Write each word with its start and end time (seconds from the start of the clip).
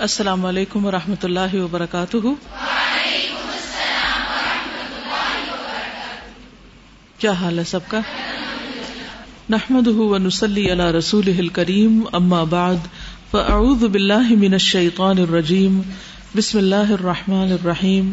السلام 0.00 0.46
علیکم 0.46 0.86
و 0.86 0.90
رحمۃ 0.90 1.22
اللہ 1.22 1.54
وبرکاتہ۔ 1.54 2.16
کیا 7.18 7.32
حال 7.32 7.58
ہے 7.58 7.64
سب 7.64 7.80
کا؟ 7.88 8.00
نحمد 9.50 9.88
نسلی 10.26 10.70
اللہ 10.70 10.82
رسول 10.82 11.48
کریم 11.48 12.02
اما 12.12 12.44
بعد، 12.44 12.76
فاعوذ 13.30 13.84
باللہ 13.84 14.28
من 14.30 14.52
الشیطان 14.52 15.18
الرجیم، 15.18 15.80
بسم 16.36 16.58
اللہ 16.58 16.92
الرحمن 16.92 17.52
الرحیم۔ 17.52 18.12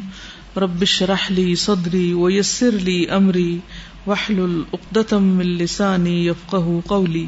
ربش 0.58 1.02
رحلی 1.02 1.56
صدری 1.56 2.14
ویسر 2.14 2.72
لی 2.72 3.10
امری 3.10 3.60
وحل 4.08 4.40
العقدم 4.40 5.24
من 5.24 5.46
لسانی 5.46 6.28
یفقہ 6.28 6.88
قولی۔ 6.88 7.26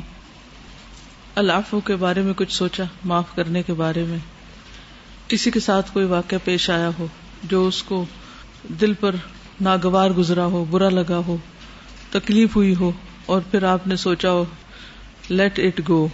العفو 1.35 1.79
کے 1.79 1.95
بارے 1.95 2.21
میں 2.21 2.33
کچھ 2.33 2.53
سوچا، 2.53 2.83
معاف 3.05 3.35
کرنے 3.35 3.63
کے 3.63 3.73
بارے 3.73 4.03
میں۔ 4.03 4.38
کسی 5.29 5.51
کے 5.51 5.59
ساتھ 5.59 5.91
کوئی 5.93 6.05
واقعہ 6.05 6.37
پیش 6.43 6.69
آیا 6.69 6.89
ہو 6.99 7.07
جو 7.43 7.67
اس 7.67 7.83
کو 7.83 8.05
دل 8.81 8.93
پر 8.93 9.15
ناگوار 9.61 10.11
گزرا 10.11 10.45
ہو، 10.45 10.65
برا 10.69 10.89
لگا 10.89 11.21
ہو، 11.27 11.37
تکلیف 12.11 12.55
ہوئی 12.55 12.75
ہو 12.79 12.91
اور 13.25 13.41
پھر 13.51 13.63
آپ 13.63 13.87
نے 13.87 13.95
سوچا 13.95 14.31
ہو 14.31 14.45
لیٹ 15.29 15.59
اٹ 15.59 15.81
گو 15.89 16.07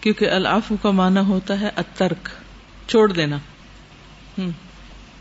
کیونکہ 0.00 0.30
العفو 0.30 0.76
کا 0.82 0.90
معنی 0.90 1.20
ہوتا 1.20 1.60
ہے 1.60 1.70
اترک 1.76 2.28
چھوڑ 2.88 3.12
دینا۔ 3.12 3.36
ہوں 4.38 4.50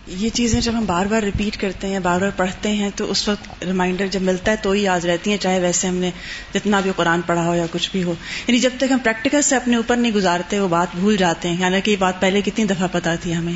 یہ 0.08 0.30
چیزیں 0.30 0.62
جب 0.62 0.72
ہم 0.77 0.86
بار 0.86 1.05
بار 1.05 1.23
ریپیٹ 1.23 1.58
کرتے 1.58 1.88
ہیں، 1.88 2.00
بار 2.00 2.20
بار 2.20 2.30
پڑھتے 2.36 2.70
ہیں، 2.70 2.90
تو 2.96 3.12
اس 3.12 3.27
وقت 3.27 3.63
ریمائنڈر 3.63 4.08
جب 4.08 4.22
ملتا 4.22 4.52
ہے 4.52 4.55
تو 4.62 4.72
ہی 4.72 4.82
یاد 4.84 5.05
رہتی 5.05 5.30
ہیں، 5.30 5.38
چاہے 5.38 5.59
ویسے 5.59 5.88
ہم 5.88 5.96
نے 5.96 6.12
جتنا 6.54 6.80
بھی 6.80 6.91
قرآن 6.96 7.22
پڑھا 7.22 7.46
ہو 7.46 7.55
یا 7.55 7.66
کچھ 7.72 7.90
بھی 7.91 8.04
ہو۔ 8.04 8.13
یعنی 8.48 8.60
جب 8.60 8.70
تک 8.77 8.91
ہم 8.91 8.98
پریکٹیکل 8.98 9.41
سے 9.41 9.55
اپنے 9.55 9.76
اوپر 9.76 9.96
نہیں 9.96 10.12
گزارتے، 10.12 10.60
وہ 10.60 10.68
بات 10.68 10.88
بھول 10.96 11.18
جاتے 11.18 11.49
ہیں۔ 11.49 11.63
حالانکہ 11.63 11.91
یہ 11.91 11.96
بات 11.99 12.22
پہلے 12.22 12.41
کتنی 12.41 12.66
دفعہ 12.66 12.88
پتا 12.91 13.16
تھی 13.16 13.36
ہمیں۔ 13.36 13.54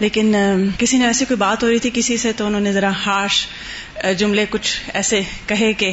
لیکن 0.00 0.34
کسی 0.78 0.98
نے 0.98 1.06
ایسی 1.06 1.24
کوئی 1.24 1.38
بات 1.38 1.62
ہو 1.62 1.70
رہی 1.70 1.78
تھی 1.78 1.90
کسی 1.94 2.16
سے 2.16 2.32
تو 2.32 2.46
انہوں 2.46 2.60
نے 2.60 2.72
ذرا 2.72 2.90
ہارش 3.06 3.46
جملے 4.18 4.46
کچھ 4.50 4.80
ایسے 4.94 5.22
کہے 5.46 5.72
کہ 5.72 5.92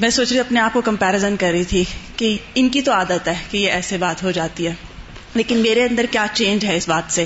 میں 0.00 0.10
سوچ 0.10 0.32
رہی 0.32 0.40
اپنے 0.40 0.60
آپ 0.60 0.72
کو 0.72 0.80
کمپیرزن 0.80 1.36
کر 1.36 1.50
رہی 1.50 1.64
تھی 1.64 1.84
کہ 2.16 2.38
ان 2.54 2.68
کی 2.68 2.82
تو 2.82 2.92
عادت 2.92 3.28
ہے 3.28 3.34
کہ 3.50 3.56
یہ 3.56 3.70
ایسے 3.70 3.96
بات 3.96 4.22
ہو 4.22 4.30
جاتی 4.30 4.66
ہے۔ 4.66 4.87
لیکن 5.34 5.56
میرے 5.56 5.84
اندر 5.84 6.06
کیا 6.10 6.26
چینج 6.32 6.64
ہے 6.64 6.76
اس 6.76 6.88
بات 6.88 7.12
سے؟ 7.12 7.24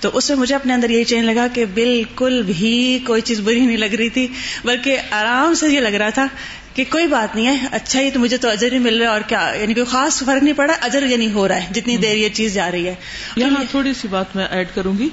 تو 0.00 0.10
اس 0.12 0.30
میں 0.30 0.38
مجھے 0.38 0.54
اپنے 0.54 0.74
اندر 0.74 0.90
یہی 0.90 1.04
چینج 1.04 1.24
لگا 1.24 1.46
کہ 1.54 1.64
بالکل 1.64 2.42
بھی 2.42 2.98
کوئی 3.06 3.20
چیز 3.20 3.40
بری 3.40 3.60
نہیں 3.60 3.76
لگ 3.76 3.94
رہی 3.94 4.08
تھی، 4.08 4.26
بلکہ 4.64 4.98
آرام 5.10 5.54
سے 5.54 5.68
یہ 5.68 5.80
لگ 5.80 5.96
رہا 5.96 6.10
تھا 6.10 6.26
کہ 6.74 6.84
کوئی 6.90 7.06
بات 7.06 7.36
نہیں 7.36 7.46
ہے 7.46 7.66
اچھا 7.70 8.00
ہی 8.00 8.10
تو 8.10 8.20
مجھے 8.20 8.36
تو 8.36 8.48
اجر 8.48 8.72
ہی 8.72 8.78
مل 8.78 8.96
رہا 8.96 9.06
ہے 9.06 9.12
اور 9.12 9.20
کیا 9.20 9.52
یعنی 9.60 9.74
کوئی 9.74 9.86
خاص 9.86 10.18
فرق 10.18 10.42
نہیں 10.42 10.54
پڑا، 10.54 10.72
اجر 10.80 11.02
یہ 11.02 11.16
نہیں 11.16 11.32
ہو 11.32 11.48
رہا 11.48 11.56
ہے، 11.56 11.66
جتنی 11.72 11.96
دیر 11.96 12.16
یہ 12.16 12.28
چیز 12.28 12.54
جا 12.54 12.70
رہی 12.70 12.86
ہے۔ 12.86 12.94
یہاں 13.36 13.64
تھوڑی 13.70 13.94
سی 13.94 14.08
بات 14.08 14.36
میں 14.36 14.46
ایڈ 14.50 14.68
کروں 14.74 14.98
گی 14.98 15.08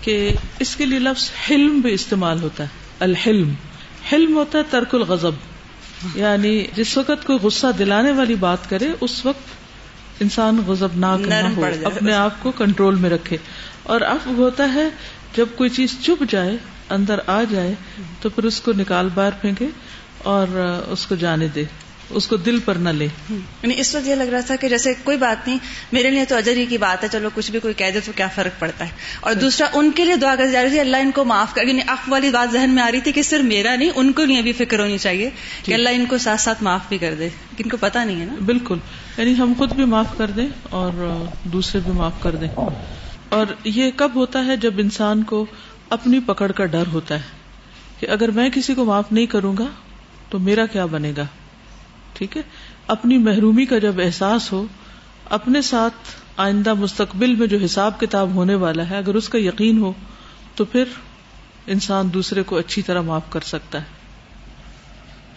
کہ 0.00 0.30
اس 0.58 0.76
کے 0.76 0.86
لیے 0.86 0.98
لفظ 0.98 1.30
حلم 1.50 1.80
بھی 1.80 1.92
استعمال 1.92 2.42
ہوتا 2.42 2.64
ہے، 2.64 2.68
الحلم۔ 2.98 3.52
حلم 4.12 4.36
ہوتا 4.36 4.58
ہے 4.58 4.62
ترک 4.70 4.94
الغضب 4.94 5.32
یعنی 6.14 6.64
جس 6.76 6.96
وقت 6.96 7.26
کوئی 7.26 7.38
غصہ 7.38 7.66
دلانے 7.78 8.12
والی 8.12 8.34
بات 8.34 8.70
کرے، 8.70 8.88
اس 9.00 9.24
وقت 9.26 9.63
انسان 10.20 10.60
غزب 10.66 10.88
نہ 10.94 11.06
ہو 11.06 11.64
اپنے 11.84 12.14
آپ 12.14 12.42
کو 12.42 12.52
کنٹرول 12.52 12.94
میں 12.94 13.10
رکھے۔ 13.10 13.36
اور 13.82 14.00
اب 14.00 14.18
ہوتا 14.26 14.74
ہے 14.74 14.88
جب 15.36 15.46
کوئی 15.54 15.70
چیز 15.70 15.96
چپ 16.02 16.22
جائے 16.28 16.56
اندر 16.90 17.18
آ 17.26 17.42
جائے 17.50 17.74
تو 18.20 18.28
پھر 18.28 18.44
اس 18.44 18.60
کو 18.60 18.72
نکال 18.72 19.08
باہر 19.14 19.30
پھینکے 19.40 19.66
اور 20.18 20.46
اس 20.88 21.06
کو 21.06 21.14
جانے 21.14 21.48
دے۔ 21.48 21.64
اس 22.10 22.26
کو 22.26 22.36
دل 22.36 22.58
پر 22.60 22.74
نہ 22.74 22.88
لے۔ 22.88 23.08
یعنی 23.30 23.74
اس 23.76 23.94
وقت 23.94 24.08
یہ 24.08 24.14
لگ 24.14 24.22
رہا 24.22 24.40
تھا 24.40 24.56
کہ 24.56 24.68
جیسے 24.68 24.94
کوئی 25.04 25.16
بات 25.16 25.46
نہیں 25.48 25.58
میرے 25.92 26.10
لیے 26.10 26.24
تو 26.24 26.36
اجر 26.36 26.56
ہی 26.56 26.66
کی 26.66 26.78
بات 26.78 27.02
ہے 27.04 27.08
چلو 27.12 27.28
کچھ 27.34 27.50
بھی 27.50 27.60
کوئی 27.60 27.74
کہہ 27.74 27.90
دے 27.94 28.00
تو 28.00 28.12
کیا 28.16 28.28
فرق 28.28 28.60
پڑتا 28.60 28.84
ہے؟ 28.84 28.90
اور 29.20 29.34
دوسرا 29.34 29.66
ان 29.74 29.90
کے 29.90 30.04
لیے 30.04 30.16
دعا 30.16 30.34
کر 30.34 30.46
جا 30.46 30.62
رہی 30.62 30.70
تھی 30.70 30.80
اللہ 30.80 30.96
ان 30.96 31.10
کو 31.10 31.24
معاف 31.24 31.54
کر 31.54 31.62
یعنی 31.66 31.80
اف 31.86 31.98
والی 32.08 32.30
بات 32.30 32.52
ذہن 32.52 32.70
میں 32.70 32.82
آ 32.82 32.90
رہی 32.90 33.00
تھی 33.00 33.12
کہ 33.12 33.22
صرف 33.22 33.44
میرا 33.44 33.76
نہیں 33.76 33.90
ان 33.94 34.12
کو 34.12 34.24
لیے 34.24 34.42
بھی 34.42 34.52
فکر 34.52 34.80
ہونی 34.80 34.98
چاہیے 34.98 35.30
کہ۔ 35.64 35.74
اللہ 35.74 35.88
ان 35.88 36.06
کو 36.06 36.18
ساتھ 36.18 36.40
ساتھ 36.40 36.62
معاف 36.62 36.80
بھی 36.88 36.98
کر 36.98 37.14
دے۔ 37.18 37.28
ان 37.58 37.68
کو 37.68 37.76
پتا 37.80 38.04
نہیں 38.04 38.20
ہے 38.20 38.24
نا۔ 38.24 38.34
بالکل۔ 38.46 38.78
یعنی 39.18 39.34
ہم 39.38 39.52
خود 39.58 39.72
بھی 39.72 39.84
معاف 39.84 40.18
کر 40.18 40.30
دیں 40.30 40.48
اور 40.70 41.24
دوسرے 41.44 41.80
بھی 41.84 41.92
معاف 41.92 42.12
کر 42.20 42.34
دیں۔ 42.34 42.48
اور 43.28 43.46
یہ 43.64 43.90
کب 43.96 44.10
ہوتا 44.14 44.46
ہے 44.46 44.56
جب 44.56 44.74
انسان 44.78 45.22
کو 45.22 45.46
اپنی 45.88 46.20
پکڑ 46.26 46.52
کا 46.52 46.66
ڈر 46.66 46.84
ہوتا 46.92 47.14
ہے 47.14 47.22
کہ 48.00 48.06
اگر 48.10 48.28
میں 48.30 48.50
کسی 48.50 48.74
کو 48.74 48.84
معاف 48.84 49.12
نہیں 49.12 49.26
کروں 49.26 49.56
گا 49.56 49.66
تو 50.30 50.38
میرا 50.38 50.66
کیا 50.66 50.86
بنے 50.86 51.12
گا؟ 51.16 51.26
ٹھیک 52.14 52.36
ہے؟ 52.36 52.42
اپنی 52.86 53.18
محرومی 53.18 53.64
کا 53.64 53.78
جب 53.78 54.00
احساس 54.00 54.52
ہو، 54.52 54.66
اپنے 55.30 55.62
ساتھ 55.62 55.94
آئندہ 56.36 56.74
مستقبل 56.74 57.34
میں 57.34 57.46
جو 57.46 57.58
حساب 57.64 58.00
کتاب 58.00 58.34
ہونے 58.34 58.54
والا 58.54 58.90
ہے، 58.90 58.96
اگر 58.96 59.14
اس 59.14 59.28
کا 59.28 59.38
یقین 59.38 59.78
ہو، 59.78 59.92
تو 60.54 60.64
پھر 60.64 60.84
انسان 61.66 62.14
دوسرے 62.14 62.42
کو 62.42 62.56
اچھی 62.56 62.82
طرح 62.82 63.00
معاف 63.00 63.22
کر 63.30 63.40
سکتا 63.40 63.78
ہے۔ 63.78 64.03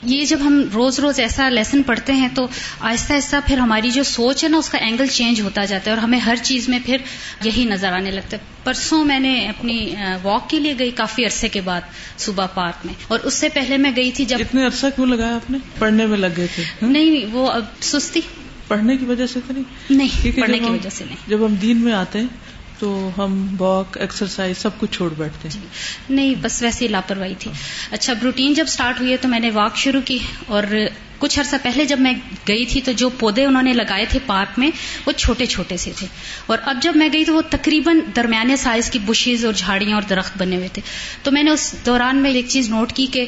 یہ 0.03 0.25
جب 0.25 0.38
ہم 0.41 0.63
روز 0.74 1.00
روز 1.00 1.19
ایسا 1.19 1.50
لیسن 1.50 1.84
پڑھتے 1.84 2.13
ہیں 2.13 2.28
تو 2.35 2.47
آہستہ 2.80 3.13
آہستہ 3.13 3.35
پھر 3.46 3.58
ہماری 3.58 3.90
جو 3.90 4.03
سوچ 4.03 4.44
ہے 4.44 4.50
نا 4.50 4.58
اس 4.58 4.69
کا 4.69 4.78
اینگل 4.78 5.06
چینج 5.08 5.41
ہوتا 5.41 5.66
جاتا 5.66 5.91
ہے 5.91 5.96
اور 5.96 6.03
ہمیں 6.03 6.19
ہر 6.19 6.35
چیز 6.44 6.69
میں 6.69 6.80
پھر 6.85 6.97
یہی 7.44 7.66
نظر 7.66 7.91
آنے 7.91 8.12
لگتا 8.12 8.38
ہے۔ 8.38 8.41
پرسوں 8.63 9.06
میں 9.06 9.19
نے 9.19 9.47
اپنی 9.47 9.96
واک 10.24 10.50
کے 10.50 10.59
لیے 10.59 10.74
گئی 10.80 10.91
کافی 10.91 11.25
عرصے 11.25 11.47
کے 11.47 11.62
بعد 11.62 11.81
صبح 12.18 12.46
پارک 12.46 12.85
میں۔ 12.85 12.94
اور 13.08 13.19
اس 13.24 13.34
سے 13.34 13.50
پہلے 13.50 13.78
میں 13.78 13.91
گئی 13.96 14.12
تھی 14.12 14.25
جب 14.25 14.38
اتنے 14.40 14.66
عرصہ 14.66 14.85
کیوں 14.96 15.08
لگایا 15.08 15.35
آپ 15.35 15.52
نے؟ 15.52 15.58
پڑھنے 15.80 16.06
میں 16.06 16.18
لگ 16.18 16.28
گئے 16.38 16.47
تھے۔ 16.56 16.64
نہیں 16.81 17.25
وہ 17.31 17.52
اب 17.52 17.66
سستی۔ 17.81 18.22
پڑھنے 18.68 18.97
کی 18.97 19.06
وجہ 19.06 19.28
سے 19.28 19.40
تو 19.47 19.53
نہیں؟ 19.90 20.40
پڑھنے 20.41 20.59
کی 20.59 20.66
وجہ 20.66 20.90
سے 20.90 21.06
نہیں۔ 21.06 21.18
جب 21.28 21.46
ہم 21.46 21.56
دین 21.56 21.78
میں 21.78 21.94
آتے 21.94 22.19
ہیں 22.19 22.28
تو 22.80 23.10
ہم 23.18 23.56
واک 23.60 23.98
ایکسرسائز 23.98 24.58
سب 24.58 24.70
کچھ 24.80 24.92
چھوڑ 24.92 25.14
بیٹھتے 25.18 25.48
ہیں۔ 25.48 25.66
نہیں، 26.10 26.36
بس 26.42 26.62
ویسے 26.62 26.88
لاپرواہی 26.88 27.34
تھی۔ 27.40 27.52
اچھا 27.92 28.14
روٹین 28.24 28.54
جب 28.54 28.66
اسٹارٹ 28.68 29.00
ہوئی 29.00 29.12
ہے 29.12 29.18
تو 29.18 29.28
میں 29.28 29.40
نے 29.40 29.50
واک 29.50 29.78
شروع 29.78 30.02
کی 30.06 30.18
اور 30.48 30.64
کچھ 31.19 31.39
عرصہ 31.39 31.55
پہلے 31.63 31.85
جب 31.85 32.00
میں 32.00 32.13
گئی 32.47 32.66
تھی 32.66 32.81
تو 32.81 32.91
جو 32.91 33.09
پودے 33.09 33.45
انہوں 33.45 33.63
نے 33.63 33.73
لگائے 33.73 34.05
تھے 34.09 34.19
پارک 34.25 34.59
میں، 34.59 34.72
وہ 35.05 35.11
چھوٹے 35.11 35.45
چھوٹے 35.45 35.78
سے 35.78 35.91
تھے۔ 35.95 36.07
اور 36.45 36.57
اب 36.66 36.78
جب 36.81 36.94
میں 36.95 37.09
گئی 37.13 37.25
تو 37.25 37.33
وہ 37.33 37.41
تقریباً 37.50 38.00
درمیانے 38.16 38.55
سائز 38.55 38.89
کی 38.89 39.00
بشیز 39.00 39.45
اور 39.45 39.53
جھاڑیاں 39.53 39.94
اور 39.94 40.01
درخت 40.01 40.38
بنے 40.38 40.55
ہوئے 40.55 40.67
تھے۔ 40.73 40.81
تو 41.23 41.31
میں 41.31 41.44
نے 41.44 41.51
اس 41.51 41.75
دوران 41.85 42.17
میں 42.17 42.31
ایک 42.31 42.45
چیز 42.47 42.69
نوٹ 42.69 42.94
کی 42.94 43.07
کہ 43.11 43.25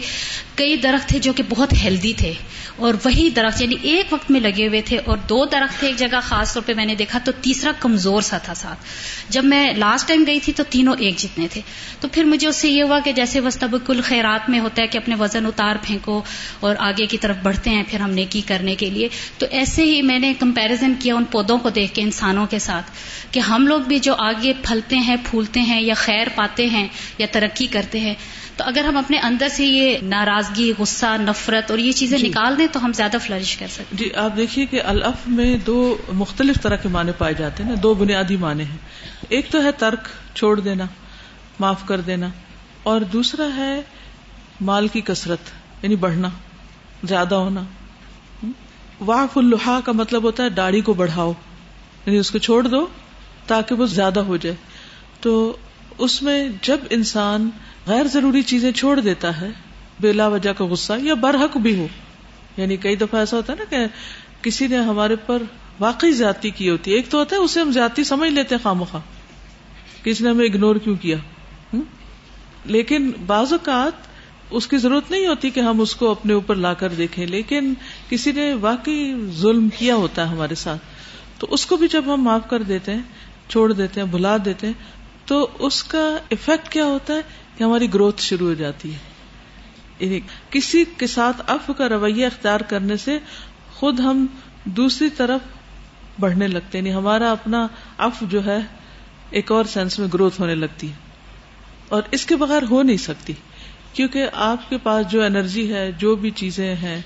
کئی 0.55 0.77
درخت 0.77 1.09
تھے 1.09 1.19
جو 1.19 1.33
کہ 1.33 1.44
بہت 1.50 1.73
ہیلدی 1.73 2.13
تھے۔ 2.17 2.33
اور 2.75 2.94
وہی 3.05 3.29
درخت 3.29 3.61
یعنی 3.61 3.75
ایک 3.81 4.13
وقت 4.13 4.31
میں 4.31 4.39
لگے 4.39 4.67
ہوئے 4.67 4.81
تھے 4.81 4.97
اور 5.06 5.17
دو 5.17 5.45
درخت 5.45 5.79
تھے 5.79 5.88
ایک 5.88 5.97
جگہ، 5.97 6.19
خاص 6.23 6.53
طور 6.53 6.61
پہ 6.66 6.73
میں 6.73 6.85
نے 6.85 6.95
دیکھا 6.95 7.19
تو 7.19 7.31
تیسرا 7.41 7.71
کمزور 7.79 8.21
سا 8.21 8.38
تھا 8.38 8.53
ساتھ۔ 8.53 8.79
جب 9.29 9.45
میں 9.45 9.73
لاسٹ 9.73 10.07
ٹائم 10.07 10.23
گئی 10.27 10.39
تھی 10.39 10.53
تو 10.53 10.63
تینوں 10.69 10.95
ایک 11.00 11.17
جتنے 11.17 11.47
تھے۔ 11.51 11.61
تو 12.00 12.07
پھر 12.07 12.23
مجھے 12.23 12.47
اس 12.47 12.56
سے 12.56 12.69
یہ 12.69 12.83
ہوا 12.83 13.00
کہ 13.00 13.11
جیسے 13.11 13.39
وسطب 13.39 13.75
کل 13.85 14.01
خیرات 14.01 14.50
میں 14.50 14.59
ہوتا 14.59 14.81
ہے 14.81 14.88
کہ 14.88 14.97
اپنے 14.97 15.16
وزن 15.16 15.45
اتار 15.45 15.75
پھینکو 15.81 16.21
اور 16.59 16.75
آگے 16.79 17.06
کی 17.06 17.17
طرف 17.17 17.35
بڑھتے 17.44 17.69
ہیں۔ 17.69 17.78
پھر 17.88 18.00
ہم 18.00 18.12
نیکی 18.12 18.41
کرنے 18.41 18.75
کے 18.75 18.90
لیے۔ 18.90 19.09
تو 19.38 19.45
ایسے 19.50 19.84
ہی 19.84 20.01
میں 20.01 20.19
نے 20.19 20.34
کمپیرزن 20.40 20.94
کیا 21.00 21.16
ان 21.16 21.23
پودوں 21.23 21.57
کو 21.57 21.69
دیکھ 21.69 21.94
کے 21.94 22.01
انسانوں 22.01 22.45
کے 22.45 22.59
ساتھ 22.59 22.91
کہ 23.31 23.40
ہم 23.40 23.67
لوگ 23.67 23.79
بھی 23.79 24.00
جو 24.00 24.16
آگے 24.17 24.53
پھلتے 24.62 24.97
ہیں 24.97 25.16
پھولتے 25.23 25.59
ہیں 25.59 25.81
یا 25.81 25.94
خیر 25.94 26.28
پاتے 26.35 26.66
ہیں 26.66 26.88
یا 27.18 27.28
ترقی 27.31 27.68
کرتے 27.68 28.00
ہیں 28.00 28.13
تو 28.57 28.63
اگر 28.66 28.84
ہم 28.84 28.97
اپنے 28.97 29.18
اندر 29.18 29.47
سے 29.47 29.66
یہ 29.66 29.97
ناراضگی 30.01 30.73
غصہ 30.78 31.18
نفرت 31.19 31.72
اور 31.72 31.79
یہ 31.79 31.91
چیزیں 31.91 32.18
جی۔ 32.18 32.28
نکال 32.28 32.57
دیں 32.57 32.68
تو 32.72 32.85
ہم 32.85 32.91
زیادہ 32.94 33.18
فلرش 33.22 33.57
کر 33.57 33.68
سکتے 33.68 33.95
جی 33.95 34.09
آپ 34.16 34.38
دیکھیے 34.38 34.66
کہ 34.66 34.81
الف 34.84 35.28
میں 35.28 35.57
دو 35.57 35.97
مختلف 36.13 36.56
طرح 36.62 36.75
کے 36.75 36.89
معنی 36.89 37.12
پائے 37.18 37.34
جاتے 37.34 37.63
ہیں 37.63 37.69
نا 37.69 37.75
دو 37.84 37.94
بنیادی 37.94 38.38
معنی 38.38 38.63
ہیں۔ 38.63 38.78
ایک 39.29 39.51
تو 39.51 39.63
ہے 39.63 39.72
ترک 39.72 40.07
چھوڑ 40.35 40.59
دینا 40.59 40.85
معاف 41.59 41.85
کر 41.85 42.01
دینا 42.01 42.29
اور 42.84 43.01
دوسرا 43.01 43.47
ہے 43.56 43.81
مال 44.62 44.88
کی 44.88 45.01
کثرت 45.01 45.39
یعنی 45.81 45.95
بڑھنا۔ 45.95 46.29
زیادہ 47.04 47.36
ہونا۔ 47.36 47.62
واف 49.00 49.38
الحا 49.38 49.80
کا 49.86 49.92
مطلب 49.92 50.24
ہوتا 50.24 50.44
ہے 50.44 50.50
داڑھی 50.50 50.82
کو 50.82 50.94
بڑھاؤ۔ 50.94 51.34
یعنی 52.06 52.18
اس 52.18 52.32
کو 52.32 52.38
چھوڑ 52.38 52.68
دو 52.68 52.88
تاکہ 53.48 53.76
وہ 53.76 53.86
زیادہ 53.86 54.20
ہو 54.20 54.38
جائے۔ 54.38 54.56
تو 55.22 55.57
اس 55.98 56.24
میں 56.24 56.50
جب 56.62 56.78
انسان 56.90 57.50
غیر 57.88 58.07
ضروری 58.07 58.42
چیزیں 58.42 58.72
چھوڑ 58.72 59.00
دیتا 59.00 59.42
ہے، 59.42 59.50
بلا 60.00 60.28
وجہ 60.28 60.54
کا 60.54 60.66
غصہ 60.66 60.94
یا 61.01 61.13
برحق 61.13 61.57
بھی 61.57 61.78
ہو۔ 61.78 61.88
یعنی 62.57 62.78
کئی 62.78 62.96
دفعہ 62.96 63.19
ایسا 63.19 63.38
ہوتا 63.38 63.54
ہے 63.54 63.57
نا 63.57 63.63
کہ 63.69 63.78
کسی 64.42 64.68
نے 64.68 64.78
ہمارے 64.78 65.16
پر 65.16 65.44
واقعی 65.80 66.12
زیادتی 66.12 66.50
کی 66.50 66.69
ہوتی 66.69 66.92
ہے۔ 66.92 66.95
ایک 66.95 67.10
تو 67.10 67.18
ہوتا 67.18 67.36
ہے 67.36 67.42
اسے 67.42 67.60
ہم 67.60 67.72
زیادتی 67.72 68.04
سمجھ 68.04 68.31
لیتے 68.31 68.56
ہیں 68.56 68.63
خام 68.63 68.84
خواہ 68.84 69.02
کسی 70.06 70.24
نے 70.24 70.30
ہمیں 70.30 70.45
اگنور 70.45 70.75
کیوں 70.75 70.95
کیا؟ 70.95 71.18
لیکن 72.66 73.12
بعض 73.25 73.54
اوقات 73.54 74.08
اس 74.51 74.68
کی 74.68 74.78
ضرورت 74.78 75.12
نہیں 75.12 75.28
ہوتی 75.28 75.50
کہ 75.50 75.60
ہم 75.60 75.81
اس 75.81 75.96
کو 75.96 76.12
اپنے 76.12 76.34
اوپر 76.34 76.56
لا 76.56 76.74
کر 76.74 76.90
دیکھیں، 76.90 77.25
لیکن 77.25 77.74
کسی 78.10 78.31
نے 78.31 78.54
واقعی 78.54 79.13
ظلم 79.31 79.69
کیا 79.69 79.96
ہوتا 79.96 80.22
ہے 80.22 80.28
ہمارے 80.28 80.56
ساتھ، 80.56 80.81
تو 81.40 81.48
اس 81.50 81.66
کو 81.66 81.78
بھی 81.78 81.88
جب 81.88 82.04
ہم 82.07 82.24
معاف 82.24 82.50
کر 82.50 82.62
دیتے 82.62 82.94
ہیں، 82.94 83.01
چھوڑ 83.50 83.74
دیتے 83.74 84.01
ہیں، 84.01 84.07
بھلا 84.07 84.38
دیتے 84.46 84.68
ہیں، 84.68 84.74
تو 85.25 85.48
اس 85.60 85.84
کا 85.84 86.18
افیکٹ 86.31 86.69
کیا 86.69 86.86
ہوتا 86.86 87.13
ہے 87.13 87.22
کہ 87.57 87.63
ہماری 87.63 87.94
گروتھ 87.94 88.22
شروع 88.22 88.48
ہو 88.48 88.54
جاتی 88.54 88.94
ہے۔ 88.94 88.98
یعنی 90.00 90.19
کسی 90.50 90.84
کے 90.98 91.07
ساتھ 91.07 91.42
اف 91.48 91.72
کا 91.78 91.90
رویہ 91.90 92.25
اختیار 92.25 92.60
کرنے 92.60 92.98
سے 92.98 93.19
خود 93.74 94.00
ہم 94.00 94.25
دوسری 94.66 95.10
طرف 95.10 95.40
بڑھنے 96.19 96.48
لگتے 96.48 96.78
ہیں۔ 96.78 96.86
یعنی 96.86 96.98
ہمارا 96.98 97.31
اپنا 97.31 97.68
اف 97.98 98.16
جو 98.22 98.45
ہے، 98.45 98.57
ایک 99.30 99.52
اور 99.52 99.66
سینس 99.66 100.00
میں 100.00 100.07
گروتھ 100.13 100.42
ہونے 100.42 100.56
لگتی 100.56 100.88
ہے۔ 100.88 100.94
اور 101.90 102.02
اس 102.12 102.25
کے 102.25 102.36
بغیر 102.36 102.63
ہو 102.69 102.84
نہیں 102.84 102.98
سکتی۔ 102.98 103.34
کیونکہ 103.94 104.25
آپ 104.33 104.69
کے 104.69 104.77
پاس 104.83 105.12
جو 105.12 105.24
انرجی 105.24 105.74
ہے، 105.74 105.91
جو 105.91 106.15
بھی 106.15 106.31
چیزیں 106.31 106.75
ہیں، 106.75 107.01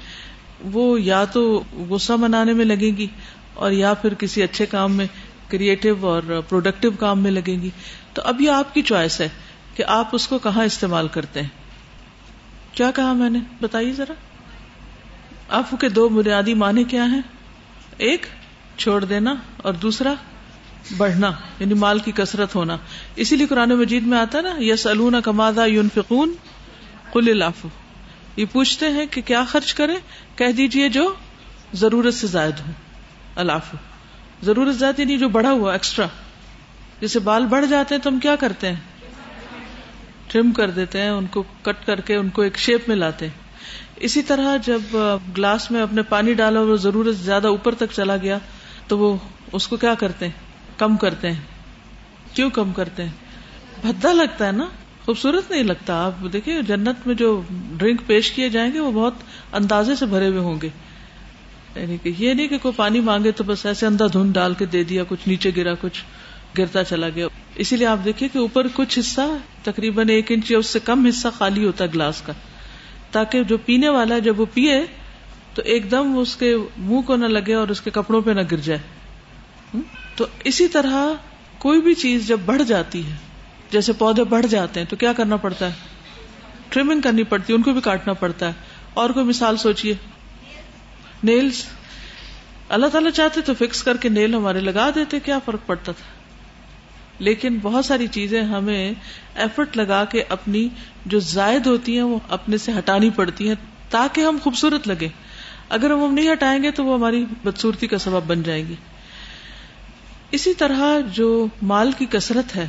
وہ 0.71 1.01
یا 1.01 1.25
تو 1.25 1.63
غصہ 1.89 2.13
منانے 2.13 2.53
میں 2.53 2.65
لگے 2.65 2.87
گی 2.87 3.07
اور 3.53 3.71
یا 3.71 3.93
پھر 3.93 4.13
کسی 4.13 4.43
اچھے 4.43 4.65
کام 4.65 4.95
میں 4.95 5.05
کریٹو 5.47 6.07
اور 6.07 6.41
پروڈکٹیو 6.49 6.91
کام 6.99 7.19
میں 7.19 7.31
لگے 7.31 7.61
گی۔ 7.61 7.69
تو 8.13 8.21
اب 8.25 8.41
یہ 8.41 8.51
آپ 8.51 8.73
کی 8.73 8.81
چوائس 8.81 9.21
ہے 9.21 9.29
کہ 9.75 9.83
آپ 9.87 10.09
اس 10.11 10.27
کو 10.27 10.39
کہاں 10.39 10.63
استعمال 10.63 11.07
کرتے 11.07 11.41
ہیں۔ 11.41 11.49
کیا 12.73 12.91
کہا 12.91 13.13
میں 13.13 13.29
نے؟ 13.29 13.39
بتائیے 13.61 13.91
ذرا۔ 13.91 14.13
آپ 15.49 15.75
کے 15.81 15.89
دو 15.89 16.09
بنیادی 16.09 16.53
معنی 16.53 16.83
کیا 16.83 17.05
ہیں؟ 17.05 17.21
ایک، 17.97 18.25
چھوڑ 18.77 19.05
دینا 19.05 19.35
اور 19.57 19.73
دوسرا، 19.73 20.13
بڑھنا 20.97 21.31
یعنی 21.59 21.73
مال 21.73 21.99
کی 21.99 22.11
کثرت 22.11 22.55
ہونا۔ 22.55 22.77
اسی 23.15 23.35
لیے 23.35 23.47
قرآن 23.47 23.69
مجید 23.69 24.03
میں 24.03 24.17
آتا 24.17 24.41
نا 24.41 24.55
یس 24.59 24.87
النا 24.87 25.19
کمادا 25.19 25.65
یون 25.65 25.87
فکون 25.93 26.33
کل 27.13 27.29
الافو 27.29 27.69
یہ 28.35 28.45
پوچھتے 28.51 28.89
ہیں 28.89 29.05
کہ 29.05 29.21
کیا 29.21 29.43
خرچ 29.43 29.73
کرے 29.73 29.95
کہہ 30.35 30.51
دیجیے 30.51 30.89
جو 30.89 31.13
ضرورت 31.73 32.13
سے 32.13 32.27
زائد 32.27 32.59
ہو۔ 32.59 32.71
الافو 33.35 33.77
ضرورت 34.43 34.75
زائد 34.75 34.99
یعنی 34.99 35.17
جو 35.17 35.29
بڑھا 35.29 35.51
ہوا 35.51 35.71
ایکسٹرا 35.71 36.05
جیسے 37.01 37.19
بال 37.19 37.45
بڑھ 37.45 37.65
جاتے 37.65 37.95
ہیں 37.95 38.01
تو 38.01 38.09
ہم 38.09 38.19
کیا 38.19 38.35
کرتے 38.35 38.67
ہیں؟ 38.67 38.75
ٹرم 40.27 40.51
کر 40.51 40.69
دیتے 40.69 41.01
ہیں، 41.01 41.09
ان 41.09 41.25
کو 41.25 41.43
کٹ 41.61 41.85
کر 41.85 42.01
کے 42.01 42.15
ان 42.15 42.29
کو 42.29 42.41
ایک 42.41 42.57
شیپ 42.57 42.87
میں 42.87 42.95
لاتے 42.95 43.25
ہیں۔ 43.27 43.33
اسی 43.95 44.21
طرح 44.21 44.57
جب 44.57 44.81
گلاس 45.37 45.71
میں 45.71 45.81
اپنے 45.81 46.01
پانی 46.01 46.33
ڈالا 46.33 46.61
وہ 46.61 46.75
ضرورت 46.75 47.15
زیادہ 47.15 47.47
اوپر 47.47 47.75
تک 47.75 47.91
چلا 47.95 48.17
گیا، 48.17 48.37
تو 48.87 48.97
وہ 48.97 49.17
اس 49.51 49.67
کو 49.67 49.77
کیا 49.77 49.93
کرتے 49.93 50.25
ہیں؟ 50.25 50.31
کم 50.77 50.97
کرتے 50.97 51.31
ہیں۔ 51.31 51.39
کیوں 52.33 52.49
کم 52.49 52.73
کرتے 52.73 53.03
ہیں؟ 53.03 53.11
بھدا 53.81 54.13
لگتا 54.13 54.47
ہے 54.47 54.51
نا؟ 54.51 54.65
خوبصورت 55.05 55.51
نہیں 55.51 55.63
لگتا۔ 55.63 56.05
آپ 56.05 56.33
دیکھیں، 56.33 56.61
جنت 56.61 57.07
میں 57.07 57.15
جو 57.15 57.41
ڈرنک 57.77 58.01
پیش 58.07 58.31
کیے 58.31 58.49
جائیں 58.49 58.73
گے، 58.73 58.79
وہ 58.79 58.91
بہت 58.91 59.13
اندازے 59.53 59.95
سے 59.95 60.05
بھرے 60.05 60.27
ہوئے 60.27 60.39
ہوں 60.39 60.61
گے۔ 60.61 60.69
یعنی 61.75 61.97
کہ 62.03 62.11
یہ 62.17 62.33
نہیں 62.33 62.47
کہ 62.47 62.57
کوئی 62.57 62.73
پانی 62.77 62.99
مانگے 62.99 63.31
تو 63.31 63.43
بس 63.43 63.65
ایسے 63.65 63.85
اندھا 63.85 64.07
دھند 64.13 64.33
ڈال 64.33 64.53
کے 64.53 64.65
دے 64.65 64.83
دیا، 64.83 65.03
کچھ 65.09 65.27
نیچے 65.27 65.51
گرا، 65.57 65.73
کچھ 65.81 66.03
گرتا 66.57 66.83
چلا 66.83 67.09
گیا۔ 67.15 67.27
اسی 67.55 67.77
لیے 67.77 67.87
آپ 67.87 67.97
دیکھیے 68.05 68.29
کہ 68.29 68.37
اوپر 68.37 68.67
کچھ 68.73 68.99
حصہ، 68.99 69.37
تقریباً 69.63 70.09
ایک 70.09 70.31
انچ 70.31 70.51
یا 70.51 70.57
اس 70.57 70.65
سے 70.65 70.79
کم 70.79 71.05
حصہ 71.05 71.27
خالی 71.37 71.65
ہوتا 71.65 71.83
ہے 71.83 71.89
گلاس 71.93 72.21
کا، 72.21 72.33
تاکہ 73.11 73.43
جو 73.43 73.57
پینے 73.57 73.89
والا 73.89 74.15
ہے، 74.15 74.21
جب 74.21 74.39
وہ 74.39 74.45
پیے 74.53 74.81
تو 75.53 75.61
ایک 75.61 75.91
دم 75.91 76.17
اس 76.17 76.35
کے 76.35 76.57
منہ 76.77 77.01
کو 77.01 77.15
نہ 77.15 77.25
لگے 77.25 77.53
اور 77.53 77.67
اس 77.67 77.81
کے 77.81 77.91
کپڑوں 77.91 78.21
پہ 78.21 78.31
نہ 78.31 78.41
گر 78.51 78.57
جائے۔ 78.57 78.79
تو 80.15 80.25
اسی 80.43 80.67
طرح 80.67 81.13
کوئی 81.57 81.81
بھی 81.81 81.93
چیز 81.93 82.27
جب 82.27 82.39
بڑھ 82.45 82.63
جاتی 82.63 83.05
ہے 83.05 83.32
جیسے 83.73 83.93
پودے 83.93 84.23
بڑھ 84.23 84.45
جاتے 84.45 84.79
ہیں 84.79 84.87
تو 84.87 84.95
کیا 84.95 85.13
کرنا 85.13 85.35
پڑتا 85.35 85.67
ہے؟ 85.67 85.73
ٹریمنگ 86.69 87.01
کرنی 87.01 87.23
پڑتی 87.23 87.53
ہے، 87.53 87.57
ان 87.57 87.63
کو 87.63 87.71
بھی 87.71 87.81
کاٹنا 87.81 88.13
پڑتا 88.13 88.47
ہے۔ 88.47 88.53
اور 88.93 89.09
کوئی 89.09 89.25
مثال 89.25 89.57
سوچیے 89.57 89.93
نیلس 91.23 91.65
اللہ 92.69 92.87
تعالیٰ 92.87 93.11
چاہتے 93.11 93.41
تو 93.41 93.53
فکس 93.53 93.83
کر 93.83 93.97
کے 93.97 94.09
نیل 94.09 94.35
ہمارے 94.35 94.59
لگا 94.59 94.89
دیتے، 94.95 95.19
کیا 95.19 95.39
فرق 95.45 95.59
پڑتا 95.65 95.91
تھا؟ 95.91 96.13
لیکن 97.19 97.59
بہت 97.61 97.85
ساری 97.85 98.07
چیزیں 98.07 98.41
ہمیں 98.41 98.93
ایفرٹ 99.35 99.77
لگا 99.77 100.05
کے 100.05 100.23
اپنی 100.29 100.69
جو 101.05 101.19
زائد 101.19 101.67
ہوتی 101.67 101.95
ہیں، 101.95 102.03
وہ 102.03 102.19
اپنے 102.29 102.57
سے 102.57 102.71
ہٹانی 102.77 103.09
پڑتی 103.09 103.47
ہیں 103.47 103.55
تاکہ 103.89 104.21
ہم 104.21 104.37
خوبصورت 104.43 104.87
لگے 104.87 105.07
اگر 105.69 105.91
ہم 105.91 106.13
نہیں 106.13 106.31
ہٹائیں 106.31 106.63
گے 106.63 106.71
تو 106.71 106.85
وہ 106.85 106.97
ہماری 106.97 107.25
بدسورتی 107.43 107.87
کا 107.87 107.97
سبب 107.97 108.21
بن 108.27 108.43
جائے 108.43 108.67
گی۔ 108.67 108.75
اسی 110.31 110.53
طرح 110.53 110.99
جو 111.13 111.47
مال 111.61 111.91
کی 111.97 112.05
کثرت 112.05 112.55
ہے 112.55 112.67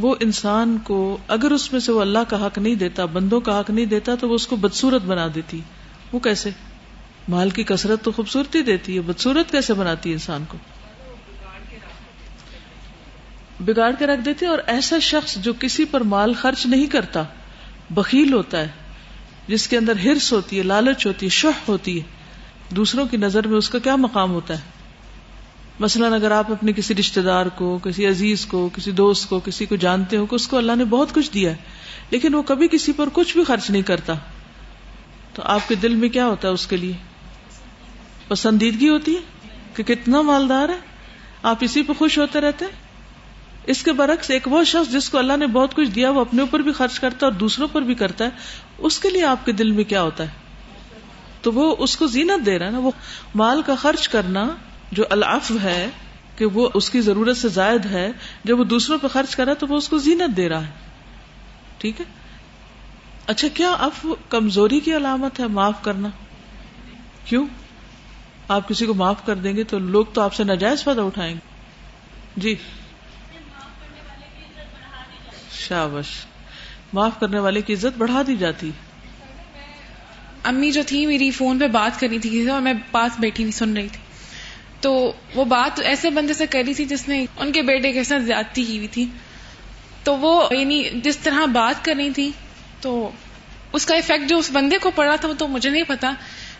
وہ 0.00 0.14
انسان 0.20 0.78
کو 0.84 1.18
اگر 1.28 1.50
اس 1.50 1.72
میں 1.72 1.80
سے 1.80 1.92
وہ 1.92 2.00
اللہ 2.00 2.18
کا 2.28 2.46
حق 2.46 2.58
نہیں 2.58 2.74
دیتا، 2.74 3.04
بندوں 3.04 3.40
کا 3.40 3.60
حق 3.60 3.70
نہیں 3.70 3.86
دیتا، 3.86 4.14
تو 4.14 4.28
وہ 4.28 4.34
اس 4.34 4.46
کو 4.46 4.56
بدسورت 4.56 5.02
بنا 5.02 5.28
دیتی۔ 5.34 5.60
وہ 6.12 6.18
کیسے؟ 6.18 6.50
مال 7.28 7.50
کی 7.50 7.62
کثرت 7.62 8.02
تو 8.02 8.12
خوبصورتی 8.12 8.62
دیتی 8.62 8.96
ہے 8.96 9.00
بدسورت 9.00 9.50
کیسے 9.50 9.74
بناتی 9.74 10.08
ہے 10.08 10.14
انسان 10.14 10.44
کو؟ 10.48 10.58
بگاڑ 13.60 13.92
کے 13.98 14.06
رکھ 14.06 14.20
دیتے 14.20 14.46
اور 14.46 14.58
ایسا 14.66 14.98
شخص 14.98 15.36
جو 15.36 15.52
کسی 15.60 15.84
پر 15.84 16.00
مال 16.00 16.34
خرچ 16.34 16.66
نہیں 16.66 16.86
کرتا 16.86 17.22
بکیل 17.90 18.32
ہوتا 18.32 18.60
ہے، 18.60 18.68
جس 19.48 19.68
کے 19.68 19.76
اندر 19.76 19.96
ہرس 19.96 20.32
ہوتی 20.32 20.58
ہے، 20.58 20.62
لالچ 20.62 21.06
ہوتی 21.06 21.26
ہے 21.26 21.30
شہ 21.30 21.68
ہوتی 21.68 22.00
ہے، 22.00 22.04
دوسروں 22.76 23.06
کی 23.06 23.16
نظر 23.16 23.46
میں 23.46 23.58
اس 23.58 23.70
کا 23.70 23.78
کیا 23.78 23.96
مقام 23.96 24.30
ہوتا 24.30 24.54
ہے؟ 24.54 24.77
مثلاً 25.80 26.12
اگر 26.12 26.30
آپ 26.30 26.52
اپنے 26.52 26.72
کسی 26.72 26.94
رشتے 26.94 27.22
دار 27.22 27.46
کو، 27.46 27.78
کسی 27.78 28.06
عزیز 28.06 28.46
کو، 28.46 28.68
کسی 28.72 28.90
دوست 28.90 29.28
کو، 29.28 29.40
کسی 29.40 29.66
کو 29.66 29.76
جانتے 29.76 30.16
ہو 30.16 30.26
کہ 30.26 30.34
اس 30.34 30.48
کو 30.48 30.58
اللہ 30.58 30.76
نے 30.76 30.84
بہت 30.84 31.14
کچھ 31.14 31.30
دیا 31.34 31.50
ہے، 31.50 31.56
لیکن 32.10 32.34
وہ 32.34 32.42
کبھی 32.42 32.68
کسی 32.68 32.92
پر 32.92 33.08
کچھ 33.12 33.36
بھی 33.36 33.44
خرچ 33.44 33.70
نہیں 33.70 33.82
کرتا، 33.82 34.14
تو 35.34 35.42
آپ 35.44 35.68
کے 35.68 35.74
دل 35.74 35.94
میں 35.94 36.08
کیا 36.08 36.26
ہوتا 36.26 36.48
ہے 36.48 36.52
اس 36.52 36.66
کے 36.66 36.76
لیے؟ 36.76 36.92
پسندیدگی 38.28 38.88
ہوتی 38.88 39.14
ہے 39.14 39.20
کہ 39.74 39.82
کتنا 39.82 40.20
مالدار 40.20 40.68
ہے، 40.68 40.78
آپ 41.42 41.56
اسی 41.60 41.82
پہ 41.82 41.92
خوش 41.98 42.18
ہوتے 42.18 42.40
رہتے 42.40 42.64
ہیں؟ 42.64 42.72
اس 43.66 43.82
کے 43.82 43.92
برعکس 43.92 44.30
ایک 44.30 44.48
وہ 44.48 44.64
شخص 44.64 44.92
جس 44.92 45.10
کو 45.10 45.18
اللہ 45.18 45.36
نے 45.36 45.46
بہت 45.46 45.74
کچھ 45.74 45.90
دیا، 45.90 46.10
وہ 46.10 46.20
اپنے 46.20 46.40
اوپر 46.40 46.60
بھی 46.60 46.72
خرچ 46.72 47.00
کرتا 47.00 47.26
ہے 47.26 47.32
اور 47.32 47.38
دوسروں 47.38 47.68
پر 47.72 47.82
بھی 47.82 47.94
کرتا 47.94 48.24
ہے، 48.24 48.30
اس 48.78 48.98
کے 48.98 49.10
لیے 49.10 49.24
آپ 49.24 49.44
کے 49.44 49.52
دل 49.52 49.70
میں 49.70 49.84
کیا 49.84 50.02
ہوتا 50.02 50.24
ہے؟ 50.24 50.28
تو 51.42 51.52
وہ 51.52 51.76
اس 51.78 51.96
کو 51.96 52.06
زینت 52.06 52.46
دے 52.46 52.58
رہا 52.58 52.66
ہے 52.66 52.70
نا، 52.70 52.78
وہ 52.78 52.90
مال 53.34 53.62
کا 53.62 53.74
خرچ 53.74 54.08
کرنا 54.08 54.48
جو 54.92 55.04
الف 55.10 55.52
ہے، 55.62 55.88
کہ 56.36 56.44
وہ 56.44 56.68
اس 56.74 56.90
کی 56.90 57.00
ضرورت 57.00 57.36
سے 57.36 57.48
زائد 57.48 57.86
ہے، 57.86 58.10
جب 58.44 58.60
وہ 58.60 58.64
دوسروں 58.64 58.98
پہ 58.98 59.08
خرچ 59.08 59.36
کرا 59.36 59.54
تو 59.54 59.66
وہ 59.66 59.76
اس 59.76 59.88
کو 59.88 59.98
زینت 59.98 60.36
دے 60.36 60.48
رہا 60.48 60.66
ہے۔ 60.66 60.72
ٹھیک 61.78 62.00
ہے؟ 62.00 62.04
اچھا 63.26 63.48
کیا 63.54 63.72
اف 63.72 64.06
کمزوری 64.28 64.80
کی 64.80 64.96
علامت 64.96 65.40
ہے 65.40 65.46
معاف 65.46 65.82
کرنا؟ 65.82 66.08
کیوں؟ 67.24 67.46
آپ 68.48 68.68
کسی 68.68 68.86
کو 68.86 68.94
معاف 68.94 69.26
کر 69.26 69.34
دیں 69.34 69.56
گے 69.56 69.64
تو 69.64 69.78
لوگ 69.78 70.04
تو 70.12 70.20
آپ 70.20 70.34
سے 70.34 70.44
ناجائز 70.44 70.84
فائدہ 70.84 71.00
اٹھائیں 71.00 71.34
گے۔ 71.34 71.40
جی۔ 72.36 72.54
شابش 75.52 76.06
معاف 76.92 77.20
کرنے 77.20 77.38
والے 77.38 77.62
کی 77.62 77.72
عزت 77.72 77.98
بڑھا 77.98 78.22
دی 78.26 78.36
جاتی۔ 78.36 78.70
امی 80.44 80.70
جو 80.72 80.82
تھی، 80.86 81.06
میری 81.06 81.30
فون 81.30 81.58
پہ 81.58 81.66
بات 81.66 82.00
کرنی 82.00 82.18
تھی 82.18 82.50
اور 82.50 82.60
میں 82.60 82.74
پاس 82.90 83.12
بیٹھی 83.18 83.44
نہیں 83.44 83.56
سن 83.56 83.76
رہی 83.76 83.88
تھی۔ 83.88 84.07
تو 84.80 85.12
وہ 85.34 85.44
بات 85.44 85.80
ایسے 85.80 86.10
بندے 86.10 86.34
سے 86.34 86.46
کری 86.46 86.74
تھی 86.74 86.84
جس 86.84 87.08
نے 87.08 87.26
ان 87.36 87.52
کے 87.52 87.62
بیٹے 87.62 87.92
کے 87.92 88.04
ساتھ 88.04 88.22
زیادتی 88.22 88.64
کی 88.64 88.76
ہوئی 88.76 88.88
تھی۔ 88.88 89.06
تو 90.04 90.16
وہ 90.16 90.48
یعنی 90.54 90.84
جس 90.94 91.16
طرح 91.16 91.44
بات 91.44 91.84
کر 91.84 91.94
رہی 91.98 92.10
تھی، 92.10 92.30
تو 92.80 93.10
اس 93.72 93.86
کا 93.86 93.94
افیکٹ 93.94 94.28
جو 94.28 94.38
اس 94.38 94.50
بندے 94.52 94.78
کو 94.78 94.90
پڑا 94.90 95.16
تھا 95.16 95.28
وہ 95.28 95.34
تو 95.34 95.48
مجھے 95.48 95.70
نہیں 95.70 95.82
پتا۔ 95.88 96.12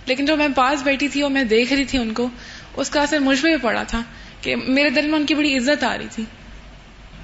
لیکن 0.07 0.25
جو 0.25 0.37
میں 0.37 0.49
پاس 0.57 0.83
بیٹھی 0.83 1.09
تھی 1.09 1.23
اور 1.23 1.31
میں 1.31 1.45
دیکھ 1.45 1.73
رہی 1.73 1.85
تھی 1.85 1.99
ان 1.99 2.15
کو، 2.15 2.29
اس 2.77 2.91
کا 2.91 3.01
اثر 3.03 3.19
مجھ 3.19 3.43
پہ 3.43 3.49
بھی 3.49 3.57
پڑا 3.57 3.83
تھا 3.83 4.03
کہ 4.41 4.57
میرے 4.57 4.91
دل 4.91 5.07
میں 5.07 5.19
ان 5.19 5.27
کی 5.27 5.35
بڑی 5.35 5.57
عزت 5.57 5.85
آ 5.85 5.99
رہی 5.99 6.07
تھی۔ 6.11 6.25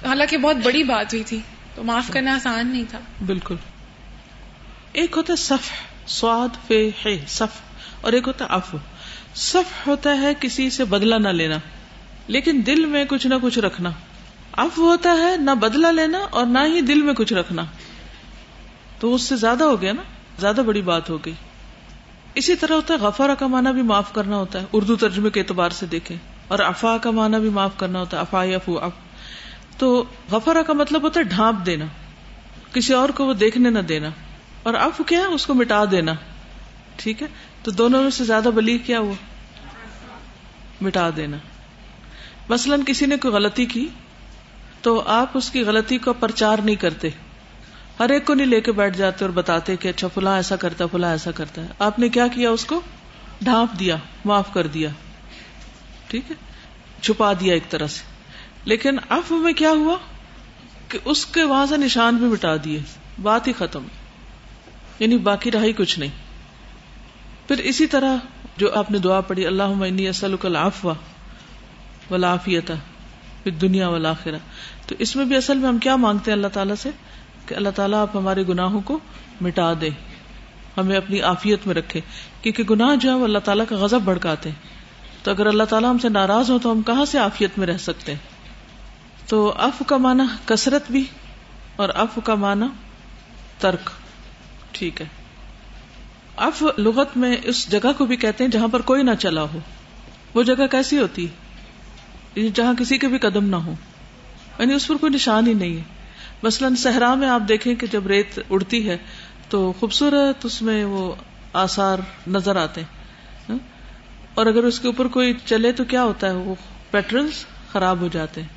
حالانکہ 0.05 0.37
بہت 0.37 0.55
بڑی 0.55 0.83
بات 0.83 1.13
ہوئی 1.13 1.23
تھی۔ 1.23 1.39
تو 1.75 1.83
معاف 1.83 2.09
کرنا 2.11 2.35
آسان 2.35 2.67
نہیں 2.67 2.83
تھا۔ 2.89 2.99
بالکل۔ 3.25 3.55
ایک 4.91 5.17
ہوتا 5.17 5.35
صف 5.37 5.71
سواد 6.07 6.67
فے 6.67 6.89
ہے 7.05 7.23
صف 7.27 7.61
اور 8.01 8.13
ایک 8.13 8.27
ہوتا 8.27 8.45
اف 8.45 8.75
صف 9.35 9.87
ہوتا 9.87 10.21
ہے 10.21 10.33
کسی 10.39 10.69
سے 10.69 10.85
بدلا 10.85 11.17
نہ 11.17 11.27
لینا، 11.27 11.57
لیکن 12.27 12.61
دل 12.65 12.85
میں 12.85 13.05
کچھ 13.05 13.27
نہ 13.27 13.35
کچھ 13.41 13.59
رکھنا۔ 13.59 13.89
اف 14.51 14.77
ہوتا 14.77 15.11
ہے 15.11 15.37
نہ 15.37 15.51
بدلا 15.51 15.91
لینا 15.91 16.17
اور 16.29 16.45
نہ 16.45 16.59
ہی 16.65 16.81
دل 16.81 17.01
میں 17.01 17.13
کچھ 17.13 17.33
رکھنا۔ 17.33 17.61
تو 18.99 19.15
اس 19.15 19.21
سے 19.21 19.35
زیادہ 19.35 19.63
ہو 19.63 19.81
گیا 19.81 19.93
نا، 19.93 20.01
زیادہ 20.39 20.61
بڑی 20.65 20.81
بات 20.81 21.09
ہو 21.09 21.17
گئی۔ 21.17 21.33
اسی 22.35 22.55
طرح 22.55 22.73
ہوتا 22.73 22.93
ہے 22.93 22.99
غفارا 22.99 23.35
کا 23.35 23.47
معنی 23.47 23.73
بھی 23.73 23.81
معاف 23.81 24.13
کرنا 24.13 24.37
ہوتا 24.37 24.59
ہے، 24.59 24.65
اردو 24.73 24.95
ترجمے 24.95 25.29
کے 25.29 25.39
اعتبار 25.39 25.69
سے 25.69 25.85
دیکھیں۔ 25.85 26.17
اور 26.47 26.59
افا 26.59 26.97
کا 26.97 27.11
معنی 27.11 27.39
بھی 27.39 27.49
معاف 27.49 27.71
کرنا 27.77 27.99
ہوتا 27.99 28.17
ہے 28.17 28.21
افا 28.21 28.41
افو 28.41 28.79
اف 28.79 28.91
تو 29.77 30.03
غفرا 30.31 30.61
کا 30.61 30.73
مطلب 30.73 31.03
ہوتا 31.03 31.19
ہے 31.19 31.25
ڈھانپ 31.25 31.65
دینا، 31.65 31.85
کسی 32.73 32.93
اور 32.93 33.09
کو 33.09 33.25
وہ 33.25 33.33
دیکھنے 33.33 33.69
نہ 33.69 33.79
دینا۔ 33.79 34.09
اور 34.63 34.73
اب 34.73 35.01
کیا 35.07 35.19
ہے؟ 35.19 35.25
اس 35.25 35.45
کو 35.45 35.53
مٹا 35.53 35.83
دینا۔ 35.91 36.13
ٹھیک 36.95 37.23
ہے؟ 37.23 37.27
تو 37.65 37.71
دونوں 37.71 38.03
میں 38.03 38.11
سے 38.11 38.23
زیادہ 38.23 38.49
بلی 38.55 38.77
کیا 38.77 38.99
وہ؟ 38.99 39.13
مٹا 40.81 41.09
دینا۔ 41.15 41.37
مثلاً 42.49 42.81
کسی 42.87 43.05
نے 43.05 43.17
کوئی 43.17 43.33
غلطی 43.33 43.65
کی 43.65 43.87
تو 44.81 45.03
آپ 45.05 45.31
اس 45.33 45.49
کی 45.49 45.61
غلطی 45.61 45.97
کا 45.97 46.11
پرچار 46.11 46.59
نہیں 46.59 46.75
کرتے۔ 46.75 47.09
ہر 47.99 48.09
ایک 48.09 48.25
کو 48.25 48.33
نہیں 48.33 48.47
لے 48.47 48.61
کے 48.61 48.71
بیٹھ 48.71 48.97
جاتے 48.97 49.25
اور 49.25 49.33
بتاتے 49.33 49.75
کہ 49.75 49.87
اچھا 49.87 50.07
فلاں 50.07 50.35
ایسا 50.35 50.55
کرتا 50.55 50.83
ہے، 50.83 50.89
فلاں 50.91 51.11
ایسا 51.11 51.31
کرتا 51.31 51.61
ہے۔ 51.61 51.67
آپ 51.79 51.99
نے 51.99 52.09
کیا 52.09 52.27
کیا 52.27 52.49
اس 52.49 52.65
کو؟ 52.65 52.81
ڈھانپ 53.41 53.79
دیا، 53.79 53.95
معاف 54.25 54.53
کر 54.53 54.67
دیا۔ 54.67 54.89
ٹھیک 56.07 56.31
ہے؟ 56.31 56.35
چھپا 57.01 57.33
دیا 57.33 57.53
ایک 57.53 57.69
طرح 57.69 57.87
سے۔ 57.87 58.01
لیکن 58.65 58.97
اب 59.09 59.21
میں 59.31 59.53
کیا 59.53 59.69
ہوا؟ 59.69 59.97
کہ 60.87 60.99
اس 61.05 61.25
کے 61.25 61.43
وہاں 61.43 61.65
سے 61.65 61.77
نشان 61.77 62.15
بھی 62.15 62.27
مٹا 62.27 62.55
دیے۔ 62.63 62.79
بات 63.21 63.47
ہی 63.47 63.53
ختم۔ 63.53 63.83
یعنی 64.99 65.17
باقی 65.17 65.51
رہا 65.51 65.63
ہی 65.63 65.73
کچھ 65.73 65.99
نہیں۔ 65.99 66.24
پھر 67.47 67.57
اسی 67.57 67.87
طرح 67.87 68.15
جو 68.57 68.73
آپ 68.73 68.91
نے 68.91 68.97
دعا 68.97 69.21
پڑھی 69.21 69.45
اللہ 69.45 69.63
اصل 70.09 70.35
العفو 70.43 70.93
ولافیتا 72.11 72.73
دنیا 73.61 73.87
والا 73.87 74.13
تو 74.87 74.95
اس 74.99 75.15
میں 75.15 75.25
بھی 75.25 75.35
اصل 75.35 75.57
میں 75.57 75.69
ہم 75.69 75.77
کیا 75.77 75.95
مانگتے 75.95 76.31
ہیں 76.31 76.35
اللہ 76.35 76.47
تعالیٰ 76.47 76.75
سے؟ 76.75 76.89
کہ 77.45 77.55
اللہ 77.55 77.69
تعالیٰ 77.75 78.01
آپ 78.01 78.15
ہمارے 78.15 78.43
گناہوں 78.49 78.81
کو 78.81 78.99
مٹا 79.41 79.73
دے، 79.81 79.89
ہمیں 80.77 80.97
اپنی 80.97 81.21
آفیت 81.21 81.67
میں 81.67 81.75
رکھے۔ 81.75 82.01
کیونکہ 82.41 82.63
گناہ 82.63 82.95
جو 82.95 83.09
ہے 83.09 83.15
وہ 83.15 83.23
اللہ 83.23 83.39
تعالیٰ 83.39 83.65
کا 83.69 83.75
غضب 83.75 84.01
بڑکاتے 84.01 84.49
تو 85.23 85.31
اگر 85.31 85.45
اللہ 85.45 85.63
تعالیٰ 85.63 85.89
ہم 85.89 85.97
سے 85.97 86.09
ناراض 86.09 86.51
ہو 86.51 86.59
تو 86.59 86.71
ہم 86.71 86.81
کہاں 86.81 87.05
سے 87.05 87.19
آفیت 87.19 87.57
میں 87.57 87.67
رہ 87.67 87.77
سکتے 87.77 88.11
ہیں؟ 88.11 88.19
تو 89.27 89.53
اف 89.57 89.83
کا 89.87 89.97
معنی 89.97 90.23
کثرت 90.45 90.91
بھی 90.91 91.03
اور 91.75 91.89
اف 91.89 92.19
کا 92.23 92.35
معنی 92.35 92.65
ترک۔ 93.59 93.89
ٹھیک 94.71 95.01
ہے۔ 95.01 95.24
اف 96.37 96.63
لغت 96.77 97.17
میں 97.17 97.37
اس 97.43 97.71
جگہ 97.71 97.91
کو 97.97 98.05
بھی 98.05 98.15
کہتے 98.15 98.43
ہیں 98.43 98.51
جہاں 98.51 98.67
پر 98.67 98.81
کوئی 98.81 99.03
نہ 99.03 99.11
چلا 99.19 99.41
ہو۔ 99.41 99.59
وہ 100.33 100.43
جگہ 100.43 100.67
کیسی 100.71 100.97
ہوتی؟ 100.97 101.27
جہاں 102.53 102.73
کسی 102.73 102.97
کے 102.97 103.07
بھی 103.07 103.17
قدم 103.17 103.45
نہ 103.45 103.55
ہو۔ 103.55 103.73
یعنی 104.59 104.73
اس 104.73 104.87
پر 104.87 104.95
کوئی 104.95 105.13
نشان 105.13 105.47
ہی 105.47 105.53
نہیں 105.53 105.77
ہے۔ 105.77 105.81
مثلاً 106.43 106.75
صحرا 106.75 107.13
میں 107.13 107.29
آپ 107.29 107.41
دیکھیں 107.47 107.75
کہ 107.75 107.87
جب 107.87 108.07
ریت 108.07 108.39
اڑتی 108.49 108.89
ہے 108.89 108.97
تو 109.49 109.73
خوبصورت 109.79 110.45
اس 110.45 110.61
میں 110.61 110.85
وہ 110.85 111.15
آسار 111.53 111.97
نظر 112.27 112.55
آتے 112.55 112.81
ہیں۔ 112.81 112.87
ہاں؟ 113.49 113.57
اور 114.33 114.45
اگر 114.45 114.63
اس 114.63 114.79
کے 114.79 114.87
اوپر 114.87 115.07
کوئی 115.07 115.33
چلے 115.45 115.71
تو 115.71 115.83
کیا 115.83 116.03
ہوتا 116.03 116.27
ہے؟ 116.27 116.33
وہ 116.33 116.55
پیٹرنس 116.91 117.45
خراب 117.71 117.99
ہو 117.99 118.07
جاتے 118.07 118.41
ہیں۔ 118.41 118.49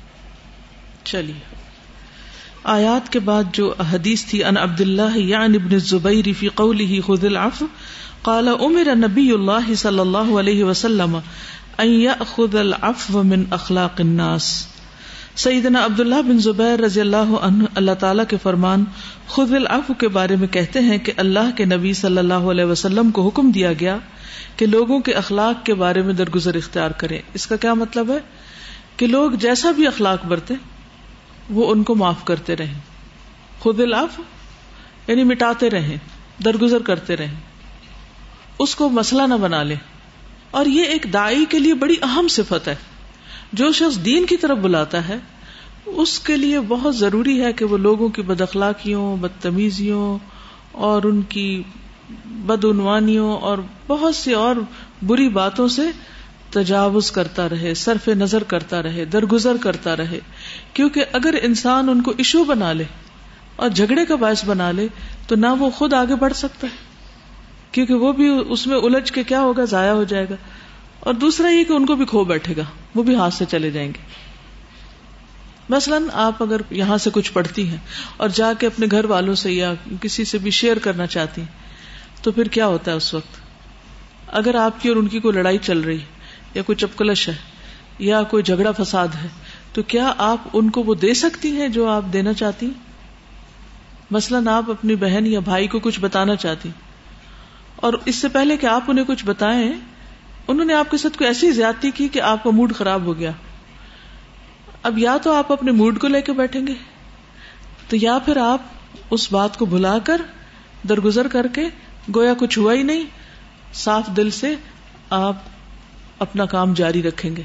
چلیے۔ 1.03 1.58
آیات 2.63 3.11
کے 3.11 3.19
بعد 3.19 3.43
جو 3.53 3.73
حدیث 3.93 4.25
تھی 4.25 4.43
ان 4.43 4.57
عبد 4.57 4.81
اللہ 4.81 5.17
یعن 5.17 5.55
ابن 5.55 5.73
الزبیر 5.73 6.27
فی 6.39 6.47
قوله 6.47 6.99
خذ 7.05 7.25
العفو 7.25 7.65
قال، 8.21 8.47
امر 8.47 8.95
نبی 8.95 9.31
اللہ 9.31 9.73
صلی 9.73 9.99
اللہ 9.99 10.39
علیہ 10.39 10.63
وسلم 10.63 11.19
ان 11.77 11.87
یأخذ 11.87 12.55
العفو 12.55 13.23
من 13.23 13.43
اخلاق 13.49 14.01
الناس. 14.01 14.67
سیدنا 15.35 15.85
عبداللہ 15.85 16.21
بن 16.21 16.39
زبیر 16.39 16.79
رضی 16.79 17.01
اللہ 17.01 17.37
عنہ، 17.41 17.63
اللہ 17.75 17.91
تعالیٰ 17.99 18.25
کے 18.27 18.37
فرمان 18.43 18.83
خود 19.27 19.53
العفو 19.53 19.93
کے 19.93 20.07
بارے 20.07 20.35
میں 20.35 20.47
کہتے 20.47 20.79
ہیں 20.79 20.97
کہ 20.97 21.11
اللہ 21.17 21.57
کے 21.57 21.65
نبی 21.65 21.93
صلی 21.93 22.17
اللہ 22.17 22.33
علیہ 22.33 22.65
وسلم 22.65 23.11
کو 23.11 23.27
حکم 23.27 23.51
دیا 23.51 23.73
گیا 23.73 23.97
کہ 24.55 24.65
لوگوں 24.65 24.99
کے 24.99 25.13
اخلاق 25.13 25.65
کے 25.65 25.73
بارے 25.73 26.01
میں 26.01 26.13
درگزر 26.13 26.55
اختیار 26.55 26.91
کریں۔ 26.91 27.19
اس 27.33 27.47
کا 27.47 27.55
کیا 27.55 27.73
مطلب 27.73 28.09
ہے؟ 28.09 28.17
کہ 28.97 29.07
لوگ 29.07 29.31
جیسا 29.31 29.71
بھی 29.71 29.87
اخلاق 29.87 30.25
برتے 30.25 30.53
وہ 31.49 31.71
ان 31.71 31.83
کو 31.83 31.95
معاف 31.95 32.25
کرتے 32.25 32.55
رہیں۔ 32.55 32.73
خود 33.59 33.79
العفو 33.79 34.23
یعنی 35.07 35.23
مٹاتے 35.23 35.69
رہیں، 35.69 35.97
درگزر 36.45 36.81
کرتے 36.81 37.17
رہیں۔ 37.17 37.33
اس 38.59 38.75
کو 38.75 38.89
مسئلہ 38.89 39.21
نہ 39.21 39.33
بنا 39.33 39.63
لے۔ 39.63 39.75
اور 40.51 40.65
یہ 40.65 40.83
ایک 40.83 41.05
دائی 41.13 41.45
کے 41.49 41.59
لیے 41.59 41.73
بڑی 41.73 41.95
اہم 42.01 42.27
صفت 42.27 42.67
ہے۔ 42.67 42.75
جو 43.53 43.71
شخص 43.71 44.05
دین 44.05 44.25
کی 44.25 44.37
طرف 44.37 44.57
بلاتا 44.57 45.07
ہے، 45.07 45.17
اس 45.85 46.19
کے 46.19 46.37
لیے 46.37 46.59
بہت 46.59 46.95
ضروری 46.95 47.43
ہے 47.43 47.53
کہ 47.53 47.65
وہ 47.65 47.77
لوگوں 47.77 48.09
کی 48.09 48.21
بد 48.21 48.41
اخلاقیوں، 48.41 49.17
بدتمیزیوں 49.17 50.17
اور 50.71 51.03
ان 51.03 51.21
کی 51.21 51.63
بدعنوانیوں 52.25 53.37
اور 53.37 53.57
بہت 53.87 54.15
سی 54.15 54.33
اور 54.33 54.55
بری 55.01 55.29
باتوں 55.29 55.67
سے 55.67 55.81
تجاوز 56.51 57.11
کرتا 57.11 57.49
رہے، 57.49 57.73
صرف 57.73 58.07
نظر 58.07 58.43
کرتا 58.43 58.83
رہے، 58.83 59.05
درگزر 59.05 59.57
کرتا 59.61 59.97
رہے۔ 59.97 60.19
کیونکہ 60.73 61.05
اگر 61.11 61.35
انسان 61.41 61.89
ان 61.89 62.01
کو 62.01 62.13
ایشو 62.17 62.43
بنا 62.43 62.73
لے 62.73 62.83
اور 63.55 63.69
جھگڑے 63.69 64.05
کا 64.05 64.15
باعث 64.15 64.45
بنا 64.45 64.71
لے، 64.71 64.87
تو 65.27 65.35
نہ 65.35 65.47
وہ 65.47 65.69
خود 65.69 65.93
آگے 65.93 66.15
بڑھ 66.15 66.33
سکتا 66.33 66.67
ہے۔ 66.67 66.77
کیونکہ 67.71 67.93
وہ 67.93 68.13
بھی 68.13 68.41
اس 68.49 68.67
میں 68.67 68.77
الجھ 68.77 69.13
کے 69.13 69.23
کیا 69.23 69.41
ہوگا، 69.41 69.65
ضائع 69.65 69.91
ہو 69.91 70.03
جائے 70.03 70.25
گا۔ 70.29 70.35
اور 70.99 71.13
دوسرا 71.13 71.49
یہ 71.49 71.63
کہ 71.63 71.73
ان 71.73 71.85
کو 71.85 71.95
بھی 71.95 72.05
کھو 72.05 72.23
بیٹھے 72.23 72.53
گا، 72.57 72.63
وہ 72.95 73.03
بھی 73.03 73.15
ہاتھ 73.15 73.33
سے 73.33 73.45
چلے 73.49 73.71
جائیں 73.71 73.87
گے۔ 73.87 74.29
مثلاً 75.69 76.03
آپ 76.13 76.43
اگر 76.43 76.61
یہاں 76.69 76.97
سے 76.97 77.09
کچھ 77.13 77.33
پڑھتی 77.33 77.67
ہیں 77.67 77.77
اور 78.17 78.29
جا 78.29 78.53
کے 78.53 78.67
اپنے 78.67 78.87
گھر 78.91 79.05
والوں 79.05 79.35
سے 79.35 79.51
یا 79.51 79.73
کسی 80.01 80.25
سے 80.25 80.37
بھی 80.37 80.51
شیئر 80.51 80.77
کرنا 80.77 81.07
چاہتی 81.07 81.41
ہیں، 81.41 81.47
تو 82.23 82.31
پھر 82.31 82.43
کیا 82.43 82.67
ہوتا 82.67 82.91
ہے 82.91 82.95
اس 82.95 83.13
وقت؟ 83.13 83.39
اگر 84.27 84.55
آپ 84.55 84.81
کی 84.81 84.89
اور 84.89 84.97
ان 84.97 85.07
کی 85.07 85.19
کوئی 85.19 85.33
لڑائی 85.33 85.57
چل 85.57 85.79
رہی 85.79 85.99
یا 86.53 86.61
کوئی 86.61 86.75
چپکلش 86.75 87.29
ہے، 87.29 87.35
یا 87.99 88.23
کوئی 88.23 88.43
جھگڑا 88.43 88.71
فساد 88.71 89.07
ہے، 89.23 89.27
تو 89.73 89.83
کیا 89.83 90.13
آپ 90.17 90.37
ان 90.53 90.69
کو 90.69 90.83
وہ 90.83 90.95
دے 90.95 91.13
سکتی 91.13 91.51
ہیں 91.51 91.67
جو 91.67 91.87
آپ 91.87 92.03
دینا 92.13 92.33
چاہتی؟ 92.33 92.69
مثلاً 94.11 94.47
آپ 94.47 94.71
اپنی 94.71 94.95
بہن 94.95 95.27
یا 95.27 95.39
بھائی 95.39 95.67
کو 95.67 95.79
کچھ 95.79 95.99
بتانا 95.99 96.35
چاہتی۔ 96.35 96.69
اور 97.75 97.93
اس 98.05 98.15
سے 98.15 98.27
پہلے 98.27 98.57
کہ 98.57 98.65
آپ 98.65 98.83
انہیں 98.87 99.05
کچھ 99.05 99.25
بتائیں، 99.25 99.71
انہوں 100.47 100.65
نے 100.65 100.73
آپ 100.73 100.91
کے 100.91 100.97
ساتھ 100.97 101.17
کوئی 101.17 101.27
ایسی 101.27 101.51
زیادتی 101.51 101.91
کی 101.91 102.07
کہ 102.07 102.21
آپ 102.21 102.43
کا 102.43 102.49
موڈ 102.49 102.75
خراب 102.75 103.03
ہو 103.03 103.17
گیا۔ 103.17 103.31
اب 104.83 104.97
یا 104.97 105.17
تو 105.17 105.33
آپ 105.33 105.51
اپنے 105.51 105.71
موڈ 105.71 105.99
کو 105.99 106.07
لے 106.07 106.21
کے 106.21 106.31
بیٹھیں 106.31 106.67
گے، 106.67 106.73
تو 107.87 107.95
یا 107.95 108.19
پھر 108.19 108.37
آپ 108.37 108.61
اس 109.09 109.31
بات 109.31 109.57
کو 109.57 109.65
بھلا 109.65 109.97
کر، 109.99 110.21
درگزر 110.89 111.27
کر 111.27 111.47
کے، 111.47 111.65
گویا 112.15 112.33
کچھ 112.37 112.59
ہوا 112.59 112.73
ہی 112.73 112.83
نہیں، 112.83 113.03
صاف 113.73 114.07
دل 114.07 114.29
سے 114.29 114.55
آپ 115.09 115.35
اپنا 116.19 116.45
کام 116.45 116.73
جاری 116.73 117.03
رکھیں 117.03 117.35
گے۔ 117.35 117.41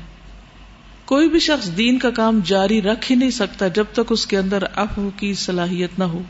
کوئی 1.05 1.29
بھی 1.29 1.39
شخص 1.39 1.77
دین 1.77 1.99
کا 1.99 2.11
کام 2.11 2.41
جاری 2.45 2.83
رکھ 2.83 3.13
ہی 3.13 3.17
نہیں 3.17 3.31
سکتا 3.31 3.69
جب 3.69 3.85
تک 3.93 4.01
اس 4.11 4.27
کے 4.27 4.39
اندر 4.39 4.63
افو 4.77 5.11
کی 5.17 5.35
صلاحیت 5.35 5.99
نہ 5.99 6.05
ہو، 6.05 6.23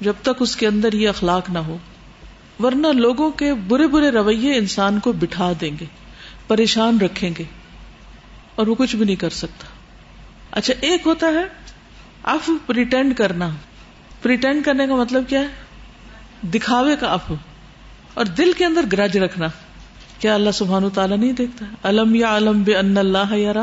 جب 0.00 0.12
تک 0.22 0.30
اس 0.40 0.56
کے 0.56 0.66
اندر 0.66 0.92
یہ 0.92 1.08
اخلاق 1.08 1.50
نہ 1.50 1.58
ہو۔ 1.58 1.78
ورنہ 2.62 2.86
لوگوں 2.86 3.30
کے 3.30 3.54
برے 3.54 3.86
برے 3.86 4.10
رویے 4.10 4.54
انسان 4.54 4.98
کو 4.98 5.12
بٹھا 5.12 5.52
دیں 5.60 5.70
گے، 5.80 5.84
پریشان 6.46 7.00
رکھیں 7.00 7.30
گے 7.38 7.44
اور 8.54 8.66
وہ 8.66 8.74
کچھ 8.74 8.96
بھی 8.96 9.04
نہیں 9.04 9.16
کر 9.16 9.30
سکتا۔ 9.30 9.66
اچھا 10.50 10.74
ایک 10.80 11.02
ہوتا 11.06 11.26
ہے 11.26 11.44
اف 12.24 12.50
پریٹینڈ 12.66 13.16
کرنا۔ 13.16 13.48
پریٹینڈ 14.22 14.64
کرنے 14.64 14.86
کا 14.86 14.94
مطلب 14.94 15.24
کیا 15.28 15.40
ہے؟ 15.40 15.46
دکھاوے 16.48 16.96
کا 17.00 17.06
اف 17.06 17.32
اور 18.14 18.24
دل 18.24 18.52
کے 18.58 18.64
اندر 18.64 18.84
گرج 18.92 19.18
رکھنا۔ 19.18 19.46
کیا 20.20 20.34
اللہ 20.34 20.50
سبحان 20.50 20.88
تعالیٰ 20.94 21.16
نہیں 21.18 21.32
دیکھتا 21.32 21.66
علم 21.82 22.14
یا 22.14 22.36
علم 22.36 22.62
بے 22.62 22.76
ان 22.76 22.96
اللہ 22.98 23.32
یار 23.32 23.56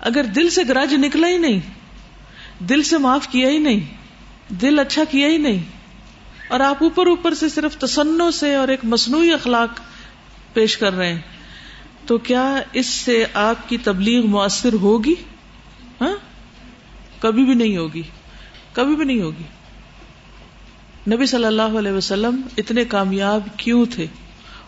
اگر 0.00 0.24
دل 0.34 0.50
سے 0.50 0.62
گرج 0.68 0.94
نکلا 0.94 1.28
ہی 1.28 1.36
نہیں، 1.38 1.60
دل 2.68 2.82
سے 2.82 2.98
معاف 2.98 3.28
کیا 3.28 3.48
ہی 3.50 3.58
نہیں، 3.58 3.80
دل 4.60 4.78
اچھا 4.78 5.04
کیا 5.10 5.28
ہی 5.28 5.36
نہیں، 5.36 5.58
اور 6.48 6.60
آپ 6.60 6.82
اوپر 6.82 7.06
اوپر 7.06 7.34
سے 7.34 7.48
صرف 7.48 7.76
تسنوں 7.76 8.30
سے 8.30 8.54
اور 8.54 8.68
ایک 8.68 8.84
مصنوعی 8.84 9.32
اخلاق 9.32 9.80
پیش 10.54 10.76
کر 10.76 10.96
رہے 10.96 11.12
ہیں، 11.12 11.20
تو 12.06 12.18
کیا 12.18 12.44
اس 12.72 12.86
سے 12.86 13.24
آپ 13.34 13.68
کی 13.68 13.78
تبلیغ 13.78 14.26
مؤثر 14.26 14.72
ہوگی؟ 14.72 15.14
ہاں؟ 16.00 16.16
کبھی 17.20 17.44
بھی 17.44 17.54
نہیں 17.54 17.76
ہوگی، 17.76 18.02
کبھی 18.72 18.96
بھی 18.96 19.04
نہیں 19.04 19.20
ہوگی۔ 19.20 19.44
نبی 21.10 21.26
صلی 21.26 21.44
اللہ 21.44 21.78
علیہ 21.78 21.92
وسلم 21.92 22.40
اتنے 22.56 22.84
کامیاب 22.84 23.48
کیوں 23.56 23.84
تھے؟ 23.90 24.06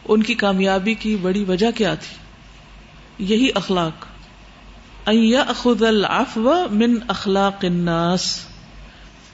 ان 0.09 0.23
کی 0.23 0.35
کامیابی 0.35 0.95
کی 0.95 1.17
بڑی 1.17 1.45
وجہ 1.45 1.71
کیا 1.71 1.95
تھی؟ 1.95 2.17
یہی 3.25 3.49
اخلاق۔ 3.55 4.07
خود 5.57 5.83
العفو 5.83 6.55
من 6.71 6.95
اخلاق 7.09 7.65
الناس۔ 7.65 8.41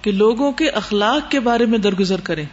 کہ 0.03 0.13
لوگوں 0.13 0.53
کے 0.53 0.71
اخلاق 0.71 1.31
کے 1.31 1.41
بارے 1.41 1.67
میں 1.67 1.79
درگزر 1.79 2.21
کریں۔ 2.21 2.45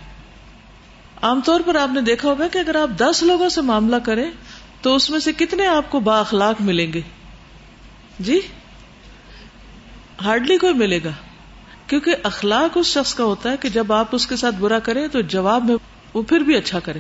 عام 1.22 1.42
طور 1.42 1.60
پر 1.66 1.76
آپ 1.76 1.90
نے 1.94 2.02
دیکھا 2.02 2.30
ہوگا 2.30 2.48
کہ 2.48 2.58
اگر 2.58 2.76
آپ 2.76 2.90
دس 2.98 3.24
لوگوں 3.24 3.50
سے 3.50 3.62
معاملہ 3.62 3.96
کریں، 3.96 4.32
تو 4.82 4.96
اس 4.96 5.10
میں 5.10 5.20
سے 5.20 5.32
کتنے 5.34 5.68
آپ 5.68 5.90
کو 5.90 6.00
با 6.00 6.20
اخلاق 6.20 6.62
ملیں 6.62 6.94
گے؟ 6.94 7.02
جی؟ 8.20 8.40
ہارڈلی 10.26 10.58
کوئی 10.58 10.74
ملے 10.74 11.00
گا۔ 11.04 11.12
کیونکہ 11.88 12.16
اخلاق 12.24 12.78
اس 12.78 12.86
شخص 12.86 13.14
کا 13.14 13.24
ہوتا 13.24 13.52
ہے 13.52 13.56
کہ 13.58 13.70
جب 13.70 13.94
آپ 13.94 14.08
اس 14.12 14.28
کے 14.28 14.36
ساتھ 14.36 14.56
برا 14.56 14.80
کریں، 14.80 15.08
تو 15.08 15.22
جواب 15.22 15.66
میں 15.66 15.76
وہ 16.14 16.22
پھر 16.22 16.40
بھی 16.40 16.56
اچھا 16.56 16.80
کرے 16.80 17.00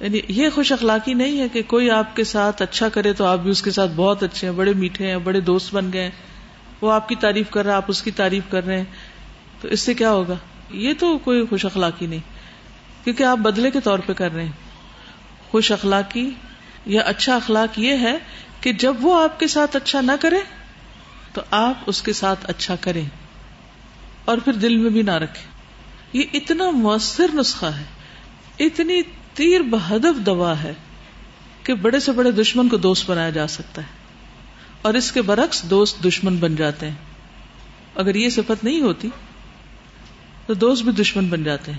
یعنی 0.00 0.20
یہ 0.28 0.48
خوش 0.50 0.72
اخلاقی 0.72 1.14
نہیں 1.14 1.40
ہے 1.40 1.48
کہ 1.48 1.62
کوئی 1.62 1.90
آپ 1.90 2.16
کے 2.16 2.24
ساتھ 2.24 2.62
اچھا 2.62 2.88
کرے 2.88 3.12
تو 3.12 3.24
آپ 3.24 3.38
بھی 3.38 3.50
اس 3.50 3.62
کے 3.62 3.70
ساتھ 3.70 3.90
بہت 3.96 4.22
اچھے 4.22 4.48
ہیں، 4.48 4.54
بڑے 4.54 4.72
میٹھے 4.72 5.10
ہیں، 5.10 5.16
بڑے 5.16 5.40
دوست 5.40 5.74
بن 5.74 5.92
گئے 5.92 6.10
وہ 6.80 6.92
آپ 6.92 7.08
کی 7.08 7.14
تعریف 7.14 7.50
کر 7.50 7.62
رہے 7.62 7.70
ہیں 7.70 7.76
آپ 7.76 7.84
اس 7.88 8.02
کی 8.02 8.10
تعریف 8.10 8.42
کر 8.48 8.66
رہے 8.66 8.76
ہیں۔ 8.76 8.84
تو 9.60 9.68
اس 9.68 9.80
سے 9.80 9.94
کیا 9.94 10.12
ہوگا؟ 10.12 10.34
یہ 10.70 10.92
تو 10.98 11.18
کوئی 11.18 11.46
خوش 11.50 11.64
اخلاقی 11.64 12.06
نہیں، 12.06 12.20
کیونکہ 13.04 13.22
آپ 13.22 13.38
بدلے 13.38 13.70
کے 13.70 13.80
طور 13.80 13.98
پہ 13.98 14.12
کر 14.12 14.32
رہے 14.32 14.44
ہیں۔ 14.44 14.52
خوش 15.50 15.72
اخلاقی 15.72 16.30
یا 16.86 17.00
اچھا 17.00 17.36
اخلاق 17.36 17.78
یہ 17.78 17.96
ہے 17.96 18.16
کہ 18.60 18.72
جب 18.72 18.94
وہ 19.00 19.22
آپ 19.22 19.40
کے 19.40 19.46
ساتھ 19.46 19.76
اچھا 19.76 20.00
نہ 20.00 20.12
کرے 20.20 20.38
تو 21.32 21.42
آپ 21.50 21.74
اس 21.86 22.02
کے 22.02 22.12
ساتھ 22.12 22.38
اچھا 22.44 22.76
کریں 22.76 23.04
اور 24.24 24.38
پھر 24.38 24.52
دل 24.52 24.76
میں 24.76 24.90
بھی 24.90 25.02
نہ 25.02 25.10
رکھے 25.10 25.44
یہ 26.18 26.24
اتنا 26.32 26.70
مؤثر 26.70 27.26
نسخہ 27.34 27.66
ہے، 27.66 27.84
اتنی 28.58 29.02
تیر 29.36 29.60
بہدف 29.60 30.26
دوا 30.26 30.62
ہے 30.62 30.74
کہ 31.62 31.74
بڑے 31.74 32.00
سے 32.00 32.12
بڑے 32.12 32.30
دشمن 32.30 32.68
کو 32.68 32.76
دوست 32.76 33.10
بنایا 33.10 33.30
جا 33.30 33.46
سکتا 33.46 33.82
ہے 33.82 33.86
اور 34.82 34.94
اس 34.94 35.12
کے 35.12 35.22
برعکس 35.22 35.62
دوست 35.62 36.04
دشمن 36.04 36.36
بن 36.36 36.56
جاتے 36.56 36.88
ہیں۔ 36.88 36.96
اگر 37.94 38.14
یہ 38.14 38.28
صفت 38.28 38.64
نہیں 38.64 38.80
ہوتی 38.80 39.08
تو 40.46 40.54
دوست 40.54 40.82
بھی 40.82 40.92
دشمن 40.92 41.26
بن 41.26 41.42
جاتے 41.42 41.72
ہیں۔ 41.72 41.78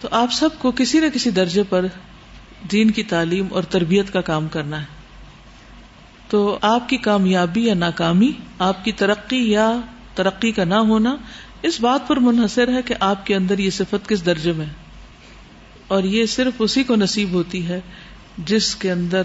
تو 0.00 0.08
آپ 0.10 0.32
سب 0.32 0.48
کو 0.58 0.70
کسی 0.70 1.00
نہ 1.00 1.06
کسی 1.14 1.30
درجے 1.30 1.62
پر 1.62 1.86
دین 2.72 2.90
کی 2.90 3.02
تعلیم 3.02 3.46
اور 3.50 3.62
تربیت 3.62 4.12
کا 4.12 4.20
کام 4.20 4.48
کرنا 4.48 4.80
ہے۔ 4.80 4.86
تو 6.28 6.58
آپ 6.62 6.88
کی 6.88 6.96
کامیابی 6.96 7.66
یا 7.66 7.74
ناکامی، 7.74 8.32
آپ 8.58 8.84
کی 8.84 8.92
ترقی 8.92 9.50
یا 9.50 9.76
ترقی 10.14 10.52
کا 10.52 10.64
نہ 10.64 10.74
ہونا، 10.74 11.16
اس 11.62 11.80
بات 11.80 12.08
پر 12.08 12.16
منحصر 12.16 12.68
ہے 12.68 12.82
کہ 12.82 12.94
آپ 13.00 13.26
کے 13.26 13.34
اندر 13.34 13.58
یہ 13.58 13.70
صفت 13.70 14.08
کس 14.08 14.26
درجے 14.26 14.52
میں 14.52 14.66
ہے۔ 14.66 14.83
اور 15.88 16.02
یہ 16.02 16.26
صرف 16.26 16.52
اسی 16.58 16.82
کو 16.82 16.96
نصیب 16.96 17.30
ہوتی 17.30 17.68
ہے 17.68 17.80
جس 18.38 18.76
کے 18.76 18.90
اندر 18.90 19.22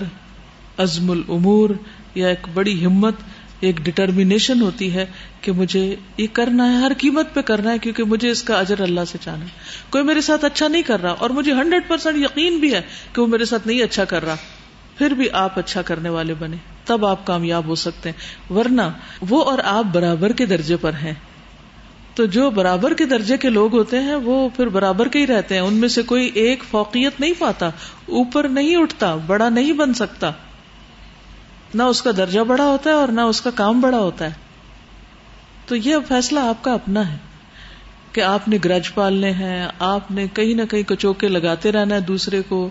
عزم 0.78 1.12
العمور 1.12 1.70
یا 2.16 2.28
ایک 2.28 2.48
بڑی 2.54 2.86
ہمت، 2.86 3.16
ایک 3.60 3.78
ڈٹرمینیشن 3.78 4.62
ہوتی 4.62 4.94
ہے 4.94 5.06
کہ 5.42 5.52
مجھے 5.52 5.96
یہ 6.18 6.28
کرنا 6.34 6.72
ہے، 6.72 6.78
ہر 6.78 6.92
قیمت 6.98 7.34
پہ 7.34 7.42
کرنا 7.42 7.72
ہے، 7.72 7.78
کیونکہ 7.78 8.04
مجھے 8.04 8.30
اس 8.30 8.44
کا 8.44 8.60
اجر 8.60 8.82
اللہ 8.82 9.02
سے 9.08 9.18
چاہنا 9.22 9.46
ہے۔ 9.46 9.50
کوئی 9.90 10.04
میرے 10.04 10.22
ساتھ 10.22 10.46
اچھا 10.46 10.68
نہیں 10.68 10.82
کر 10.82 11.02
رہا 11.02 11.12
اور 11.12 11.30
مجھے 11.30 11.52
ہنڈریڈ 11.54 11.88
پرسینٹ 11.88 12.18
یقین 12.18 12.58
بھی 12.58 12.74
ہے 12.74 12.82
کہ 13.14 13.22
وہ 13.22 13.28
میرے 13.28 13.46
ساتھ 13.46 13.68
نہیں 13.68 13.84
اچھا 13.84 14.06
کر 14.06 14.26
رہا، 14.26 14.36
پھر 14.98 15.12
بھی 15.12 15.30
آپ 15.34 15.60
اچھا 15.60 15.82
کرنے 15.82 16.10
والے 16.10 16.34
بنے، 16.34 16.58
تب 16.86 17.06
آپ 17.06 17.28
کامیاب 17.28 17.66
ہو 17.66 17.76
سکتے 17.76 18.10
ہیں۔ 18.10 18.54
ورنہ 18.54 18.82
وہ 19.30 19.44
اور 19.44 19.60
آپ 19.64 19.86
برابر 19.92 20.32
کے 20.32 20.46
درجے 20.46 20.78
پر 20.78 20.94
ہیں۔ 20.94 21.14
تو 22.16 22.26
جو 22.26 22.50
برابر 22.50 22.94
کے 22.94 23.06
درجے 23.06 23.38
کے 23.38 23.50
لوگ 23.50 23.74
ہوتے 23.74 24.00
ہیں 24.00 24.16
وہ 24.16 24.50
پھر 24.56 24.68
برابر 24.68 25.08
کے 25.08 25.20
ہی 25.20 25.28
رہتے 25.28 25.56
ہیں، 25.56 25.62
ان 25.62 25.74
میں 25.74 25.88
سے 25.88 26.02
کوئی 26.02 26.32
ایک 26.34 26.64
فوقیت 26.72 27.20
نہیں 27.20 27.34
پاتا، 27.40 27.68
اوپر 28.06 28.48
نہیں 28.48 28.76
اٹھتا، 28.76 29.16
بڑا 29.16 29.50
نہیں 29.50 29.74
بن 29.74 29.94
سکتا۔ 29.94 30.32
نہ 31.74 31.84
اس 31.84 32.02
کا 32.02 32.12
درجہ 32.18 32.40
بڑا 32.40 32.66
ہوتا 32.66 32.90
ہے 32.90 32.96
اور 32.96 33.08
نہ 33.08 33.22
اس 33.22 33.42
کا 33.42 33.50
کام 33.56 33.82
بڑا 33.82 34.00
ہوتا 34.00 34.26
ہے۔ 34.26 34.32
تو 35.66 35.76
یہ 35.76 35.96
فیصلہ 36.08 36.40
آپ 36.40 36.64
کا 36.64 36.74
اپنا 36.74 37.14
ہے 37.14 37.18
کہ 38.12 38.22
آپ 38.22 38.48
نے 38.48 38.58
گرج 38.66 38.94
پالنے 38.94 39.32
ہیں، 39.32 39.68
آپ 39.80 40.12
نے 40.12 40.26
کہیں 40.34 40.54
نہ 40.54 40.66
کہیں 40.70 40.84
کچوکے 40.84 41.28
لگاتے 41.28 41.72
رہنا 41.72 41.96
ہے 41.96 42.00
دوسرے 42.00 42.42
کو، 42.48 42.70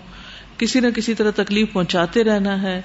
کسی 0.57 0.79
نہ 0.79 0.87
کسی 0.87 1.13
طرح 1.13 1.31
تکلیف 1.35 1.73
پہنچاتے 1.73 2.23
رہنا 2.23 2.61
ہے۔ 2.61 2.81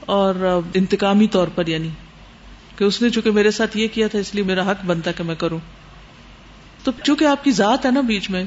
اور 0.00 0.60
انتقامی 0.74 1.26
طور 1.26 1.48
پر 1.48 1.66
یعنی 1.66 1.88
کہ 2.76 2.84
اس 2.84 3.02
نے 3.02 3.10
چونکہ 3.10 3.30
میرے 3.30 3.50
ساتھ 3.50 3.76
یہ 3.76 3.88
کیا 3.92 4.08
تھا، 4.08 4.18
اس 4.18 4.34
لیے 4.34 4.44
میرا 4.44 4.70
حق 4.70 4.84
بنتا 4.86 5.12
کہ 5.12 5.22
میں 5.22 5.34
کروں۔ 5.34 5.58
تو 6.84 6.92
چونکہ 7.02 7.24
آپ 7.24 7.44
کی 7.44 7.50
ذات 7.50 7.86
ہے 7.86 7.90
نا 7.90 8.00
بیچ 8.00 8.30
میں، 8.30 8.44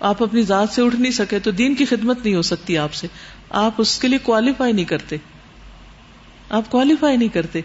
آپ 0.00 0.22
اپنی 0.22 0.42
ذات 0.42 0.68
سے 0.68 0.82
اٹھ 0.82 0.96
نہیں 0.96 1.12
سکے 1.12 1.38
تو 1.38 1.50
دین 1.50 1.74
کی 1.74 1.84
خدمت 1.84 2.24
نہیں 2.24 2.34
ہو 2.34 2.42
سکتی 2.42 2.78
آپ 2.78 2.94
سے۔ 2.94 3.06
آپ 3.50 3.72
اس 3.78 3.98
کے 3.98 4.08
لیے 4.08 4.18
کوالیفائی 4.18 4.72
نہیں 4.72 4.84
کرتے۔ 4.84 5.16
آپ 6.50 6.70
کوالیفائی 6.70 7.16
نہیں 7.16 7.28
کرتے۔ 7.28 7.60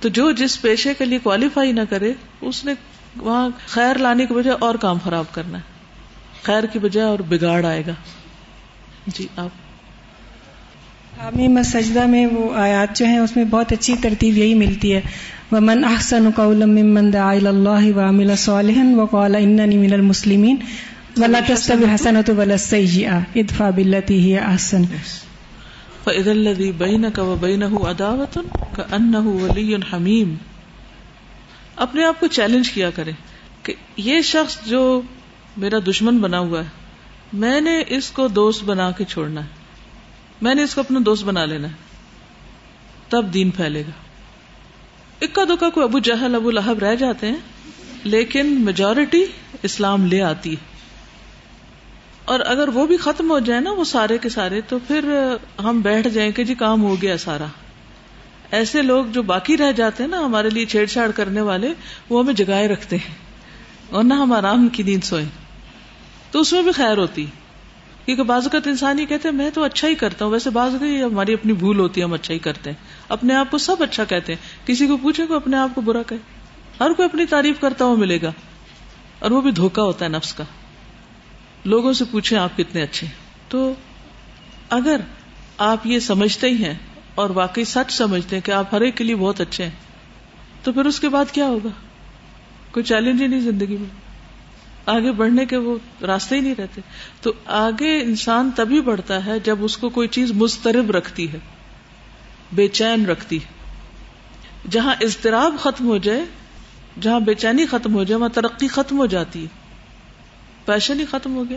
تو 0.00 0.08
جو 0.08 0.30
جس 0.30 0.62
پیشے 0.62 0.94
کے 0.94 1.04
لیے 1.04 1.18
کوالیفائی 1.18 1.72
نہ 1.72 1.80
کرے، 1.90 2.12
اس 2.40 2.64
نے 2.64 2.72
وہاں 3.16 3.48
خیر 3.66 3.98
لانے 3.98 4.26
کی 4.26 4.34
بجائے 4.34 4.56
اور 4.60 4.74
کام 4.74 4.98
خراب 5.04 5.24
کرنا 5.32 5.58
ہے۔ 5.58 5.62
خیر 6.42 6.64
کی 6.64 6.78
بجائے 6.78 7.06
اور 7.06 7.18
بگاڑ 7.18 7.64
آئے 7.64 7.82
گا۔ 7.86 7.92
جی 9.06 9.26
آپ۔ 9.36 9.48
سجدہ 11.64 12.06
میں 12.06 12.26
وہ 12.26 12.54
آیات 12.54 12.96
جو 12.96 13.06
ہیں، 13.06 13.18
اس 13.18 13.36
میں 13.36 13.44
بہت 13.44 13.72
اچھی 13.72 13.94
ترتیب 14.02 14.38
یہی 14.38 14.54
ملتی 14.54 14.94
ہے۔ 14.94 15.00
ومن 15.52 15.84
احسن 15.84 16.30
قولا 16.30 16.66
ممن 16.66 17.10
دعا 17.10 17.36
الى 17.36 17.50
الله 17.50 17.92
وعمل 17.96 18.38
صالحا 18.38 18.82
وقال 18.96 19.36
انني 19.36 19.76
من 19.76 19.92
المسلمين 19.92 20.56
ولا 21.16 21.40
تستوي 21.40 21.84
الحسنه 21.84 22.24
ولا 22.38 22.54
السيئه 22.54 23.22
ادفع 23.36 23.70
بالتي 23.70 24.18
هي 24.24 24.38
احسن 24.38 24.84
فاذا 26.04 26.32
الذي 26.32 26.72
بينك 26.72 27.18
وبينه 27.18 27.86
عداوه 27.86 28.44
كانه 28.76 29.24
ولي 29.26 29.76
حميم. 29.92 30.34
اپنے 31.76 32.04
آپ 32.04 32.20
کو 32.20 32.26
چیلنج 32.26 32.70
کیا 32.70 32.90
کرے 32.90 33.12
کہ 33.62 33.74
یہ 33.96 34.20
شخص 34.20 34.58
جو 34.66 35.02
میرا 35.56 35.76
دشمن 35.88 36.18
بنا 36.18 36.38
ہوا 36.38 36.60
ہے، 36.60 36.68
میں 37.32 37.60
نے 37.60 37.82
اس 37.88 38.10
کو 38.10 38.28
دوست 38.28 38.64
بنا 38.64 38.90
کے 38.90 39.04
چھوڑنا 39.04 39.40
ہے، 39.40 39.48
میں 40.42 40.54
نے 40.54 40.62
اس 40.62 40.74
کو 40.74 40.80
اپنا 40.80 41.00
دوست 41.06 41.24
بنا 41.24 41.44
لینا 41.44 41.68
ہے، 41.68 41.72
تب 43.08 43.34
دین 43.34 43.50
پھیلے 43.50 43.80
گا۔ 43.80 44.07
اکا 45.20 45.44
دکا 45.44 45.70
کو 45.70 45.82
ابو 45.82 45.98
جہل 45.98 46.34
ابو 46.34 46.50
لہب 46.50 46.78
رہ 46.78 46.94
جاتے 46.94 47.26
ہیں، 47.26 47.36
لیکن 48.04 48.46
میجورٹی 48.46 49.24
اسلام 49.62 50.06
لے 50.06 50.22
آتی 50.22 50.50
ہے۔ 50.50 50.78
اور 52.24 52.40
اگر 52.40 52.68
وہ 52.68 52.86
بھی 52.86 52.96
ختم 52.96 53.30
ہو 53.30 53.38
جائے 53.38 53.60
نا 53.60 53.72
وہ 53.72 53.84
سارے 53.84 54.18
کے 54.18 54.28
سارے، 54.28 54.60
تو 54.60 54.78
پھر 54.78 55.14
ہم 55.64 55.80
بیٹھ 55.80 56.08
جائیں 56.08 56.32
کہ 56.32 56.44
جی 56.44 56.54
کام 56.54 56.82
ہو 56.82 57.02
گیا 57.02 57.18
سارا۔ 57.18 57.46
ایسے 58.50 58.82
لوگ 58.82 59.04
جو 59.04 59.22
باقی 59.22 59.56
رہ 59.56 59.72
جاتے 59.72 60.02
ہیں 60.02 60.10
نا 60.10 60.20
ہمارے 60.20 60.50
لیے 60.50 60.66
چھیڑ 60.66 60.86
چھاڑ 60.86 61.10
کرنے 61.10 61.40
والے، 61.40 61.74
وہ 62.08 62.22
ہمیں 62.22 62.34
جگائے 62.34 62.68
رکھتے 62.68 62.96
ہیں۔ 62.96 63.14
اور 63.90 64.04
نہ 64.04 64.14
ہم 64.14 64.32
آرام 64.32 64.68
کی 64.68 64.82
نیند 64.82 65.04
سوئیں۔ 65.04 65.28
تو 66.30 66.40
اس 66.40 66.52
میں 66.52 66.62
بھی 66.62 66.72
خیر 66.72 66.98
ہوتی۔ 66.98 67.26
کیونکہ 68.08 68.22
بعض 68.22 68.42
اوقات 68.42 68.66
انسان 68.66 68.98
یہ 68.98 69.06
کہتے 69.06 69.28
ہیں، 69.28 69.36
میں 69.36 69.50
تو 69.50 69.64
اچھا 69.64 69.88
ہی 69.88 69.94
کرتا 69.94 70.24
ہوں۔ 70.24 70.32
ویسے 70.32 70.50
بعض 70.50 70.72
اوقات 70.72 71.12
ہماری 71.12 71.34
اپنی 71.34 71.52
بھول 71.52 71.78
ہوتی 71.78 72.00
ہے، 72.00 72.04
ہم 72.04 72.12
اچھا 72.12 72.34
ہی 72.34 72.38
کرتے 72.38 72.70
ہیں۔ 72.70 72.76
اپنے 73.08 73.34
آپ 73.34 73.50
کو 73.50 73.58
سب 73.58 73.82
اچھا 73.82 74.04
کہتے 74.04 74.34
ہیں۔ 74.34 74.66
کسی 74.66 74.86
کو 74.86 74.96
پوچھے 74.96 75.26
کو 75.26 75.36
اپنے 75.36 75.56
آپ 75.56 75.68
کو 75.74 75.80
برا 75.80 76.02
کہ 76.02 76.16
ہر 76.80 76.92
کوئی 76.92 77.04
اپنی 77.04 77.26
تعریف 77.26 77.60
کرتا 77.60 77.84
ہوا 77.84 77.94
ملے 77.94 78.18
گا۔ 78.22 78.32
اور 79.18 79.30
وہ 79.30 79.40
بھی 79.40 79.50
دھوکا 79.50 79.82
ہوتا 79.82 80.04
ہے 80.04 80.10
نفس 80.10 80.34
کا۔ 80.34 80.44
لوگوں 81.64 81.92
سے 81.92 82.04
پوچھے 82.10 82.36
آپ 82.36 82.56
کتنے 82.56 82.82
اچھے 82.82 83.06
تو 83.48 83.72
اگر 84.70 84.96
آپ 85.58 85.86
یہ 85.86 85.98
سمجھتے 85.98 86.50
ہی 86.50 86.64
ہیں 86.64 86.74
اور 87.14 87.30
واقعی 87.30 87.64
سچ 87.64 87.92
سمجھتے 87.92 88.36
ہیں 88.36 88.46
کہ 88.46 88.52
آپ 88.52 88.74
ہر 88.74 88.80
ایک 88.80 88.96
کے 88.96 89.04
لیے 89.04 89.16
بہت 89.16 89.40
اچھے 89.40 89.64
ہیں، 89.64 89.70
تو 90.62 90.72
پھر 90.72 90.84
اس 90.84 91.00
کے 91.00 91.08
بعد 91.08 91.24
کیا 91.32 91.46
ہوگا؟ 91.46 91.70
کوئی 92.70 92.84
چیلنج 92.84 93.22
ہی 93.22 93.26
نہیں 93.26 93.40
زندگی 93.40 93.76
میں۔ 93.76 94.07
آگے 94.88 95.12
بڑھنے 95.12 95.46
کے 95.46 95.56
وہ 95.56 95.78
راستے 96.02 96.36
ہی 96.36 96.40
نہیں 96.40 96.54
رہتے۔ 96.58 96.80
تو 97.22 97.32
آگے 97.46 98.00
انسان 98.00 98.50
تبھی 98.56 98.80
بڑھتا 98.80 99.26
ہے 99.26 99.40
جب 99.40 99.64
اس 99.64 99.76
کو 99.76 99.88
کوئی 99.88 100.08
چیز 100.08 100.32
مسترب 100.32 100.90
رکھتی 100.90 101.32
ہے، 101.32 101.38
بے 102.52 102.68
چین 102.68 103.06
رکھتی 103.06 103.36
ہے۔ 103.36 103.46
جہاں 104.70 104.94
اضطراب 105.00 105.54
ختم 105.60 105.86
ہو 105.86 105.98
جائے، 105.98 106.24
جہاں 107.00 107.20
بے 107.20 107.34
چینی 107.34 107.66
ختم 107.66 107.94
ہو 107.94 108.04
جائے، 108.04 108.18
وہاں 108.18 108.28
ترقی 108.28 108.68
ختم 108.68 108.98
ہو 108.98 109.06
جاتی 109.06 109.42
ہے۔ 109.42 109.48
پیشن 110.64 111.00
ہی 111.00 111.04
ختم 111.04 111.34
ہو 111.34 111.44
گیا۔ 111.48 111.56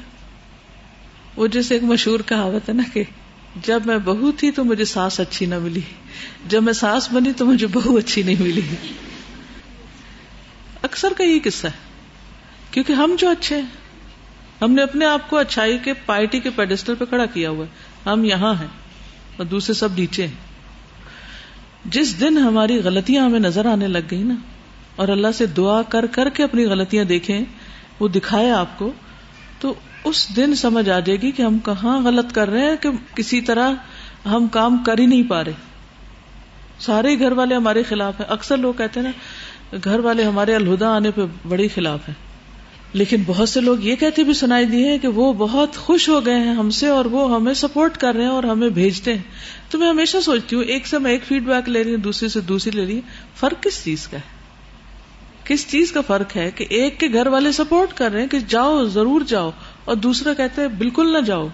وہ 1.35 1.47
جیسے 1.47 1.73
ایک 1.73 1.83
مشہور 1.83 2.19
کہاوت 2.19 2.69
ہے 2.69 2.73
نا 2.73 2.83
کہ 2.93 3.03
جب 3.55 3.81
میں 3.85 3.97
بہو 3.97 4.31
تھی 4.31 4.51
تو 4.51 4.63
مجھے 4.63 4.85
ساس 4.85 5.19
اچھی 5.19 5.45
نہ 5.45 5.59
ملی۔ 5.59 5.81
جب 6.47 6.63
میں 6.63 6.73
ساس 6.73 7.11
بنی 7.11 7.33
تو 7.33 7.45
مجھے 7.45 7.67
بہو 7.67 7.97
اچھی 7.97 8.23
نہیں 8.23 8.35
ملی۔ 8.39 8.61
اکثر 10.81 11.13
کا 11.17 11.23
یہ 11.23 11.39
قصہ 11.43 11.67
ہے۔ 11.67 11.90
کیونکہ 12.71 12.93
ہم 12.93 13.15
جو 13.19 13.29
اچھے 13.29 13.55
ہیں، 13.55 13.65
ہم 14.61 14.71
نے 14.71 14.81
اپنے 14.81 15.05
آپ 15.05 15.29
کو 15.29 15.37
اچھائی 15.37 15.77
کے 15.77 15.93
پارٹی 16.05 16.39
کے 16.39 16.49
پیڈسٹل 16.49 16.95
پہ 16.95 17.05
کھڑا 17.05 17.25
کیا 17.25 17.49
ہوا 17.49 17.65
ہے۔ 17.65 18.09
ہم 18.09 18.23
یہاں 18.23 18.53
ہیں 18.53 18.67
اور 19.37 19.45
دوسرے 19.45 19.73
سب 19.73 19.97
نیچے 19.97 20.27
ہیں۔ 20.27 20.49
جس 21.85 22.19
دن 22.19 22.37
ہماری 22.37 22.79
غلطیاں 22.83 23.25
ہمیں 23.25 23.39
نظر 23.39 23.65
آنے 23.65 23.87
لگ 23.87 24.11
گئی 24.11 24.23
نا، 24.23 24.35
اور 24.95 25.07
اللہ 25.07 25.31
سے 25.33 25.45
دعا 25.45 25.81
کر 25.81 26.05
کر 26.05 26.29
کے 26.29 26.43
اپنی 26.43 26.65
غلطیاں 26.65 27.03
دیکھیں، 27.03 27.41
وہ 27.99 28.07
دکھائے 28.07 28.51
آپ 28.51 28.77
کو، 28.77 28.91
تو 29.59 29.73
اس 30.03 30.35
دن 30.35 30.55
سمجھ 30.55 30.89
آ 30.89 30.99
جائے 30.99 31.21
گی 31.21 31.31
کہ 31.31 31.41
ہم 31.41 31.59
کہاں 31.59 32.01
غلط 32.01 32.33
کر 32.33 32.49
رہے 32.49 32.61
ہیں 32.61 32.75
کہ 32.81 32.89
کسی 33.15 33.41
طرح 33.41 33.69
ہم 34.25 34.47
کام 34.47 34.83
کر 34.83 34.99
ہی 34.99 35.05
نہیں 35.05 35.23
پا 35.29 35.43
رہے۔ 35.43 35.51
سارے 36.79 37.19
گھر 37.19 37.31
والے 37.31 37.55
ہمارے 37.55 37.83
خلاف 37.83 38.19
ہیں۔ 38.19 38.27
اکثر 38.27 38.57
لوگ 38.57 38.73
کہتے 38.73 38.99
ہیں 38.99 39.07
نا، 39.07 39.77
گھر 39.83 39.99
والے 39.99 40.23
ہمارے 40.23 40.55
الہدا 40.55 40.95
آنے 40.95 41.11
پہ 41.11 41.21
بڑی 41.47 41.67
خلاف 41.67 42.07
ہیں۔ 42.07 42.30
لیکن 42.93 43.23
بہت 43.25 43.49
سے 43.49 43.61
لوگ 43.61 43.77
یہ 43.79 43.95
کہتے 43.95 44.23
بھی 44.23 44.33
سنائی 44.33 44.65
دیے 44.65 44.91
ہیں 44.91 44.97
کہ 44.97 45.07
وہ 45.07 45.33
بہت 45.33 45.75
خوش 45.75 46.09
ہو 46.09 46.25
گئے 46.25 46.35
ہیں 46.35 46.55
ہم 46.55 46.69
سے 46.69 46.87
اور 46.87 47.05
وہ 47.05 47.35
ہمیں 47.35 47.53
سپورٹ 47.53 47.97
کر 47.97 48.13
رہے 48.13 48.23
ہیں 48.23 48.31
اور 48.31 48.43
ہمیں 48.43 48.69
بھیجتے 48.69 49.13
ہیں۔ 49.13 49.21
تو 49.69 49.77
میں 49.77 49.89
ہمیشہ 49.89 50.17
سوچتی 50.23 50.55
ہوں، 50.55 50.63
ایک 50.63 50.87
سے 50.87 50.99
میں 50.99 51.11
ایک 51.11 51.23
فیڈ 51.23 51.43
بیک 51.43 51.69
لے 51.69 51.83
رہی 51.83 51.91
ہوں، 51.91 51.97
دوسری 51.97 52.29
سے 52.29 52.39
دوسری 52.39 52.71
لے 52.71 52.85
رہی 52.85 52.93
ہوں۔ 52.93 53.01
فرق 53.35 53.63
کس 53.63 53.83
چیز 53.83 54.07
کا 54.07 54.17
ہے؟ 54.17 54.41
کس 55.43 55.71
چیز 55.71 55.91
کا 55.91 56.01
فرق 56.01 56.35
ہے 56.35 56.51
کہ 56.55 56.65
ایک 56.69 56.99
کے 56.99 57.07
گھر 57.13 57.27
والے 57.27 57.51
سپورٹ 57.51 57.93
کر 57.93 58.11
رہے 58.11 58.21
ہیں 58.21 58.27
کہ 58.27 58.39
جاؤ، 58.47 58.85
ضرور 58.85 59.21
جاؤ، 59.21 59.51
اور 59.85 59.95
دوسرا 59.95 60.33
کہتے 60.33 60.61
ہیں 60.61 60.67
بالکل 60.67 61.13
نہ 61.13 61.17
جاؤ۔ 61.17 61.47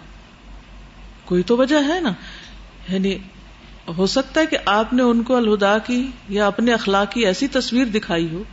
کوئی 1.26 1.44
تو 1.44 1.58
وجہ 1.58 1.96
ہے 1.96 2.00
نا؟ 2.00 2.14
یعنی 2.90 3.18
ہو 3.98 4.08
سکتا 4.08 4.42
ہے 4.42 4.46
کہ 4.46 4.58
آپ 4.66 4.94
نے 4.94 5.04
ان 5.04 5.24
کو 5.24 5.36
الہدا 5.36 5.78
کی 5.78 6.08
یا 6.30 6.48
اپنے 6.48 6.74
اخلاق 6.74 7.12
کی 7.12 7.26
ایسی 7.26 7.48
تصویر 7.48 7.86
دکھائی 7.86 8.28
ہو۔ 8.32 8.44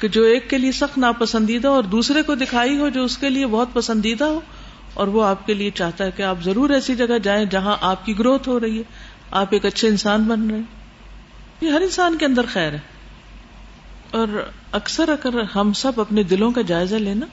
کہ 0.00 0.08
جو 0.08 0.22
ایک 0.22 0.50
کے 0.50 0.58
لیے 0.58 0.72
سخت 0.72 0.98
ناپسندیدہ 0.98 1.68
اور 1.68 1.84
دوسرے 1.84 2.22
کو 2.22 2.34
دکھائی 2.34 2.78
ہو 2.78 2.88
جو 2.88 3.04
اس 3.04 3.18
کے 3.18 3.30
لیے 3.30 3.46
بہت 3.46 3.68
پسندیدہ 3.72 4.24
ہو، 4.24 4.40
اور 4.94 5.08
وہ 5.08 5.24
آپ 5.24 5.46
کے 5.46 5.54
لیے 5.54 5.70
چاہتا 5.70 6.04
ہے 6.04 6.10
کہ 6.10 6.22
آپ 6.22 6.36
ضرور 6.44 6.70
ایسی 6.70 6.96
جگہ 6.96 7.18
جائیں 7.22 7.44
جہاں 7.44 7.76
آپ 7.80 8.06
کی 8.06 8.18
گروتھ 8.18 8.48
ہو 8.48 8.60
رہی 8.60 8.78
ہے، 8.78 8.82
آپ 9.30 9.46
ایک 9.50 9.64
اچھے 9.64 9.88
انسان 9.88 10.24
بن 10.24 10.50
رہے 10.50 10.56
ہیں۔ 10.56 10.64
یہ 11.60 11.70
ہر 11.70 11.80
انسان 11.80 12.18
کے 12.18 12.24
اندر 12.24 12.44
خیر 12.52 12.72
ہے۔ 12.72 12.78
اور 14.10 14.28
اکثر 14.72 15.08
اگر 15.08 15.42
ہم 15.42 15.72
سب 15.72 16.00
اپنے 16.00 16.22
دلوں 16.22 16.50
کا 16.50 16.60
جائزہ 16.62 16.94
لینا 16.94 17.26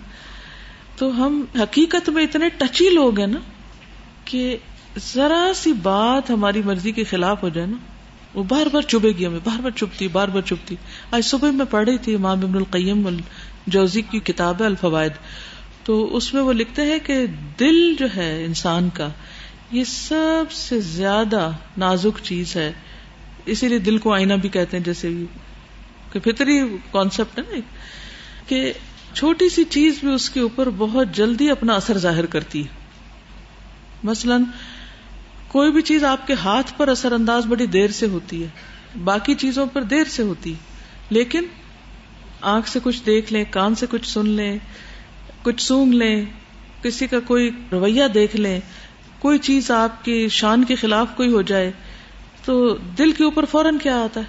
تو 0.97 1.25
ہم 1.25 1.43
حقیقت 1.55 2.09
میں 2.09 2.23
اتنے 2.23 2.49
ٹچی 2.49 2.89
لوگ 2.89 3.19
ہیں 3.19 3.27
نا 3.27 3.39
کہ 4.25 4.57
ذرا 5.13 5.51
سی 5.55 5.73
بات 5.73 6.29
ہماری 6.29 6.61
مرضی 6.65 6.91
کے 6.91 7.03
خلاف 7.03 7.43
ہو 7.43 7.49
جائے 7.49 7.67
نا 7.67 7.77
وہ 8.33 8.43
بار 8.43 8.65
بار 8.65 8.81
چبے 8.81 9.09
گی 9.09 9.25
ہمیں، 9.25 9.39
بار 9.43 9.61
بار 9.61 9.71
چپتی 9.71 10.07
بار 10.07 10.27
بار 10.27 10.41
چپتی 10.41 10.75
آج 11.11 11.25
صبح 11.25 11.51
میں 11.51 11.65
پڑھ 11.69 11.89
رہی 11.89 11.97
تھی 11.97 12.15
امام 12.15 12.39
ابن 12.41 12.55
القیم 12.55 13.07
الجوزی 13.07 14.01
کی 14.01 14.19
کتاب 14.19 14.61
ہے 14.61 14.65
الفوائد۔ 14.65 15.11
تو 15.83 16.15
اس 16.15 16.33
میں 16.33 16.41
وہ 16.41 16.53
لکھتے 16.53 16.81
ہیں 16.81 16.99
کہ 16.99 17.25
دل 17.59 17.95
جو 17.99 18.05
ہے 18.15 18.45
انسان 18.45 18.89
کا، 18.93 19.09
یہ 19.71 19.83
سب 19.83 20.51
سے 20.51 20.81
زیادہ 20.81 21.51
نازک 21.77 22.19
چیز 22.23 22.55
ہے۔ 22.55 22.71
اسی 23.45 23.67
لیے 23.67 23.79
دل 23.79 23.97
کو 23.97 24.13
آئینہ 24.13 24.33
بھی 24.33 24.49
کہتے 24.49 24.77
ہیں، 24.77 24.83
جیسے 24.83 25.11
کہ 26.11 26.19
فطری 26.19 26.77
کانسیپٹ 26.91 27.39
ہے 27.39 27.43
نا 27.51 27.59
کہ 28.47 28.73
چھوٹی 29.13 29.49
سی 29.49 29.63
چیز 29.63 29.99
بھی 29.99 30.13
اس 30.13 30.29
کے 30.29 30.39
اوپر 30.39 30.69
بہت 30.77 31.07
جلدی 31.13 31.49
اپنا 31.49 31.73
اثر 31.73 31.97
ظاہر 31.97 32.25
کرتی 32.25 32.61
ہے۔ 32.61 32.83
مثلا 34.03 34.37
کوئی 35.53 35.71
بھی 35.71 35.81
چیز 35.81 36.03
آپ 36.03 36.27
کے 36.27 36.33
ہاتھ 36.33 36.73
پر 36.77 36.87
اثر 36.87 37.11
انداز 37.11 37.45
بڑی 37.45 37.65
دیر 37.65 37.87
سے 37.87 38.07
ہوتی 38.07 38.43
ہے، 38.43 38.47
باقی 39.03 39.35
چیزوں 39.35 39.65
پر 39.65 39.81
دیر 39.81 40.03
سے 40.03 40.23
ہوتی 40.23 40.51
ہے۔ 40.51 40.57
لیکن 41.09 41.43
آنکھ 42.41 42.69
سے 42.69 42.79
کچھ 42.83 43.01
دیکھ 43.05 43.33
لیں، 43.33 43.43
کان 43.49 43.75
سے 43.75 43.85
کچھ 43.89 44.09
سن 44.09 44.29
لیں، 44.29 44.57
کچھ 45.43 45.61
سونگ 45.61 45.93
لیں، 45.93 46.25
کسی 46.83 47.07
کا 47.07 47.19
کوئی 47.19 47.51
رویہ 47.71 48.03
دیکھ 48.13 48.35
لیں، 48.35 48.59
کوئی 49.19 49.39
چیز 49.39 49.71
آپ 49.71 50.05
کی 50.05 50.27
شان 50.29 50.63
کے 50.63 50.75
خلاف 50.75 51.07
کوئی 51.15 51.33
ہو 51.33 51.41
جائے، 51.41 51.71
تو 52.45 52.77
دل 52.97 53.11
کے 53.11 53.23
اوپر 53.23 53.45
فوراً 53.45 53.77
کیا 53.77 53.97
آتا 53.97 54.19
ہے؟ 54.19 54.25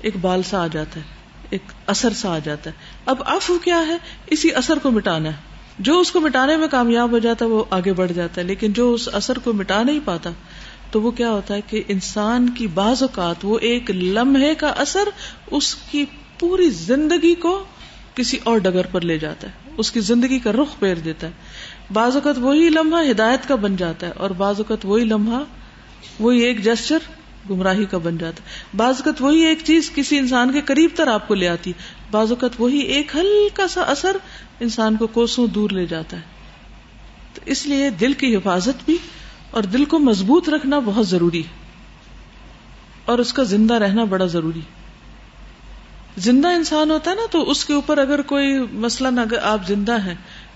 ایک 0.00 0.14
بال 0.20 0.42
سا 0.42 0.64
آ 0.64 0.66
جاتا 0.66 1.00
ہے، 1.00 1.04
ایک 1.50 1.62
اثر 1.86 2.12
سا 2.12 2.34
آ 2.34 2.38
جاتا 2.38 2.70
ہے۔ 2.70 2.74
اب 3.06 3.22
افو 3.26 3.58
کیا 3.58 3.86
ہے؟ 3.86 3.96
اسی 4.26 4.54
اثر 4.54 4.78
کو 4.78 4.90
مٹانا 4.90 5.28
ہے۔ 5.28 5.56
جو 5.78 6.00
اس 6.00 6.10
کو 6.10 6.20
مٹانے 6.20 6.56
میں 6.56 6.68
کامیاب 6.68 7.10
ہو 7.10 7.18
جاتا 7.18 7.44
ہے، 7.44 7.50
وہ 7.50 7.64
آگے 7.70 7.92
بڑھ 7.92 8.12
جاتا 8.12 8.40
ہے، 8.40 8.46
لیکن 8.46 8.72
جو 8.72 8.92
اس 8.92 9.08
اثر 9.12 9.38
کو 9.38 9.52
مٹا 9.52 9.82
نہیں 9.82 10.00
پاتا 10.04 10.30
تو 10.90 11.00
وہ 11.00 11.10
کیا 11.10 11.30
ہوتا 11.30 11.54
ہے 11.54 11.60
کہ 11.60 11.82
انسان 11.88 12.48
کی 12.48 12.66
بعض 12.66 13.02
اوقات 13.02 13.36
وہ 13.42 13.58
ایک 13.58 13.90
لمحے 13.90 14.54
کا 14.54 14.68
اثر 14.68 15.08
اس 15.50 15.74
کی 15.74 16.04
پوری 16.38 16.68
زندگی 16.70 17.34
کو 17.34 17.64
کسی 18.14 18.38
اور 18.44 18.58
ڈگر 18.58 18.86
پر 18.86 19.00
لے 19.00 19.18
جاتا 19.18 19.48
ہے، 19.48 19.52
اس 19.76 19.90
کی 19.92 20.00
زندگی 20.00 20.38
کا 20.38 20.52
رخ 20.52 20.78
پھیر 20.78 20.94
دیتا 20.94 21.26
ہے۔ 21.26 21.32
بعض 21.92 22.14
اوقات 22.14 22.38
وہی 22.38 22.68
لمحہ 22.70 23.10
ہدایت 23.10 23.48
کا 23.48 23.54
بن 23.54 23.76
جاتا 23.76 24.06
ہے 24.06 24.12
اور 24.12 24.30
بعض 24.30 24.54
اوقات 24.58 24.86
وہی 24.86 25.04
لمحہ 25.04 25.42
وہی 26.20 26.40
ایک 26.40 26.64
جسچر 26.64 26.98
گمراہی 27.50 27.84
کا 27.84 27.98
بن 27.98 28.18
جاتا 28.18 28.42
ہے۔ 28.42 28.76
بعض 28.76 28.94
اوقات 28.96 29.22
وہی 29.22 29.40
ایک 29.40 29.58
چیز 29.64 29.90
کسی 29.94 30.18
انسان 30.18 30.52
کے 30.52 30.60
قریب 30.60 30.90
تر 30.94 31.08
آپ 31.08 31.28
کو 31.28 31.34
لے 31.34 31.48
آتی 31.48 31.72
بعض 32.10 32.30
اوقات 32.30 32.50
وہی 32.58 32.78
ایک 32.78 33.16
ہلکا 33.16 33.68
سا 33.68 33.80
اثر 33.80 34.16
انسان 34.60 34.96
کو 34.96 35.06
کوسوں 35.06 35.46
دور 35.46 35.70
لے 35.70 35.86
جاتا 35.86 36.16
ہے۔ 36.16 36.22
تو 37.34 37.40
اس 37.46 37.66
لیے 37.66 37.90
دل 37.90 38.12
کی 38.12 38.36
حفاظت 38.36 38.84
بھی 38.84 38.96
اور 39.50 39.62
دل 39.62 39.84
کو 39.84 39.98
مضبوط 39.98 40.48
رکھنا 40.48 40.78
بہت 40.78 41.08
ضروری 41.08 41.40
ہے 41.40 41.66
اور 43.04 43.18
اس 43.18 43.32
کا 43.32 43.42
زندہ 43.42 43.74
رہنا 43.74 44.04
بڑا 44.04 44.26
ضروری 44.26 44.60
زندہ 46.16 46.48
انسان 46.48 46.90
ہوتا 46.90 47.10
ہے 47.10 47.16
نا 47.16 47.22
تو 47.30 47.50
اس 47.50 47.64
کے 47.64 47.74
اوپر 47.74 47.98
اگر 47.98 48.22
کوئی 48.22 48.58
مثلاً 48.72 49.18
اگر 49.18 49.38
آپ 49.42 49.66
زندہ 49.66 50.04
ہیں 50.06 50.14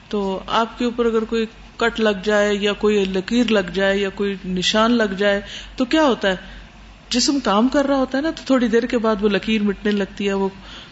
تو 0.08 0.40
آپ 0.46 0.78
کے 0.78 0.84
اوپر 0.84 1.06
اگر 1.06 1.24
کوئی 1.24 1.46
کٹ 1.76 2.00
لگ 2.00 2.22
جائے 2.24 2.54
یا 2.54 2.72
کوئی 2.72 3.04
لکیر 3.04 3.50
لگ 3.50 3.70
جائے 3.74 3.98
یا 3.98 4.08
کوئی 4.10 4.36
نشان 4.44 4.90
لگ 4.90 5.14
جائے 5.18 5.40
تو 5.76 5.84
کیا 5.84 6.04
ہوتا 6.04 6.28
ہے؟ 6.28 6.36
جسم 7.08 7.38
کام 7.40 7.68
کر 7.68 7.86
رہا 7.86 7.96
ہوتا 7.96 8.18
ہے 8.18 8.22
نا 8.22 8.30
تو 8.30 8.42
تھوڑی 8.46 8.68
دیر 8.68 8.82
کے 8.82 8.98
بعد 8.98 9.16
وہ 9.20 9.28
لکیر 9.28 9.62
مٹنے 9.62 9.90
لگتی 9.90 10.28
ہے، 10.28 10.32
وہ 10.32 10.48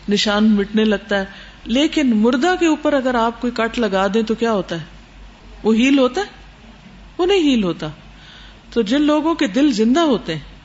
نشان 0.09 0.51
مٹنے 0.51 0.85
لگتا 0.85 1.19
ہے۔ 1.19 1.25
لیکن 1.65 2.17
مردہ 2.17 2.55
کے 2.61 2.67
اوپر 2.67 2.93
اگر 2.93 3.15
آپ 3.15 3.41
کوئی 3.41 3.53
کٹ 3.57 3.79
لگا 3.79 4.07
دیں 4.15 4.23
تو 4.23 4.35
کیا 4.35 4.53
ہوتا 4.53 4.77
ہے؟ 4.77 4.85
وہ 5.63 5.75
ہیل 5.75 5.99
ہوتا 5.99 6.21
ہے۔ 6.21 6.38
وہ 7.19 7.27
نہیں 7.27 7.51
ہیل 7.51 7.65
ہوتا۔ 7.65 7.89
تو 8.73 8.83
جن 8.83 9.03
لوگوں 9.03 9.35
کے 9.35 9.47
دل 9.47 9.73
زندہ 9.73 10.01
ہوتے 10.01 10.35
ہیں 10.35 10.59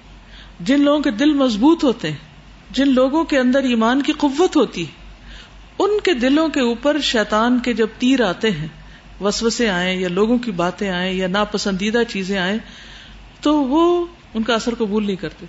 جن 0.59 0.81
لوگوں 0.81 0.99
کے 0.99 1.11
دل 1.11 1.33
مضبوط 1.33 1.83
ہوتے 1.83 2.09
ہیں 2.09 2.17
جن 2.71 2.93
لوگوں 2.93 3.23
کے 3.23 3.39
اندر 3.39 3.63
ایمان 3.63 4.01
کی 4.01 4.11
قوت 4.11 4.55
ہوتی، 4.55 4.85
ان 5.79 5.91
کے 6.03 6.13
دلوں 6.13 6.49
کے 6.49 6.61
اوپر 6.61 6.99
شیطان 6.99 7.59
کے 7.59 7.73
جب 7.73 7.87
تیر 7.97 8.23
آتے 8.23 8.51
ہیں، 8.51 8.67
وسوسے 9.21 9.69
آئے 9.69 9.95
یا 9.95 10.07
لوگوں 10.09 10.37
کی 10.37 10.51
باتیں 10.51 10.89
آئیں 10.89 11.13
یا 11.13 11.27
ناپسندیدہ 11.27 12.01
چیزیں 12.07 12.39
آئیں، 12.39 12.57
تو 13.41 13.63
وہ 13.63 14.05
ان 14.33 14.43
کا 14.43 14.53
اثر 14.53 14.75
قبول 14.75 15.05
نہیں 15.05 15.15
کرتے۔ 15.15 15.45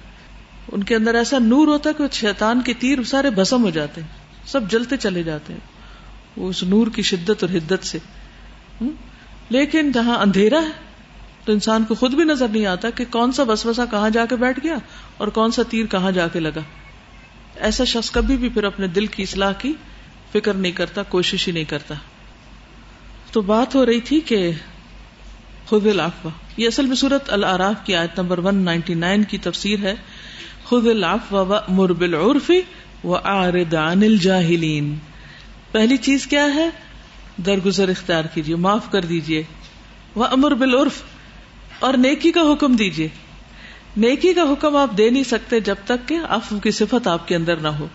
ان 0.72 0.82
کے 0.82 0.96
اندر 0.96 1.14
ایسا 1.14 1.38
نور 1.38 1.68
ہوتا 1.68 1.90
ہے 1.90 1.94
کہ 1.94 2.04
شیطان 2.12 2.60
کے 2.60 2.72
تیر 2.78 3.02
سارے 3.02 3.30
بسم 3.30 3.64
ہو 3.64 3.70
جاتے 3.70 4.00
ہیں، 4.00 4.08
سب 4.46 4.70
جلتے 4.70 4.96
چلے 4.96 5.22
جاتے 5.22 5.52
ہیں، 5.52 5.60
وہ 6.36 6.48
اس 6.48 6.62
نور 6.62 6.86
کی 6.86 7.02
شدت 7.02 7.44
اور 7.44 7.56
حدت 7.56 7.86
سے۔ 7.86 7.98
لیکن 9.50 9.92
جہاں 9.92 10.18
اندھیرا 10.18 10.62
ہے 10.62 10.93
تو 11.44 11.52
انسان 11.52 11.84
کو 11.84 11.94
خود 11.94 12.14
بھی 12.14 12.24
نظر 12.24 12.48
نہیں 12.48 12.66
آتا 12.66 12.90
کہ 12.90 13.04
کون 13.10 13.32
سا 13.32 13.42
بسوسا 13.44 13.84
کہاں 13.84 14.10
جا 14.10 14.26
کے 14.26 14.36
بیٹھ 14.36 14.60
گیا 14.62 14.76
اور 15.16 15.28
کون 15.28 15.50
سا 15.50 15.62
تیر 15.68 15.86
کہاں 15.86 16.10
جا 16.10 16.28
کے 16.28 16.40
لگا۔ 16.40 16.60
ایسا 17.56 17.84
شخص 17.84 18.10
کبھی 18.10 18.36
بھی 18.36 18.48
پھر 18.48 18.64
اپنے 18.64 18.86
دل 18.86 19.06
کی 19.06 19.22
اصلاح 19.22 19.52
کی 19.52 19.72
فکر 20.32 20.54
نہیں 20.54 20.72
کرتا، 20.72 21.02
کوشش 21.02 21.48
ہی 21.48 21.52
نہیں 21.52 21.64
کرتا۔ 21.64 21.94
تو 23.32 23.40
بات 23.40 23.74
ہو 23.74 23.86
رہی 23.86 24.00
تھی 24.00 24.20
کہ 24.20 24.50
خود 25.66 25.86
العفو۔ 25.86 26.28
یہ 26.56 26.66
اصل 26.66 26.86
میں 26.86 26.96
صورت 26.96 27.30
العراف 27.30 27.86
کی 27.86 27.94
آیت 27.94 28.20
نمبر 28.20 28.38
199 28.38 29.22
کی 29.24 29.38
تفسیر 29.38 29.78
ہے۔ 29.82 29.94
خود 30.64 30.86
العفو 30.86 31.46
و 31.46 31.58
مر 31.68 31.92
بالعرف 31.92 32.50
و 33.04 33.16
عارض 33.16 33.74
عن 33.74 34.02
الجاہلین۔ 34.02 34.96
پہلی 35.72 35.96
چیز 35.96 36.26
کیا 36.26 36.54
ہے؟ 36.54 36.70
درگزر 37.46 37.88
اختیار 37.88 38.24
کیجیے 38.34 38.56
معاف 38.56 38.90
کر 38.90 39.04
دیجیے 39.04 39.42
وہ 40.14 40.24
امر 40.24 40.54
بالعرف۔ 40.54 41.02
اور 41.84 41.94
نیکی 41.94 42.32
کا 42.32 42.40
حکم 42.40 42.76
دیجیے 42.76 43.08
نیکی 43.96 44.32
کا 44.32 44.42
حکم 44.42 44.76
آپ 44.76 44.90
دے 44.98 45.10
نہیں 45.10 45.22
سکتے 45.22 45.60
جب 45.60 45.74
تک 45.84 46.08
کہ 46.08 46.18
افو 46.28 46.58
کی 46.58 46.70
صفت 46.70 47.06
آپ 47.06 47.28
کے 47.28 47.36
اندر 47.36 47.56
نہ 47.56 47.68
ہو۔ 47.68 47.86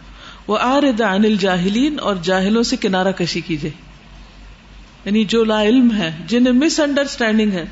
وہ 0.47 0.57
آرد 0.61 1.01
عن 1.01 1.25
الجاہلین 1.25 1.99
اور 1.99 2.15
جاہلوں 2.21 2.63
سے 2.63 2.75
کنارہ 2.75 3.11
کشی 3.11 3.41
کیجیے 3.41 3.71
یعنی 5.05 5.25
جو 5.25 5.43
لا 5.43 5.63
علم 5.63 5.93
ہے 5.97 6.17
جنہیں 6.27 6.53
مس 6.53 6.79
انڈرسٹینڈنگ 6.79 7.51
ہے۔ 7.51 7.65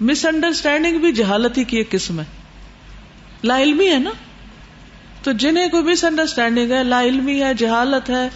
مس 0.00 0.26
انڈرسٹینڈنگ 0.26 0.98
بھی 0.98 1.12
جہالت 1.12 1.58
ہی 1.58 1.64
کی 1.64 1.76
ایک 1.76 1.90
قسم 1.90 2.20
ہے۔ 2.20 2.24
لا 3.44 3.62
علمی 3.62 3.88
ہے 3.88 3.98
نا؟ 3.98 4.10
تو 5.22 5.32
جنہیں 5.32 5.68
کوئی 5.68 5.82
مس 5.82 6.04
انڈرسٹینڈنگ 6.04 6.70
ہے، 6.70 6.84
لا 6.84 7.02
علمی 7.02 7.42
ہے، 7.42 7.54
جہالت 7.54 8.10
ہے، 8.10 8.28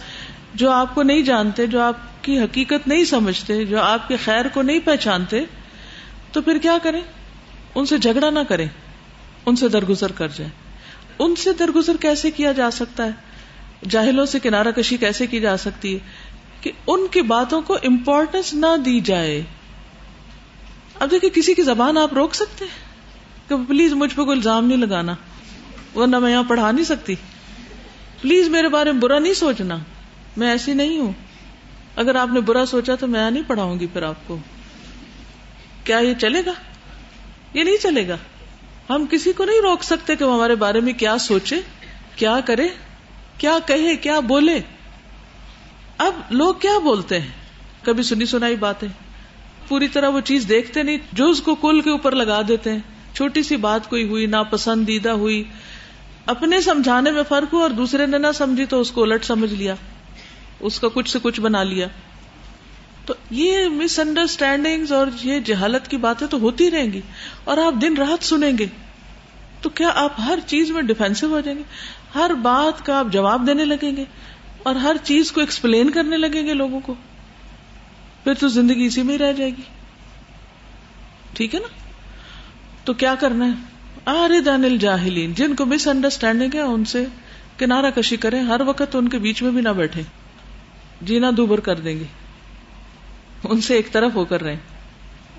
جو 0.53 0.71
آپ 0.71 0.95
کو 0.95 1.03
نہیں 1.03 1.21
جانتے، 1.21 1.67
جو 1.67 1.81
آپ 1.81 2.23
کی 2.23 2.39
حقیقت 2.39 2.87
نہیں 2.87 3.03
سمجھتے، 3.03 3.65
جو 3.65 3.81
آپ 3.81 4.07
کے 4.07 4.17
خیر 4.17 4.47
کو 4.47 4.61
نہیں 4.61 4.79
پہچانتے، 4.85 5.43
تو 6.31 6.41
پھر 6.41 6.57
کیا 6.57 6.77
کریں؟ 6.83 7.01
ان 7.77 7.85
سے 7.85 7.97
جھگڑا 7.97 8.29
نہ 8.29 8.39
کریں، 8.49 8.67
ان 9.45 9.55
سے 9.55 9.67
درگزر 9.67 10.11
کر 10.11 10.27
جائیں۔ 10.27 10.51
ان 11.19 11.35
سے 11.35 11.53
درگزر 11.53 11.97
کیسے 11.97 12.31
کیا 12.31 12.51
جا 12.51 12.71
سکتا 12.71 13.05
ہے؟ 13.05 13.09
جاہلوں 13.89 14.25
سے 14.25 14.39
کنارہ 14.39 14.71
کشی 14.71 14.97
کیسے 14.97 15.27
کی 15.27 15.39
جا 15.39 15.57
سکتی 15.57 15.93
ہے؟ 15.93 15.99
کہ 16.61 16.71
ان 16.87 17.07
کی 17.11 17.21
باتوں 17.21 17.61
کو 17.61 17.73
امپورٹینس 17.73 18.53
نہ 18.53 18.77
دی 18.85 18.99
جائے۔ 18.99 19.43
اب 20.99 21.11
دیکھیں، 21.11 21.29
کسی 21.29 21.53
کی 21.53 21.61
زبان 21.61 21.97
آپ 21.97 22.13
روک 22.13 22.35
سکتے 22.35 22.65
کہ 23.47 23.55
پلیز 23.67 23.93
مجھ 23.93 24.15
پہ 24.15 24.23
کوئی 24.23 24.37
الزام 24.37 24.65
نہیں 24.65 24.77
لگانا، 24.77 25.15
ورنہ 25.95 26.19
میں 26.19 26.31
یہاں 26.31 26.43
پڑھا 26.43 26.71
نہیں 26.71 26.85
سکتی۔ 26.85 27.15
پلیز 28.21 28.49
میرے 28.49 28.69
بارے 28.69 28.91
میں 28.91 29.01
برا 29.01 29.19
نہیں 29.19 29.33
سوچنا۔ 29.33 29.77
میں 30.37 30.51
ایسی 30.51 30.73
نہیں 30.73 30.99
ہوں۔ 30.99 31.13
اگر 31.95 32.15
آپ 32.15 32.29
نے 32.33 32.41
برا 32.41 32.65
سوچا 32.65 32.95
تو 32.95 33.07
میں 33.07 33.31
نہیں 33.31 33.43
پڑھاؤں 33.47 33.79
گی 33.79 33.87
پھر 33.87 34.03
آپ 34.03 34.27
کو۔ 34.27 34.37
کیا 35.83 35.97
یہ 35.97 36.13
چلے 36.13 36.41
گا؟ 36.45 36.51
یہ 37.53 37.63
نہیں 37.63 37.77
چلے 37.77 38.07
گا۔ 38.07 38.17
ہم 38.89 39.05
کسی 39.11 39.33
کو 39.33 39.45
نہیں 39.45 39.61
روک 39.61 39.83
سکتے 39.83 40.15
کہ 40.15 40.25
وہ 40.25 40.33
ہمارے 40.33 40.55
بارے 40.55 40.79
میں 40.79 40.93
کیا 40.93 41.17
سوچے، 41.17 41.55
کیا 42.15 42.39
کرے، 42.45 42.67
کیا 43.37 43.57
کہے، 43.65 43.95
کیا 43.95 44.19
بولے۔ 44.19 44.59
اب 45.97 46.13
لوگ 46.29 46.53
کیا 46.53 46.79
بولتے 46.79 47.19
ہیں؟ 47.19 47.27
کبھی 47.81 48.03
سنی 48.03 48.25
سنائی 48.25 48.55
باتیں۔ 48.55 48.87
پوری 49.67 49.87
طرح 49.87 50.09
وہ 50.09 50.19
چیز 50.19 50.45
دیکھتے 50.49 50.83
نہیں، 50.83 50.97
جو 51.13 51.29
اس 51.29 51.41
کو 51.41 51.55
کل 51.55 51.81
کے 51.81 51.89
اوپر 51.89 52.11
لگا 52.11 52.41
دیتے 52.47 52.71
ہیں۔ 52.71 52.79
چھوٹی 53.13 53.43
سی 53.43 53.55
بات 53.55 53.89
کوئی 53.89 54.07
ہوئی، 54.07 54.25
ناپسندیدہ 54.25 55.09
ہوئی۔ 55.09 55.43
اپنے 56.25 56.61
سمجھانے 56.61 57.11
میں 57.11 57.23
فرق 57.29 57.53
ہو 57.53 57.61
اور 57.61 57.69
دوسرے 57.69 58.05
نے 58.05 58.17
نہ 58.17 58.27
سمجھی 58.33 58.65
تو 58.65 58.79
اس 58.79 58.91
کو 58.91 59.03
الٹ 59.03 59.25
سمجھ 59.25 59.53
لیا، 59.53 59.75
اس 60.59 60.79
کا 60.79 60.87
کچھ 60.93 61.09
سے 61.09 61.19
کچھ 61.21 61.41
بنا 61.41 61.63
لیا۔ 61.63 61.87
تو 63.07 63.13
یہ 63.31 63.67
مس 63.67 63.99
انڈرسٹینڈنگ 63.99 64.91
اور 64.91 65.07
یہ 65.23 65.39
جہالت 65.39 65.87
کی 65.87 65.97
باتیں 65.97 66.27
تو 66.27 66.39
ہوتی 66.39 66.71
رہیں 66.71 66.93
گی 66.93 67.01
اور 67.43 67.57
آپ 67.57 67.73
دن 67.81 67.97
رات 67.97 68.23
سنیں 68.23 68.51
گے 68.59 68.65
تو 69.61 69.69
کیا 69.69 69.89
آپ 69.95 70.13
ہر 70.19 70.39
چیز 70.45 70.71
میں 70.71 70.81
ڈیفینسو 70.81 71.27
ہو 71.27 71.39
جائیں 71.39 71.59
گے؟ 71.59 71.63
ہر 72.15 72.31
بات 72.33 72.85
کا 72.85 72.99
آپ 72.99 73.07
جواب 73.11 73.47
دینے 73.47 73.65
لگیں 73.65 73.95
گے 73.95 74.03
اور 74.63 74.75
ہر 74.75 74.95
چیز 75.03 75.31
کو 75.31 75.41
ایکسپلین 75.41 75.89
کرنے 75.89 76.17
لگیں 76.17 76.47
گے 76.47 76.53
لوگوں 76.53 76.79
کو؟ 76.79 76.95
پھر 78.23 78.33
تو 78.33 78.47
زندگی 78.47 78.85
اسی 78.85 79.03
میں 79.03 79.13
ہی 79.13 79.19
رہ 79.19 79.33
جائے 79.33 79.51
گی۔ 79.51 79.61
ٹھیک 81.33 81.55
ہے 81.55 81.59
نا؟ 81.59 81.67
تو 82.83 82.93
کیا 82.93 83.15
کرنا 83.15 83.45
ہے؟ 83.45 83.51
آر 84.05 84.29
دانل 84.45 84.77
جاہلین 84.77 85.33
جن 85.33 85.55
کو 85.55 85.65
مس 85.65 85.87
انڈرسٹینڈنگ 85.87 86.49
ہے، 86.53 86.61
ان 86.61 86.85
سے 86.85 87.05
کنارہ 87.57 87.91
کشی 87.95 88.17
کریں، 88.17 88.41
ہر 88.41 88.61
وقت 88.61 88.95
ان 88.95 89.09
کے 89.09 89.17
بیچ 89.17 89.43
میں 89.43 89.51
بھی 89.51 89.61
نہ 89.61 89.69
بیٹھے 89.69 90.01
جینا 91.01 91.31
دوبر 91.37 91.59
کر 91.59 91.75
دیں 91.75 91.99
گے۔ 91.99 92.26
ان 93.43 93.61
سے 93.61 93.75
ایک 93.75 93.91
طرف 93.91 94.11
ہو 94.15 94.25
کر 94.25 94.41
رہے 94.41 94.57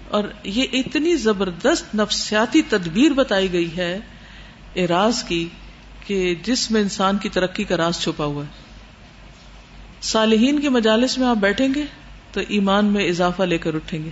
اور 0.08 0.24
یہ 0.44 0.64
اتنی 0.72 1.16
زبردست 1.16 1.94
نفسیاتی 1.94 2.62
تدبیر 2.62 3.10
بتائی 3.10 3.52
گئی 3.52 3.76
ہے 3.76 3.98
اراض 4.76 5.24
کی 5.24 5.48
کہ 6.06 6.34
جس 6.42 6.70
میں 6.70 6.80
انسان 6.80 7.18
کی 7.18 7.28
ترقی 7.28 7.64
کا 7.64 7.76
راز 7.76 8.00
چھپا 8.00 8.24
ہوا 8.24 8.44
ہے۔ 8.44 8.50
صالحین 10.02 10.60
کی 10.60 10.68
مجالس 10.68 11.18
میں 11.18 11.28
آپ 11.28 11.36
بیٹھیں 11.36 11.68
گے 11.74 11.84
تو 12.32 12.40
ایمان 12.48 12.84
میں 12.84 13.08
اضافہ 13.08 13.42
لے 13.42 13.58
کر 13.58 13.74
اٹھیں 13.74 14.04
گے۔ 14.04 14.10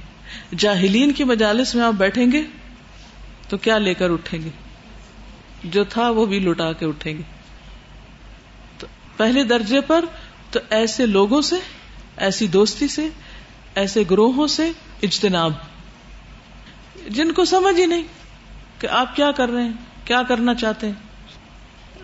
جاہلین 0.58 1.12
کی 1.12 1.24
مجالس 1.24 1.74
میں 1.74 1.84
آپ 1.84 1.92
بیٹھیں 1.92 2.32
گے 2.32 2.42
تو 3.48 3.56
کیا 3.56 3.78
لے 3.78 3.94
کر 3.94 4.10
اٹھیں 4.10 4.42
گے؟ 4.42 4.48
جو 5.64 5.84
تھا 5.84 6.10
وہ 6.10 6.26
بھی 6.26 6.38
لٹا 6.38 6.72
کے 6.72 6.86
اٹھیں 6.86 7.14
گے۔ 7.14 7.22
تو 8.78 8.86
پہلے 9.16 9.44
درجے 9.44 9.80
پر 9.80 10.04
تو 10.50 10.60
ایسے 10.70 11.06
لوگوں 11.06 11.42
سے، 11.42 11.56
ایسی 12.16 12.46
دوستی 12.46 12.88
سے 12.88 13.08
ایسے 13.76 14.02
گروہوں 14.10 14.46
سے 14.46 14.70
اجتناب۔ 15.02 15.52
جن 17.08 17.32
کو 17.32 17.44
سمجھ 17.44 17.80
ہی 17.80 17.86
نہیں 17.86 18.02
کہ 18.78 18.86
آپ 18.86 19.16
کیا 19.16 19.32
کر 19.32 19.48
رہے 19.48 19.62
ہیں، 19.62 19.72
کیا 20.04 20.22
کرنا 20.22 20.54
چاہتے 20.54 20.86
ہیں۔ 20.86 20.94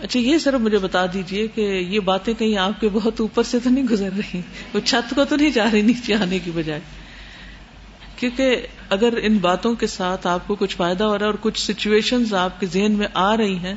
اچھا 0.02 0.20
یہ 0.20 0.38
سر 0.38 0.56
مجھے 0.56 0.78
بتا 0.78 1.06
دیجیے 1.06 1.46
کہ 1.46 1.60
یہ 1.60 2.00
باتیں 2.00 2.34
کہیں 2.34 2.58
آپ 2.58 2.80
کے 2.80 2.88
بہت 2.92 3.20
اوپر 3.20 3.42
سے 3.42 3.58
تو 3.58 3.70
نہیں 3.70 3.84
گزر 3.84 4.08
رہی، 4.16 4.40
وہ 4.74 4.80
چھت 4.80 5.14
کو 5.14 5.24
تو 5.24 5.36
نہیں 5.36 5.50
جا 5.50 5.64
رہی 5.72 5.82
نیچے 5.82 6.14
آنے 6.14 6.38
کی 6.38 6.50
بجائے۔ 6.50 6.80
کیونکہ 8.16 8.66
اگر 8.90 9.18
ان 9.22 9.38
باتوں 9.38 9.74
کے 9.74 9.86
ساتھ 9.86 10.26
آپ 10.26 10.40
کو 10.46 10.54
کچھ 10.54 10.76
فائدہ 10.76 11.04
ہو 11.04 11.12
رہا 11.12 11.26
ہے 11.26 11.30
اور 11.30 11.38
کچھ 11.40 11.72
سچویشن 11.72 12.34
آپ 12.34 12.60
کے 12.60 12.66
ذہن 12.66 12.92
میں 12.92 13.06
آ 13.14 13.36
رہی 13.36 13.56
ہیں 13.56 13.74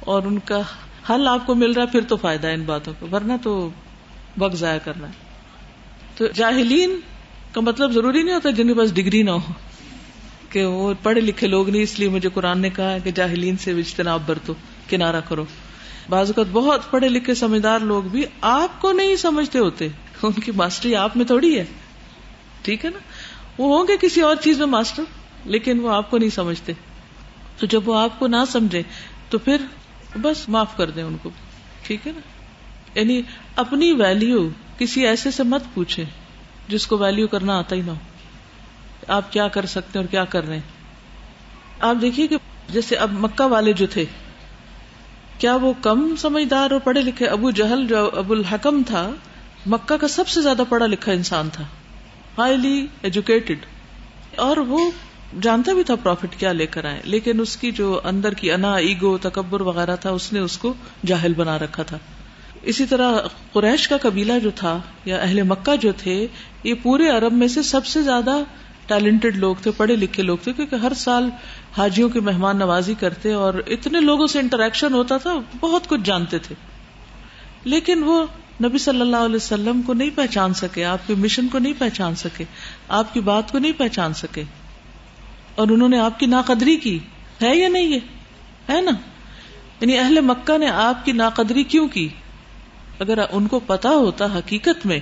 اور 0.00 0.22
ان 0.22 0.38
کا 0.38 0.60
حل 1.10 1.28
آپ 1.28 1.46
کو 1.46 1.54
مل 1.54 1.72
رہا 1.72 1.82
ہے، 1.82 1.86
پھر 1.86 2.00
تو 2.08 2.16
فائدہ 2.16 2.46
ہے 2.46 2.54
ان 2.54 2.62
باتوں 2.62 2.92
کو، 2.98 3.06
ورنہ 3.12 3.32
تو 3.42 3.70
وقت 4.38 4.56
ضائع 4.56 4.78
کرنا۔ 4.78 5.06
ہے 5.06 5.12
تو 6.16 6.26
جاہلین 6.26 7.00
کا 7.52 7.60
مطلب 7.60 7.92
ضروری 7.92 8.22
نہیں 8.22 8.34
ہوتا 8.34 8.50
جن 8.50 8.68
کے 8.68 8.74
پاس 8.74 8.94
ڈگری 8.94 9.22
نہ 9.22 9.30
ہو۔ 9.30 9.52
کہ 10.50 10.64
وہ 10.64 10.94
پڑھے 11.02 11.20
لکھے 11.20 11.46
لوگ 11.46 11.68
نہیں، 11.68 11.82
اس 11.82 11.98
لیے 11.98 12.08
مجھے 12.08 12.28
قرآن 12.34 12.60
نے 12.60 12.70
کہا 12.70 12.98
کہ 12.98 13.10
جاہلین 13.10 13.56
سے 13.56 13.70
اجتناب 13.70 14.22
برتو، 14.26 14.54
کنارہ 14.88 15.20
کرو۔ 15.28 15.44
بعض 16.08 16.26
اوقات 16.26 16.46
بہت 16.52 16.90
پڑھے 16.90 17.08
لکھے 17.08 17.34
سمجھدار 17.34 17.80
لوگ 17.80 18.02
بھی 18.02 18.24
آپ 18.40 18.80
کو 18.80 18.92
نہیں 18.92 19.16
سمجھتے 19.16 19.58
ہوتے۔ 19.58 19.88
ان 20.22 20.32
کی 20.32 20.52
ماسٹری 20.52 20.96
آپ 20.96 21.16
میں 21.16 21.24
تھوڑی 21.24 21.58
ہے۔ 21.58 21.64
ٹھیک 22.62 22.84
ہے 22.84 22.90
نا؟ 22.90 22.98
وہ 23.58 23.78
ہوں 23.78 23.86
گے 23.88 23.96
کسی 24.00 24.20
اور 24.20 24.36
چیز 24.36 24.58
میں 24.58 24.66
ماسٹر، 24.66 25.02
لیکن 25.44 25.80
وہ 25.80 25.90
آپ 25.90 26.10
کو 26.10 26.18
نہیں 26.18 26.30
سمجھتے۔ 26.30 26.72
تو 27.58 27.66
جب 27.66 27.88
وہ 27.88 27.98
آپ 27.98 28.18
کو 28.18 28.26
نہ 28.26 28.36
سمجھے، 28.48 28.82
تو 29.30 29.38
پھر 29.38 29.56
بس 30.16 30.48
معاف 30.48 30.76
کر 30.76 30.90
دیں 30.90 31.02
ان 31.02 31.16
کو۔ 31.22 31.30
ٹھیک 31.82 32.06
ہے 32.06 32.12
نا؟ 32.12 32.20
یعنی 32.98 33.22
اپنی 33.56 33.92
ویلو 33.92 34.48
کسی 34.78 35.06
ایسے 35.06 35.30
سے 35.30 35.42
مت 35.42 35.62
پوچھے 35.74 36.04
جس 36.72 36.86
کو 36.86 36.96
ویلو 36.98 37.26
کرنا 37.26 37.58
آتا 37.58 37.76
ہی 37.76 37.80
نہ 37.80 37.90
ہو۔ 37.90 38.10
آپ 39.08 39.32
کیا 39.32 39.48
کر 39.48 39.66
سکتے 39.66 39.98
اور 39.98 40.06
کیا 40.06 40.24
کر 40.24 40.46
رہے 40.46 40.54
ہیں؟ 40.54 40.70
آپ 41.80 41.96
دیکھیے 42.00 42.26
کہ 42.26 42.36
جیسے 42.68 42.96
اب 42.96 43.12
مکہ 43.12 43.46
والے 43.46 43.72
جو 43.72 43.86
تھے، 43.86 44.04
کیا 45.38 45.54
وہ 45.56 45.72
کم 45.82 46.14
سمجھدار 46.18 46.70
اور 46.70 46.80
پڑھے 46.80 47.00
لکھے؟ 47.00 47.26
ابو 47.26 47.50
جہل 47.50 47.86
جو 47.86 48.10
ابو 48.14 48.34
الحکم 48.34 48.82
تھا، 48.86 49.08
مکہ 49.66 49.96
کا 49.96 50.08
سب 50.08 50.28
سے 50.28 50.42
زیادہ 50.42 50.62
پڑھا 50.68 50.86
لکھا 50.86 51.12
انسان 51.12 51.48
تھا۔ 51.52 51.64
ہائیلی 52.38 52.86
ایجوکیٹڈ 53.02 53.66
اور 54.36 54.56
وہ 54.56 54.90
جانتا 55.40 55.72
بھی 55.72 55.84
تھا 55.84 55.94
پروفٹ 55.94 56.38
کیا 56.38 56.52
لے 56.52 56.66
کر 56.66 56.84
آئے، 56.84 57.00
لیکن 57.04 57.40
اس 57.40 57.56
کی 57.56 57.70
جو 57.70 58.00
اندر 58.04 58.34
کی 58.34 58.52
انا 58.52 58.74
ایگو 58.76 59.16
تکبر 59.18 59.60
وغیرہ 59.60 59.96
تھا، 59.96 60.10
اس 60.10 60.32
نے 60.32 60.38
اس 60.38 60.58
کو 60.58 60.74
جاہل 61.06 61.34
بنا 61.34 61.58
رکھا 61.58 61.82
تھا۔ 61.82 61.98
اسی 62.62 62.86
طرح 62.86 63.12
قریش 63.52 63.88
کا 63.88 63.96
قبیلہ 63.96 64.32
جو 64.42 64.50
تھا 64.54 64.78
یا 65.04 65.16
اہل 65.16 65.42
مکہ 65.42 65.76
جو 65.76 65.92
تھے، 65.96 66.26
یہ 66.64 66.74
پورے 66.82 67.08
عرب 67.08 67.32
میں 67.32 67.48
سے 67.48 67.62
سب 67.62 67.86
سے 67.86 68.02
زیادہ 68.02 68.36
ٹیلنٹڈ 68.86 69.36
لوگ 69.36 69.54
تھے، 69.62 69.70
پڑھے 69.70 69.96
لکھے 69.96 70.22
لوگ 70.22 70.38
تھے، 70.42 70.52
کیونکہ 70.52 70.74
ہر 70.74 70.92
سال 70.96 71.30
حاجیوں 71.78 72.08
کی 72.08 72.20
مہمان 72.20 72.58
نوازی 72.58 72.94
کرتے 72.94 73.32
اور 73.32 73.54
اتنے 73.66 74.00
لوگوں 74.00 74.26
سے 74.26 74.38
انٹریکشن 74.38 74.92
ہوتا 74.92 75.16
تھا، 75.16 75.34
بہت 75.60 75.88
کچھ 75.88 76.00
جانتے 76.04 76.38
تھے۔ 76.38 76.54
لیکن 77.64 78.02
وہ 78.02 78.26
نبی 78.64 78.78
صلی 78.78 79.00
اللہ 79.00 79.16
علیہ 79.16 79.36
وسلم 79.36 79.82
کو 79.82 79.94
نہیں 79.94 80.10
پہچان 80.14 80.54
سکے، 80.54 80.84
آپ 80.84 81.06
کے 81.06 81.14
مشن 81.14 81.48
کو 81.48 81.58
نہیں 81.58 81.72
پہچان 81.78 82.14
سکے، 82.14 82.44
آپ 82.88 83.14
کی 83.14 83.20
بات 83.20 83.52
کو 83.52 83.58
نہیں 83.58 83.72
پہچان 83.76 84.14
سکے۔ 84.14 84.42
اور 85.54 85.68
انہوں 85.68 85.88
نے 85.88 85.98
آپ 85.98 86.20
کی 86.20 86.26
ناقدری 86.26 86.76
کی۔ 86.76 86.98
ہے 87.42 87.56
یا 87.56 87.68
نہیں 87.68 87.86
یہ؟ 87.86 87.98
ہے 88.68 88.80
نا؟ 88.80 88.90
یعنی 89.80 89.98
اہل 89.98 90.20
مکہ 90.20 90.58
نے 90.58 90.68
آپ 90.68 91.04
کی 91.04 91.12
ناقدری 91.12 91.62
کیوں 91.62 91.88
کی؟ 91.88 92.08
اگر 92.98 93.18
ان 93.32 93.46
کو 93.46 93.60
پتا 93.66 93.88
ہوتا 93.88 94.24
حقیقت 94.24 94.86
میں 94.86 95.00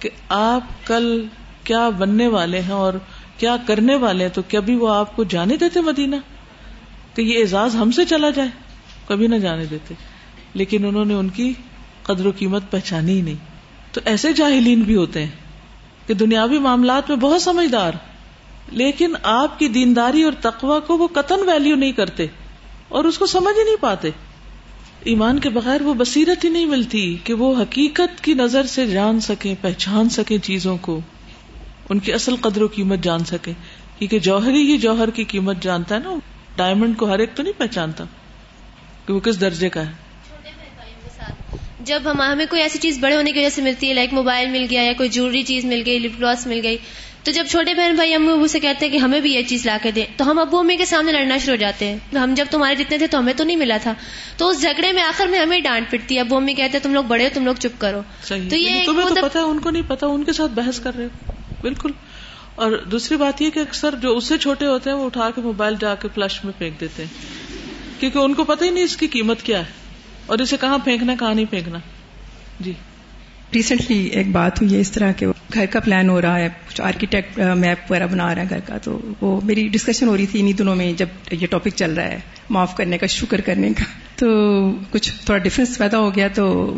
کہ 0.00 0.10
آپ 0.28 0.86
کل 0.86 1.26
کیا 1.64 1.88
بننے 1.88 2.28
والے 2.28 2.60
ہیں 2.60 2.72
اور 2.72 2.94
کیا 3.38 3.56
کرنے 3.66 3.96
والے 3.96 4.24
ہیں، 4.24 4.32
تو 4.32 4.42
کبھی 4.48 4.76
وہ 4.76 4.94
آپ 4.94 5.16
کو 5.16 5.24
جانے 5.24 5.56
دیتے 5.56 5.80
مدینہ؟ 5.80 6.16
کہ 7.14 7.22
یہ 7.22 7.40
اعزاز 7.40 7.74
ہم 7.74 7.90
سے 7.90 8.04
چلا 8.04 8.30
جائے؟ 8.30 8.48
کبھی 9.08 9.26
نہ 9.26 9.36
جانے 9.36 9.64
دیتے۔ 9.64 9.94
لیکن 10.54 10.84
انہوں 10.84 11.04
نے 11.04 11.14
ان 11.14 11.28
کی 11.28 11.52
قدر 12.02 12.26
و 12.26 12.32
قیمت 12.38 12.62
پہچانی 12.70 13.12
ہی 13.12 13.20
نہیں۔ 13.20 13.34
تو 13.92 14.00
ایسے 14.04 14.32
جاہلین 14.32 14.80
بھی 14.80 14.96
ہوتے 14.96 15.24
ہیں 15.24 15.30
کہ 16.06 16.14
دنیاوی 16.14 16.58
معاملات 16.58 17.08
میں 17.08 17.16
بہت 17.16 17.42
سمجھدار، 17.42 17.92
لیکن 18.72 19.14
آپ 19.22 19.58
کی 19.58 19.68
دینداری 19.68 20.22
اور 20.22 20.32
تقوا 20.40 20.80
کو 20.80 20.98
وہ 20.98 21.08
قطن 21.12 21.48
ویلو 21.48 21.76
نہیں 21.76 21.92
کرتے 21.92 22.26
اور 22.88 23.04
اس 23.04 23.18
کو 23.18 23.26
سمجھ 23.26 23.58
ہی 23.58 23.64
نہیں 23.64 23.76
پاتے۔ 23.80 24.10
ایمان 25.06 25.38
کے 25.38 25.48
بغیر 25.48 25.82
وہ 25.82 25.94
بصیرت 25.94 26.44
ہی 26.44 26.48
نہیں 26.48 26.66
ملتی 26.66 27.16
کہ 27.24 27.34
وہ 27.34 27.62
حقیقت 27.62 28.24
کی 28.24 28.34
نظر 28.34 28.62
سے 28.62 28.86
جان 28.86 29.20
سکے، 29.20 29.54
پہچان 29.60 30.08
سکے 30.08 30.38
چیزوں 30.38 30.76
کو۔ 30.80 31.00
ان 31.90 31.98
کی 31.98 32.12
اصل 32.12 32.36
قدر 32.36 32.62
و 32.62 32.68
قیمت 32.74 32.98
جان 32.98 33.24
سکے۔ 33.24 33.52
کیونکہ 33.98 34.18
جوہری 34.18 34.72
ہی 34.72 34.78
جوہر 34.78 35.10
کی 35.10 35.24
قیمت 35.24 35.62
جانتا 35.62 35.94
ہے 35.94 36.00
نا۔ 36.00 36.14
ڈائمنڈ 36.56 36.96
کو 36.96 37.06
ہر 37.06 37.18
ایک 37.18 37.34
تو 37.34 37.42
نہیں 37.42 37.58
پہچانتا 37.58 38.04
کہ 39.06 39.12
وہ 39.12 39.20
کس 39.20 39.40
درجے 39.40 39.68
کا 39.68 39.86
ہے۔ 39.86 39.92
جب 41.80 42.00
ہم 42.04 42.20
ہمیں 42.20 42.46
کوئی 42.50 42.62
ایسی 42.62 42.78
چیز 42.78 42.98
بڑے 43.00 43.16
ہونے 43.16 43.32
کی 43.32 43.38
وجہ 43.38 43.48
سے 43.48 43.62
ملتی 43.62 43.88
ہے 43.88 43.94
لائک 43.94 44.12
موبائل 44.12 44.50
مل 44.50 44.66
گیا 44.70 44.82
یا 44.82 44.92
کوئی 44.92 45.08
جویلری 45.08 45.42
چیز 45.42 45.64
مل 45.64 45.82
گئی 45.86 45.98
لپ 45.98 46.18
گلاس 46.18 46.46
مل 46.46 46.60
گئی 46.62 46.76
تو 47.26 47.32
جب 47.32 47.44
چھوٹے 47.48 47.74
بہن 47.74 47.94
بھائی 47.94 48.14
امی 48.14 48.32
ابو 48.32 48.46
سے 48.46 48.60
کہتے 48.60 48.84
ہیں 48.86 48.92
کہ 48.92 48.98
ہمیں 48.98 49.20
بھی 49.20 49.34
یہ 49.34 49.42
چیز 49.42 49.66
لا 49.66 49.78
کے 49.82 49.90
دیں 49.90 50.04
تو 50.16 50.30
ہم 50.30 50.38
ابو 50.38 50.58
امی 50.58 50.76
کے 50.76 50.84
سامنے 50.84 51.12
لڑنا 51.12 51.38
شروع 51.38 51.56
ہو 51.56 51.60
جاتے 51.60 51.86
ہیں۔ 51.86 52.16
ہم 52.16 52.34
جب 52.36 52.46
تمہارے 52.50 52.74
جتنے 52.74 52.98
تھے 52.98 53.06
تو 53.06 53.18
ہمیں 53.18 53.32
تو 53.36 53.44
نہیں 53.44 53.56
ملا 53.56 53.76
تھا۔ 53.82 53.94
تو 54.36 54.48
اس 54.48 54.60
جھگڑے 54.60 54.92
میں 54.92 55.02
آخر 55.02 55.26
میں 55.26 55.38
ہمیں 55.38 55.60
ڈانٹ 55.60 55.90
پٹتی 55.90 56.14
ہے۔ 56.14 56.20
ابو 56.20 56.36
امی 56.36 56.54
کہتے 56.54 56.76
ہیں 56.76 56.84
تم 56.84 56.94
لوگ 56.94 57.04
بڑے 57.04 57.24
ہو 57.24 57.28
تم 57.34 57.44
لوگ 57.44 57.54
چپ 57.54 57.80
کرو۔ 57.80 58.00
تو 58.28 58.36
یہ 58.36 58.82
تمہیں 58.84 58.84
تو 58.84 58.92
مطلب 58.92 59.24
پتا 59.24 59.40
ان 59.42 59.58
کو 59.58 59.70
نہیں 59.70 59.82
پتا 59.88 60.06
ان 60.06 60.24
کے 60.24 60.32
ساتھ 60.32 60.52
بحث 60.52 60.80
کر 60.80 60.96
رہے 60.96 61.06
بالکل۔ 61.60 61.90
اور 62.54 62.72
دوسری 62.72 63.16
بات 63.16 63.42
یہ 63.42 63.50
کہ 63.50 63.58
اکثر 63.60 63.94
جو 63.94 64.16
اس 64.16 64.24
سے 64.24 64.38
چھوٹے 64.38 64.66
ہوتے 64.66 64.90
ہیں 64.90 64.96
وہ 64.96 65.06
اٹھا 65.06 65.30
کے 65.30 65.40
موبائل 65.40 65.74
جا 65.80 65.94
کے 65.94 66.08
فلش 66.14 66.44
میں 66.44 66.52
پھینک 66.58 66.80
دیتے 66.80 67.04
ہیں۔ 67.04 67.10
کیونکہ 68.00 68.18
ان 68.18 68.34
کو 68.34 68.44
پتہ 68.44 68.64
ہی 68.64 68.70
نہیں 68.70 68.84
اس 68.84 68.96
کی 68.96 69.06
قیمت 69.06 69.42
کیا 69.42 69.58
ہے۔ 69.58 69.72
اور 70.26 70.38
اسے 70.38 70.56
کہاں 70.60 70.78
پھینکنا 70.78 71.14
کہاں 71.18 71.34
نہیں 71.34 71.50
پھینکنا۔ 71.50 71.78
جی۔ 72.60 72.72
ریسنٹلی 73.54 73.98
ایک 73.98 74.30
بات 74.32 74.62
ہوئی 74.62 74.74
ہے 74.74 74.80
اس 74.80 74.90
طرح 74.90 75.12
کے 75.12 75.26
گھر 75.54 75.66
کا 75.66 75.80
پلان 75.80 76.08
ہو 76.08 76.20
رہا 76.22 76.38
ہے، 76.38 76.48
کچھ 76.68 76.80
آرکیٹیکٹ 76.80 77.38
میپ 77.56 77.90
وغیرہ 77.90 78.06
بنا 78.06 78.34
رہا 78.34 78.42
ہے 78.42 78.46
گھر 78.50 78.60
کا، 78.60 78.78
تو 78.78 78.98
وہ 79.20 79.40
میری 79.44 79.68
ڈسکشن 79.68 80.08
ہو 80.08 80.16
رہی 80.16 80.26
تھی 80.26 80.40
انہیں 80.40 80.52
دنوں 80.52 80.76
میں 80.76 80.92
جب 80.92 81.06
یہ 81.30 81.46
ٹاپک 81.46 81.76
چل 81.76 81.94
رہا 81.94 82.04
ہے، 82.04 82.18
معاف 82.50 82.76
کرنے 82.76 82.98
کا، 82.98 83.06
شکر 83.06 83.40
کرنے 83.40 83.68
کا۔ 83.68 83.84
تو 84.16 84.28
کچھ 84.90 85.10
تھوڑا 85.24 85.38
ڈفرینس 85.38 85.78
پیدا 85.78 85.98
ہو 85.98 86.14
گیا 86.16 86.28
تو 86.28 86.74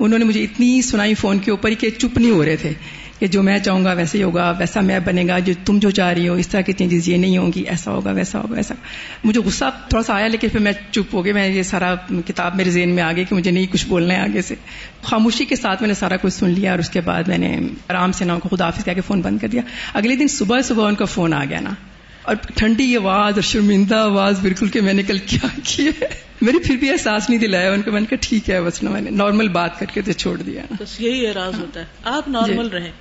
انہوں 0.00 0.18
نے 0.18 0.24
مجھے 0.24 0.44
اتنی 0.44 0.82
سنائی 0.82 1.14
فون 1.14 1.38
کے 1.38 1.50
اوپر 1.50 1.70
ہی 1.70 1.74
کہ 1.74 1.90
چپ 1.90 2.18
نہیں 2.18 2.30
ہو 2.30 2.44
رہے 2.44 2.56
تھے۔ 2.56 2.72
کہ 3.18 3.26
جو 3.26 3.42
میں 3.42 3.58
چاہوں 3.58 3.84
گا 3.84 3.92
ویسے 3.92 4.18
ہی 4.18 4.22
ہوگا 4.22 4.54
ویسا 4.58 4.80
میں 4.80 5.00
بنے 5.00 5.24
گا 5.28 5.38
جو 5.38 5.52
تم 5.64 5.78
جو 5.78 5.90
چاہ 5.90 6.12
رہی 6.12 6.28
ہو 6.28 6.34
اس 6.34 6.48
طرح 6.48 6.60
کی 6.60 6.72
چینجز 6.72 7.08
یہ 7.08 7.16
نہیں 7.16 7.38
ہوں 7.38 7.52
گی 7.54 7.62
ایسا 7.62 7.90
ہوگا 7.90 8.10
ویسا 8.10 8.38
ہوگا 8.38 8.56
ایسا 8.56 8.74
مجھے 9.24 9.40
غصہ 9.40 9.64
تھوڑا 9.88 10.02
سا 10.02 10.14
آیا 10.14 10.28
لیکن 10.28 10.48
پھر 10.48 10.60
میں 10.60 10.72
چپ 10.90 11.14
ہو 11.14 11.24
گئی 11.24 11.32
میں 11.32 11.48
یہ 11.48 11.62
سارا 11.62 11.94
کتاب 12.26 12.56
میرے 12.56 12.70
ذہن 12.70 12.88
میں 12.88 13.02
آگے 13.02 13.24
کہ 13.24 13.36
مجھے 13.36 13.50
نہیں 13.50 13.66
کچھ 13.72 13.86
بولنا 13.86 14.14
ہے 14.14 14.20
آگے 14.20 14.42
سے۔ 14.42 14.54
خاموشی 15.02 15.44
کے 15.44 15.56
ساتھ 15.56 15.82
میں 15.82 15.88
نے 15.88 15.94
سارا 15.94 16.16
کچھ 16.16 16.32
سن 16.32 16.50
لیا 16.50 16.70
اور 16.70 16.78
اس 16.78 16.90
کے 16.90 17.00
بعد 17.00 17.22
میں 17.28 17.38
نے 17.38 17.58
آرام 17.88 18.12
سے 18.12 18.24
نا 18.24 18.34
ان 18.34 18.40
کو 18.40 18.56
خدا 18.56 18.64
حافظ 18.64 18.84
کہہ 18.84 18.92
کے 18.92 19.00
فون 19.00 19.20
بند 19.20 19.38
کر 19.38 19.48
دیا۔ 19.48 19.62
اگلے 19.94 20.16
دن 20.16 20.28
صبح 20.28 20.60
صبح 20.62 20.88
ان 20.88 20.94
کا 20.94 21.04
فون 21.04 21.32
آ 21.32 21.44
گیا 21.44 21.60
نا۔ 21.60 21.70
اور 22.22 22.36
ٹھنڈی 22.56 22.96
آواز 22.96 23.34
اور 23.34 23.42
شرمندہ 23.42 23.94
آواز 23.94 24.40
بالکل 24.40 24.68
کہ 24.68 24.80
میں 24.80 24.92
نے 24.92 25.02
کل 25.02 25.18
کیا 25.18 25.46
کی 25.64 25.86
ہے۔ 25.86 26.06
میری 26.42 26.58
پھر 26.58 26.76
بھی 26.76 26.90
احساس 26.90 27.30
نہیں 27.30 27.40
دلایا 27.40 27.72
ان 27.72 27.82
کو 27.82 27.92
میں 27.92 28.00
نے 28.00 28.06
کہا 28.06 28.18
ٹھیک 28.20 28.50
ہے 28.50 28.62
بس 28.62 28.82
میں 28.82 29.00
نے 29.00 29.10
نارمل 29.10 29.48
بات 29.48 29.78
کر 29.78 29.86
کے 29.94 30.02
تو 30.02 30.12
چھوڑ 30.12 30.36
دیا 30.36 30.62
بس 30.80 31.00
یہی 31.00 31.26
اعراض 31.26 31.60
ہوتا 31.60 31.80
ہے۔ 31.80 31.84
آپ 32.04 32.28
نارمل 32.28 32.68
جی۔ 32.70 32.76
رہیں۔ 32.78 32.92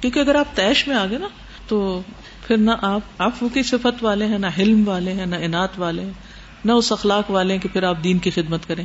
کیونکہ 0.00 0.20
اگر 0.20 0.34
آپ 0.34 0.56
تیش 0.56 0.88
میں 0.88 0.96
آگے 0.96 1.18
نا، 1.18 1.28
تو 1.68 2.02
پھر 2.46 2.56
نہ 2.56 2.70
آپ 2.82 3.00
آپ 3.18 3.44
کی 3.54 3.62
صفت 3.62 4.04
والے 4.04 4.26
ہیں، 4.26 4.38
نہ 4.38 4.46
حلم 4.58 4.88
والے 4.88 5.12
ہیں، 5.12 5.26
نہ 5.26 5.36
انعت 5.40 5.68
والے 5.78 6.02
ہیں، 6.02 6.12
نہ 6.64 6.72
اس 6.72 6.92
اخلاق 6.92 7.30
والے 7.30 7.54
ہیں 7.54 7.60
کہ 7.60 7.68
پھر 7.72 7.82
آپ 7.82 7.96
دین 8.04 8.18
کی 8.18 8.30
خدمت 8.30 8.68
کریں۔ 8.68 8.84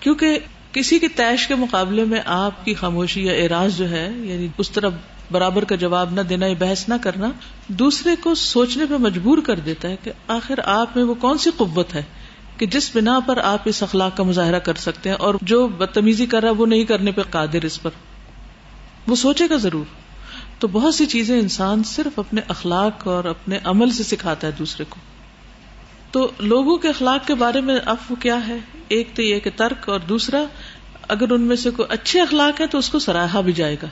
کیونکہ 0.00 0.38
کسی 0.72 0.98
کی 0.98 1.08
تیش 1.08 1.46
کے 1.46 1.54
مقابلے 1.54 2.04
میں 2.04 2.20
آپ 2.24 2.64
کی 2.64 2.74
خاموشی 2.74 3.22
یا 3.22 3.32
اعراض 3.32 3.76
جو 3.76 3.90
ہے 3.90 4.12
یعنی 4.16 4.48
اس 4.58 4.70
طرح 4.70 4.88
برابر 5.30 5.64
کا 5.64 5.74
جواب 5.74 6.12
نہ 6.12 6.20
دینا 6.20 6.46
یا 6.46 6.54
بحث 6.58 6.88
نہ 6.88 6.94
کرنا، 7.02 7.30
دوسرے 7.68 8.16
کو 8.16 8.34
سوچنے 8.34 8.84
پہ 8.86 8.94
مجبور 8.94 9.38
کر 9.38 9.58
دیتا 9.58 9.88
ہے 9.88 9.96
کہ 10.02 10.12
آخر 10.28 10.54
آپ 10.64 10.96
میں 10.96 11.04
وہ 11.04 11.14
کون 11.14 11.38
سی 11.38 11.50
قوت 11.56 11.94
ہے 11.94 12.02
کہ 12.56 12.66
جس 12.66 12.96
بنا 12.96 13.20
پر 13.20 13.38
آپ 13.38 13.58
اس 13.64 13.82
اخلاق 13.82 14.16
کا 14.16 14.22
مظاہرہ 14.22 14.58
کر 14.58 14.74
سکتے 14.74 15.08
ہیں 15.08 15.16
اور 15.16 15.34
جو 15.42 15.68
بدتمیزی 15.68 16.26
کر 16.26 16.40
رہا 16.40 16.48
ہے، 16.48 16.54
وہ 16.54 16.66
نہیں 16.66 16.84
کرنے 16.84 17.12
پہ 17.12 17.22
قادر 17.30 17.64
اس 17.64 17.82
پر۔ 17.82 17.90
وہ 19.06 19.16
سوچے 19.16 19.44
گا 19.50 19.56
ضرور۔ 19.56 20.03
تو 20.64 20.68
بہت 20.68 20.94
سی 20.94 21.06
چیزیں 21.06 21.38
انسان 21.38 21.84
صرف 21.84 22.18
اپنے 22.18 22.40
اخلاق 22.48 23.08
اور 23.08 23.24
اپنے 23.24 23.58
عمل 23.64 23.90
سے 23.90 24.02
سکھاتا 24.02 24.46
ہے 24.46 24.52
دوسرے 24.52 24.84
کو۔ 24.88 24.96
تو 26.10 26.30
لوگوں 26.38 26.76
کے 26.76 26.88
اخلاق 26.88 27.26
کے 27.26 27.34
بارے 27.34 27.60
میں 27.60 27.78
اب 27.84 27.96
وہ 28.10 28.16
کیا 28.16 28.48
ہے؟ 28.48 28.56
ایک 28.88 29.08
تو 29.14 29.22
یہ 29.22 29.40
کہ 29.40 29.50
ترک 29.56 29.88
اور 29.88 30.00
دوسرا، 30.00 30.44
اگر 31.08 31.30
ان 31.30 31.40
میں 31.40 31.56
سے 31.56 31.70
کوئی 31.70 31.86
اچھے 31.92 32.20
اخلاق 32.20 32.60
ہے 32.60 32.66
تو 32.66 32.78
اس 32.78 32.88
کو 32.88 32.98
سراہا 32.98 33.40
بھی 33.40 33.52
جائے 33.52 33.76
گا۔ 33.82 33.86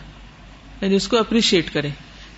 یعنی 0.81 0.95
اس 0.95 1.09
کو 1.09 1.19
اپریشیٹ 1.19 1.73
کریں۔ 1.73 1.91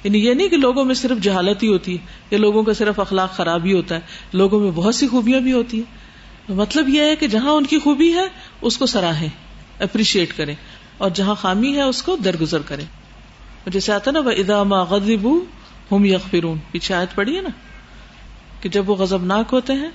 یعنی 0.05 0.19
یہ 0.19 0.35
نہیں 0.35 0.49
کہ 0.49 0.57
لوگوں 0.57 0.85
میں 0.85 0.95
صرف 0.95 1.19
جہالت 1.23 1.63
ہی 1.63 1.69
ہوتی 1.69 1.93
ہے، 1.93 2.07
یا 2.31 2.39
لوگوں 2.39 2.63
کا 2.63 2.73
صرف 2.73 3.01
اخلاق 3.01 3.33
خراب 3.33 3.65
ہی 3.65 3.73
ہوتا 3.73 3.95
ہے، 3.95 4.01
لوگوں 4.33 4.61
میں 4.61 4.71
بہت 4.71 4.95
سی 4.95 5.09
خوبیاں 5.09 5.41
بھی 5.41 5.53
ہوتی 5.53 5.77
ہیں۔ 5.77 6.53
مطلب 6.53 6.89
یہ 6.89 7.01
ہے 7.01 7.17
کہ 7.17 7.27
جہاں 7.27 7.51
ان 7.51 7.67
کی 7.67 7.79
خوبی 7.79 8.15
ہے، 8.15 8.29
اس 8.63 8.77
کو 8.77 8.87
سراہیں، 8.87 9.29
اپریشیٹ 9.79 10.37
کریں۔ 10.37 10.55
اور 10.99 11.11
جہاں 11.11 11.35
خامی 11.35 11.77
ہے، 11.77 11.83
اس 11.83 12.03
کو 12.03 12.17
درگزر 12.17 12.63
کریں۔ 12.63 13.04
جیسے 13.67 13.93
آتا 13.93 14.11
نا 14.11 14.21
وہ 14.21 14.31
ادام 14.31 14.75
غذبو 14.75 15.45
ہم 15.93 16.05
یغفرون 16.05 16.59
پیچھے 16.71 16.95
آیت 16.95 17.15
پڑی 17.15 17.37
ہے 17.37 17.43
نا، 17.43 17.49
کہ 18.61 18.69
جب 18.69 18.91
وہ 18.91 18.95
غزب 18.95 19.25
ناک 19.25 19.47
ہوتے 19.53 19.73
ہیں 19.73 19.91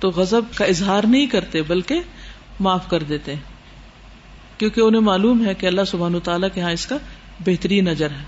تو 0.00 0.10
غزب 0.10 0.40
کا 0.56 0.64
اظہار 0.64 1.04
نہیں 1.04 1.26
کرتے، 1.26 1.62
بلکہ 1.62 2.00
معاف 2.60 2.88
کر 2.88 3.02
دیتے 3.02 3.34
ہیں۔ 3.34 3.40
کیونکہ 4.58 4.80
انہیں 4.80 5.02
معلوم 5.02 5.46
ہے 5.46 5.54
کہ 5.54 5.66
اللہ 5.66 5.80
سبحان 5.86 6.20
تعالیٰ 6.24 6.48
کے 6.54 6.60
ہاں 6.60 6.70
اس 6.70 6.86
کا 6.86 6.96
بہترین 7.40 7.84
نظر 7.84 8.10
ہے۔ 8.10 8.24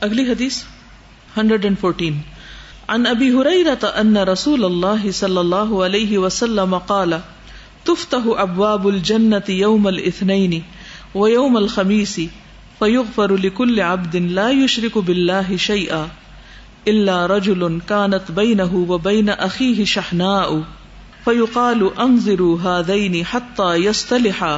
اگلی 0.00 0.22
حدیث، 0.22 0.62
ہنڈریڈ 1.36 1.64
اینڈ 1.64 1.78
فورٹین۔ 1.78 2.18
ان 2.88 3.06
ابی 3.06 3.30
ہریرہ 3.30 3.86
ان 3.94 4.16
رسول 4.16 4.64
اللہ 4.64 5.10
صلی 5.10 5.36
اللہ 5.36 5.74
علیہ 5.84 6.18
وسلم 6.18 6.78
قال، 6.78 7.12
تفتح 7.84 8.28
ابواب 8.36 8.86
الجنت 8.86 9.50
یوم 9.50 9.86
الاثنین 9.86 10.60
و 11.14 11.28
یوم 11.28 11.56
الخمیس۔ 11.56 12.20
فیغفر 12.82 13.32
لکل 13.40 13.80
عبد 13.86 14.14
لا 14.36 14.48
یشرک 14.50 14.96
باللہ 15.08 15.56
شیئا 15.64 16.04
الا 16.90 17.16
رجل 17.28 17.60
كانت 17.88 18.30
بينه 18.38 18.78
وبين 18.88 19.28
اخيه 19.34 19.84
شحناء 19.90 20.46
فيقال 21.24 21.84
انظروا 22.06 22.54
هذين 22.62 23.18
حتى 23.24 23.68
يصطلحا 23.82 24.54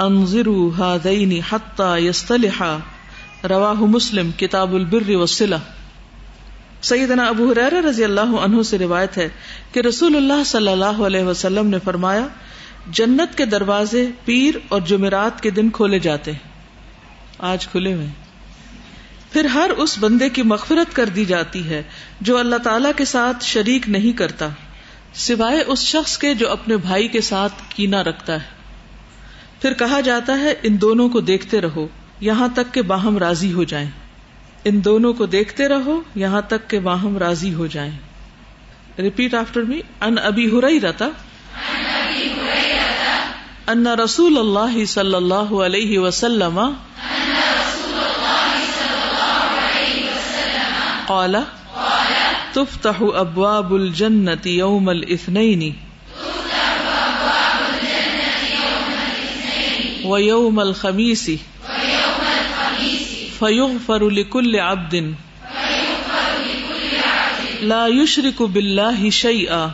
انظروا 0.00 0.66
هذين 0.80 1.32
حتى 1.52 1.88
يصطلحا 1.98 2.72
رواہ 3.54 3.80
مسلم 3.94 4.30
کتاب 4.36 4.74
البر 4.74 5.14
والصلہ 5.14 5.62
سیدنا 6.82 7.26
ابو 7.28 7.48
حریر 7.50 7.78
رضی 7.84 8.04
اللہ 8.04 8.36
عنہ 8.42 8.62
سے 8.62 8.78
روایت 8.78 9.18
ہے 9.18 9.28
کہ 9.72 9.80
رسول 9.80 10.16
اللہ 10.16 10.44
صلی 10.46 10.68
اللہ 10.68 11.02
علیہ 11.06 11.24
وسلم 11.24 11.66
نے 11.66 11.78
فرمایا، 11.84 12.26
جنت 13.00 13.36
کے 13.38 13.44
دروازے 13.44 14.06
پیر 14.24 14.58
اور 14.68 14.80
جمعرات 14.80 15.42
کے 15.42 15.50
دن 15.50 15.70
کھولے 15.70 15.98
جاتے 15.98 16.32
ہیں۔ 16.32 16.49
آج 17.40 17.66
کھلے 17.66 17.94
ہوئے۔ 17.94 18.06
پھر 19.32 19.44
ہر 19.44 19.70
اس 19.70 19.98
بندے 20.00 20.28
کی 20.28 20.42
مغفرت 20.42 20.96
کر 20.96 21.06
دی 21.06 21.24
جاتی 21.24 21.68
ہے 21.68 21.82
جو 22.20 22.38
اللہ 22.38 22.56
تعالی 22.56 22.88
کے 22.96 23.04
ساتھ 23.04 23.44
شریک 23.44 23.88
نہیں 23.88 24.12
کرتا، 24.12 24.48
سوائے 25.14 25.60
اس 25.66 25.78
شخص 25.78 26.18
کے 26.18 26.34
جو 26.34 26.50
اپنے 26.50 26.76
بھائی 26.76 27.08
کے 27.08 27.20
ساتھ 27.20 27.52
کینا 27.68 28.04
رکھتا 28.04 28.32
ہے۔ 28.32 28.60
پھر 29.62 29.72
کہا 29.72 30.00
جاتا 30.00 30.38
ہے، 30.38 30.54
ان 30.62 30.80
دونوں 30.80 31.08
کو 31.08 31.20
دیکھتے 31.20 31.60
رہو، 31.60 31.86
یہاں 32.20 32.48
تک 32.54 32.74
کہ 32.74 32.82
باہم 32.82 33.18
راضی 33.18 33.52
ہو 33.52 33.64
جائیں۔ 33.64 33.90
ان 34.64 34.84
دونوں 34.84 35.12
کو 35.12 35.26
دیکھتے 35.26 35.68
رہو، 35.68 36.00
یہاں 36.14 36.40
تک 36.40 36.70
کہ 36.70 36.78
باہم 36.78 37.18
راضی 37.18 37.54
ہو 37.54 37.66
جائیں۔ 37.66 37.92
ریپیٹ 38.98 39.34
آفٹر 39.34 39.62
می 39.62 39.80
ان 40.00 40.14
ابھی 40.22 40.50
ہو 40.50 40.60
رہی 40.60 40.80
رہتا 40.80 41.04
ان 43.66 43.86
رسول 43.86 44.38
اللہ 44.38 44.84
صلی 44.84 45.14
اللہ 45.14 45.34
علیہ 45.34 45.98
وسلم۔ 45.98 46.60
قال، 51.10 51.36
تفتح 52.54 52.98
ابواب 53.00 53.74
الجنت 53.74 54.46
یوم 54.46 54.88
الاثنین 54.88 55.70
ویوم 60.12 60.60
الخمیس 60.60 61.30
فیغفر 63.38 64.08
لکل 64.10 64.60
عبد. 64.60 65.14
لا 67.62 67.86
يشرك 67.86 68.42
بالله 68.42 69.10
شيئا. 69.10 69.70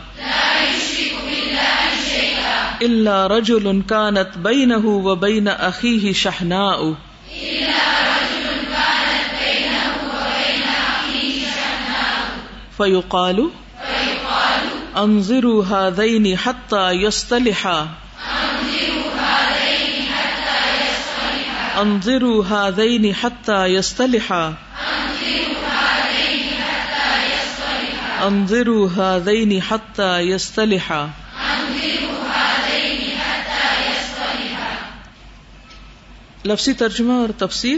الا 2.81 3.27
رجل 3.27 3.81
كانت 3.89 4.37
بينه 4.37 4.85
وبين 4.85 5.47
اخيه 5.47 6.13
شحناء. 6.13 6.93
فيقال 12.77 13.49
انظروا 14.97 15.65
هذين 15.65 16.37
حتى 16.37 16.91
يصطلحا 16.91 17.87
انظروا 21.81 22.43
هذين 22.49 23.13
حتى 23.13 23.67
يصطلحا 23.67 24.53
انظروا 28.27 28.89
هذين 28.89 29.61
حتى 29.61 30.19
يصطلحا 30.21 31.07
لفظی 36.45 36.73
ترجمہ 36.73 37.13
اور 37.13 37.29
تفسیر 37.37 37.77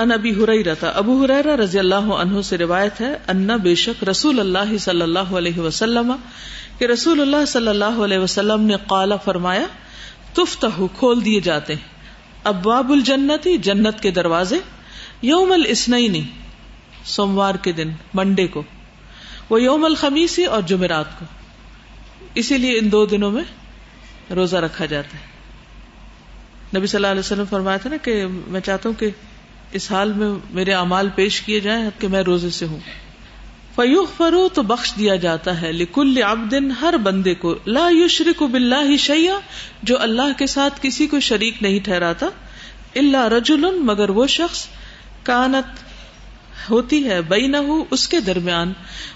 ان 0.00 0.12
ابی 0.12 0.44
ہریرہ 0.44 0.74
تھا 0.74 0.88
ابو 0.88 1.24
ہریرہ 1.24 1.56
رضی 1.56 1.78
اللہ 1.78 1.94
عنہ 1.94 2.40
سے 2.40 2.58
روایت 2.58 3.00
ہے، 3.00 3.14
ان 3.28 3.46
بے 3.46 3.74
شک 3.74 4.04
رسول 4.04 4.40
اللہ 4.40 4.76
صلی 4.76 5.02
اللہ 5.02 5.18
علیہ 5.18 5.58
وسلم، 5.58 6.12
کہ 6.78 6.84
رسول 6.84 7.20
اللہ 7.20 7.44
صلی 7.46 7.68
اللہ 7.68 7.84
علیہ 7.84 8.18
وسلم 8.18 8.60
نے 8.62 8.76
قالا 8.86 9.16
فرمایا 9.16 9.66
تفتح 10.32 10.82
کھول 10.98 11.24
دیے 11.24 11.40
جاتے 11.40 11.74
ہیں۔ 11.74 11.88
ابواب 12.44 12.92
الجنتی 12.92 13.58
جنت 13.58 14.00
کے 14.00 14.10
دروازے۔ 14.10 14.58
یوم 15.22 15.52
الاسنینی 15.52 16.22
سوموار 17.04 17.54
کے 17.54 17.72
دن، 17.72 17.90
منڈے 18.14 18.46
کو۔ 18.46 18.62
وہ 19.50 19.62
یوم 19.62 19.84
الخمیسی 19.84 20.44
اور 20.44 20.62
جمعرات 20.62 21.18
کو۔ 21.18 21.24
اسی 22.34 22.58
لیے 22.58 22.78
ان 22.78 22.92
دو 22.92 23.06
دنوں 23.06 23.30
میں 23.30 23.44
روزہ 24.34 24.56
رکھا 24.56 24.86
جاتا 24.86 25.18
ہے۔ 25.18 25.30
نبی 26.78 26.86
صلی 26.86 26.98
اللہ 26.98 27.06
علیہ 27.06 27.20
وسلم 27.20 27.44
فرمایا 27.50 27.76
تھا 27.76 27.90
نا 27.90 27.96
کہ 27.96 28.24
میں 28.46 28.60
چاہتا 28.60 28.88
ہوں 28.88 29.00
کہ 29.00 29.10
اس 29.72 29.92
حال 29.92 30.12
میں 30.12 30.28
میرے 30.50 30.72
اعمال 30.72 31.08
پیش 31.14 31.40
کیے 31.40 31.60
جائیں 31.60 31.90
کہ 31.98 32.08
میں 32.08 32.22
روزے 32.22 32.50
سے 32.50 32.66
ہوں۔ 32.66 32.78
فیوخ 33.74 34.08
فرو 34.16 34.48
تو 34.48 34.62
بخش 34.62 34.92
دیا 34.98 35.16
جاتا 35.16 35.60
ہے 35.62 35.72
لکل 35.72 36.22
عبدن، 36.22 36.70
ہر 36.70 36.96
بندے 36.96 37.34
کو۔ 37.34 37.54
لا 37.66 37.88
یشرک 37.90 38.42
باللہ 38.42 38.96
شیئا، 38.96 39.38
جو 39.82 40.00
اللہ 40.00 40.32
کے 40.38 40.46
ساتھ 40.46 40.78
کسی 40.82 41.06
کو 41.06 41.20
شریک 41.20 41.62
نہیں 41.62 41.78
ٹھہراتا 41.84 42.26
اللہ 42.96 43.26
رجل 43.28 43.64
مگر 43.80 44.10
وہ 44.10 44.26
شخص 44.26 44.66
کانت 45.22 46.70
ہوتی 46.70 47.04
ہے 47.04 47.20
بین 47.22 47.54
اس 47.90 48.08
کے 48.08 48.20
درمیان، 48.20 48.72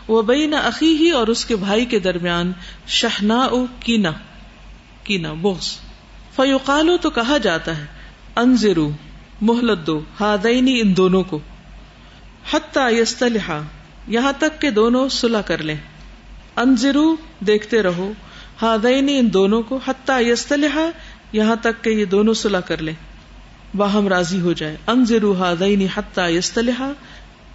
وہ 0.08 0.22
بین 0.22 0.54
عقی 0.54 0.96
ہی 0.96 1.10
اور 1.10 1.28
اس 1.28 1.44
کے 1.44 1.56
بھائی 1.56 1.84
کے 1.84 1.98
درمیان 1.98 2.52
شہنا 2.86 3.48
کینا 3.80 4.12
کینا 5.04 5.32
بوس 5.32 5.76
فیوقالو 6.36 6.96
تو 6.96 7.10
کہا 7.10 7.38
جاتا 7.38 7.76
ہے 7.78 7.86
انزرو 8.36 8.90
محلت 9.40 9.86
دو 9.86 10.00
ہادینی 10.20 10.80
ان 10.80 10.96
دونوں 10.96 11.22
کو۔ 11.22 11.38
حتی 12.52 12.98
یستلحا، 12.98 13.60
یہاں 14.08 14.32
تک 14.38 14.60
کہ 14.60 14.70
دونوں 14.70 15.08
صلح 15.08 15.38
کر 15.38 15.62
لیں۔ 15.62 15.76
انزرو 16.56 17.16
دیکھتے 17.40 17.82
رہو 17.82 18.12
ہادینی 18.62 19.18
ان 19.18 19.32
دونوں 19.32 19.62
کو، 19.62 19.78
حتی 19.86 20.30
یستلحا، 20.30 20.90
یہاں 21.32 21.56
تک 21.56 21.84
کہ 21.84 21.90
یہ 21.90 22.04
دونوں 22.04 22.34
صلح 22.34 22.58
کر 22.58 22.82
لیں۔ 22.82 22.94
باہم 23.76 24.08
راضی 24.08 24.40
ہو 24.40 24.52
جائے 24.52 24.76
انزرو 24.86 25.32
ہادینی 25.32 25.86
حتی 25.96 26.36
یستلحا، 26.36 26.92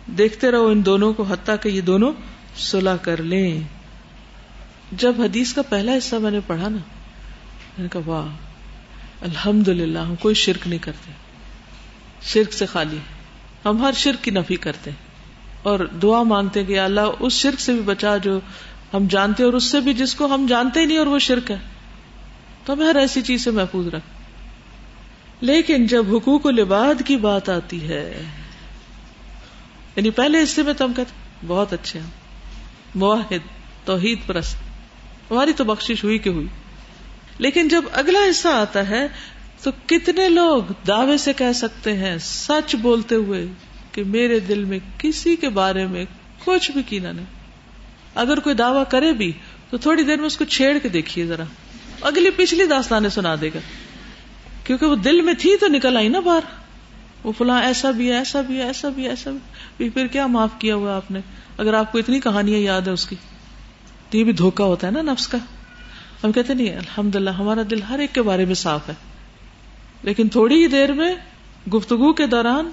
دیکھتے 0.06 0.52
رہو 0.52 0.68
ان 0.68 0.86
دونوں 0.86 1.13
کو، 1.13 1.24
حتیٰ 1.24 1.56
کہ 1.62 1.70
یہ 1.70 1.82
دونوں 1.82 2.13
صلح 2.58 2.96
کر 3.02 3.22
لیں۔ 3.22 3.62
جب 4.92 5.13
حدیث 5.20 5.54
کا 5.54 5.62
پہلا 5.62 5.92
حصہ 5.98 6.15
میں 6.15 6.32
نے 6.32 6.39
پڑھا 6.48 6.70
نا، 6.70 6.78
میں 6.78 7.80
نے 7.80 7.88
کہا، 7.92 8.02
واہ 8.06 8.26
الحمد 9.22 9.68
للہ 9.68 10.00
ہم 10.00 10.15
کوئی 10.15 10.36
شرک 10.36 10.68
نہیں 10.68 10.80
کرتے۔ 10.80 11.29
شرک 12.22 12.54
سے 12.54 12.66
خالی 12.66 12.98
ہم 13.66 13.82
ہر 13.82 13.92
شرک 13.92 14.24
کی 14.24 14.32
نفی 14.32 14.56
کرتے 14.56 14.92
اور 15.64 15.80
دعا 15.80 16.24
مانگتے 16.24 16.66
کہ 16.66 16.80
اللہ، 16.80 17.02
اس 17.20 17.34
شرک 17.34 17.60
سے 17.60 17.74
بھی 17.74 17.82
بچا 17.82 18.18
جو 18.18 18.40
ہم 18.94 19.08
جانتے 19.10 19.44
اور 19.44 19.54
اس 19.54 19.63
سے 19.63 19.80
بھی 19.80 19.94
جس 19.94 20.15
کو 20.15 20.26
ہم 20.26 20.46
جانتے 20.50 20.80
ہی 20.80 20.86
نہیں، 20.86 20.98
اور 20.98 21.08
وہ 21.08 21.20
شرک 21.20 21.52
ہے۔ 21.52 21.58
تو 22.65 22.74
ہمیں 22.74 22.86
ہر 22.86 22.96
ایسی 22.96 23.22
چیز 23.22 23.44
سے 23.44 23.52
محفوظ 23.52 23.88
رکھ۔ 23.88 24.06
لیکن 25.42 25.88
جب 25.88 26.15
حقوق 26.15 26.46
و 26.46 26.52
لباد 26.52 27.02
کی 27.06 27.17
بات 27.17 27.50
آتی 27.50 27.90
ہے 27.90 28.24
یعنی 29.96 30.10
پہلے 30.10 30.44
حصے 30.44 30.63
میں 30.63 30.74
تو 30.74 30.86
ہم 30.86 30.94
کہتے 30.94 31.12
بہت 31.48 31.74
اچھے 31.74 32.00
ہیں۔ 32.00 32.08
معاہد 32.96 33.40
توحید 33.86 34.20
پرست۔ 34.26 34.56
ہماری 35.32 35.54
تو 35.54 35.63
بخش 35.63 35.92
ہوئی 36.04 36.17
کہ 36.17 36.30
ہوئی۔ 36.30 36.48
لیکن 37.38 37.67
جب 37.67 37.84
اگلا 37.92 38.20
حصہ 38.30 38.48
آتا 38.48 38.90
ہے 38.90 39.08
تو 39.64 39.72
کتنے 39.86 40.30
لوگ 40.30 40.64
دعوے 40.88 41.18
سے 41.18 41.34
کہہ 41.34 41.52
سکتے 41.56 41.94
ہیں 41.94 42.18
سچ 42.22 42.76
بولتے 42.76 43.16
ہوئے 43.16 43.48
کہ 43.92 44.04
میرے 44.04 44.40
دل 44.40 44.64
میں 44.64 44.80
کسی 44.98 45.36
کے 45.36 45.50
بارے 45.50 45.88
میں 45.88 46.06
کچھ 46.46 46.72
بھی 46.72 46.84
کینا 46.84 47.12
نہیں۔ 47.12 47.26
اگر 48.16 48.40
کوئی 48.40 48.56
دعوی 48.56 48.80
کرے 48.90 49.14
بھی 49.14 49.32
تو 49.70 49.78
تھوڑی 49.78 50.04
دیر 50.04 50.18
میں 50.18 50.26
اس 50.26 50.38
کو 50.38 50.46
چھیڑ 50.46 50.78
کے 50.78 50.90
دیکھیے 50.90 51.26
ذرا۔ 51.26 51.44
اگلی 52.02 52.30
پچھلی 52.30 52.66
داستانیں 52.66 53.10
سنا 53.10 53.36
دے 53.42 53.50
گا۔ 53.50 53.60
کیونکہ 54.64 54.86
وہ 54.86 54.96
دل 54.96 55.22
میں 55.22 55.34
تھی 55.40 55.58
تو 55.58 55.68
نکل 55.68 55.98
آئی 55.98 56.08
نا 56.08 56.20
باہر۔ 56.20 56.40
وہ 57.24 57.32
فلاں 57.38 57.62
ایسا 57.62 57.92
بھی 57.92 58.10
ہے، 58.10 58.18
ایسا 58.18 58.42
بھی 58.42 58.62
ایسا 58.62 58.90
بھی 58.90 59.08
ایسا 59.08 59.32
بھی۔ 59.78 59.90
پھر 59.90 60.08
کیا 60.08 60.28
معاف 60.28 60.50
کیا 60.60 60.76
ہوا 60.76 60.96
آپ 60.96 61.12
نے؟ 61.12 61.20
اگر 61.58 61.74
آپ 61.74 61.92
کو 61.92 61.98
اتنی 61.98 62.20
کہانیاں 62.20 62.60
یاد 62.60 62.82
ہے 62.82 62.92
اس 62.92 63.06
کی۔ 63.06 63.16
تو 64.10 64.18
یہ 64.18 64.24
بھی 64.24 64.32
دھوکا 64.32 64.64
ہوتا 64.64 64.88
ہے 64.88 64.92
نا 64.92 65.02
نفس 65.02 65.28
کا۔ 65.28 65.38
ہم 66.24 66.32
کہتے 66.32 66.54
نہیں 66.54 66.76
الحمد 66.76 67.16
للہ 67.16 67.30
ہمارا 67.30 67.62
دل 67.70 67.82
ہر 67.82 68.00
ایک 68.00 68.16
کے 68.16 68.22
بارے 68.22 68.46
میں 68.46 68.56
صاف 68.56 68.90
ہے۔ 68.90 69.09
لیکن 70.04 70.29
تھوڑی 70.29 70.62
ہی 70.62 70.67
دیر 70.67 70.93
میں 70.93 71.15
گفتگو 71.69 72.13
کے 72.13 72.27
دوران 72.27 72.71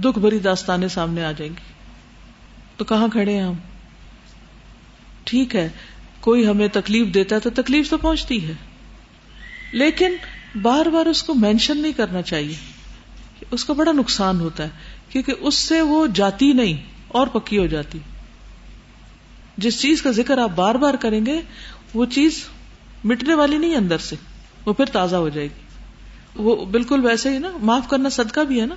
دکھ 0.00 0.18
بھری 0.18 0.38
داستانیں 0.38 0.88
سامنے 0.88 1.24
آ 1.24 1.32
جائیں 1.32 1.52
گی۔ 1.52 1.72
تو 2.76 2.84
کہاں 2.84 3.08
کھڑے 3.08 3.34
ہیں 3.34 3.42
ہم؟ 3.42 3.54
ٹھیک 5.24 5.56
ہے، 5.56 5.68
کوئی 6.20 6.46
ہمیں 6.46 6.68
تکلیف 6.68 7.14
دیتا 7.14 7.36
ہے 7.36 7.40
تو 7.40 7.50
تکلیف 7.50 7.90
تو 7.90 7.98
پہنچتی 7.98 8.48
ہے۔ 8.48 8.52
لیکن 9.72 10.16
بار 10.62 10.86
بار 10.86 11.06
اس 11.06 11.22
کو 11.22 11.34
مینشن 11.34 11.78
نہیں 11.78 11.92
کرنا 11.92 12.22
چاہیے 12.22 12.54
اس 13.50 13.64
کا 13.64 13.72
بڑا 13.72 13.92
نقصان 13.92 14.40
ہوتا 14.40 14.64
ہے، 14.64 14.68
کیونکہ 15.08 15.32
اس 15.40 15.54
سے 15.54 15.80
وہ 15.80 16.06
جاتی 16.06 16.52
نہیں، 16.52 16.82
اور 17.08 17.26
پکی 17.26 17.58
ہو 17.58 17.66
جاتی۔ 17.66 17.98
جس 19.56 19.80
چیز 19.80 20.02
کا 20.02 20.10
ذکر 20.10 20.38
آپ 20.38 20.50
بار 20.54 20.74
بار 20.74 20.94
کریں 20.94 21.26
گے، 21.26 21.40
وہ 21.94 22.04
چیز 22.04 22.44
مٹنے 23.04 23.34
والی 23.34 23.58
نہیں 23.58 23.76
اندر 23.76 23.98
سے۔ 23.98 24.16
وہ 24.70 24.74
پھر 24.74 24.84
تازہ 24.84 25.16
ہو 25.16 25.28
جائے 25.28 25.46
گی۔ 25.46 25.62
وہ 26.36 26.64
بالکل 26.64 27.06
ویسے 27.06 27.30
ہی 27.30 27.38
نا، 27.38 27.50
معاف 27.62 27.88
کرنا 27.88 28.08
صدقہ 28.08 28.40
بھی 28.40 28.60
ہے 28.60 28.66
نا۔ 28.66 28.74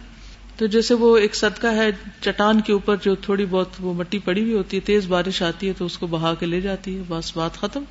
تو 0.58 0.66
جیسے 0.66 0.94
وہ 0.94 1.18
ایک 1.18 1.36
صدقہ 1.36 1.68
ہے، 1.68 1.90
چٹان 2.22 2.62
کے 2.62 2.74
اوپر 2.74 2.96
جو 3.02 3.16
تھوڑی 3.16 3.46
بہت 3.46 3.70
وہ 3.80 3.94
مٹی 3.94 4.20
پڑی 4.20 4.42
ہوئی 4.42 4.54
ہوتی 4.54 4.78
ہے، 4.78 4.82
تیز 4.82 5.08
بارش 5.08 5.42
آتی 5.42 5.68
ہے 5.68 5.74
تو 5.78 5.86
اس 5.86 5.98
کو 5.98 6.08
بہا 6.08 6.34
کے 6.34 6.46
لے 6.46 6.62
جاتی 6.62 6.98
ہے، 6.98 7.02
بس 7.08 7.38
بات 7.38 7.58
ختم۔ 7.58 7.84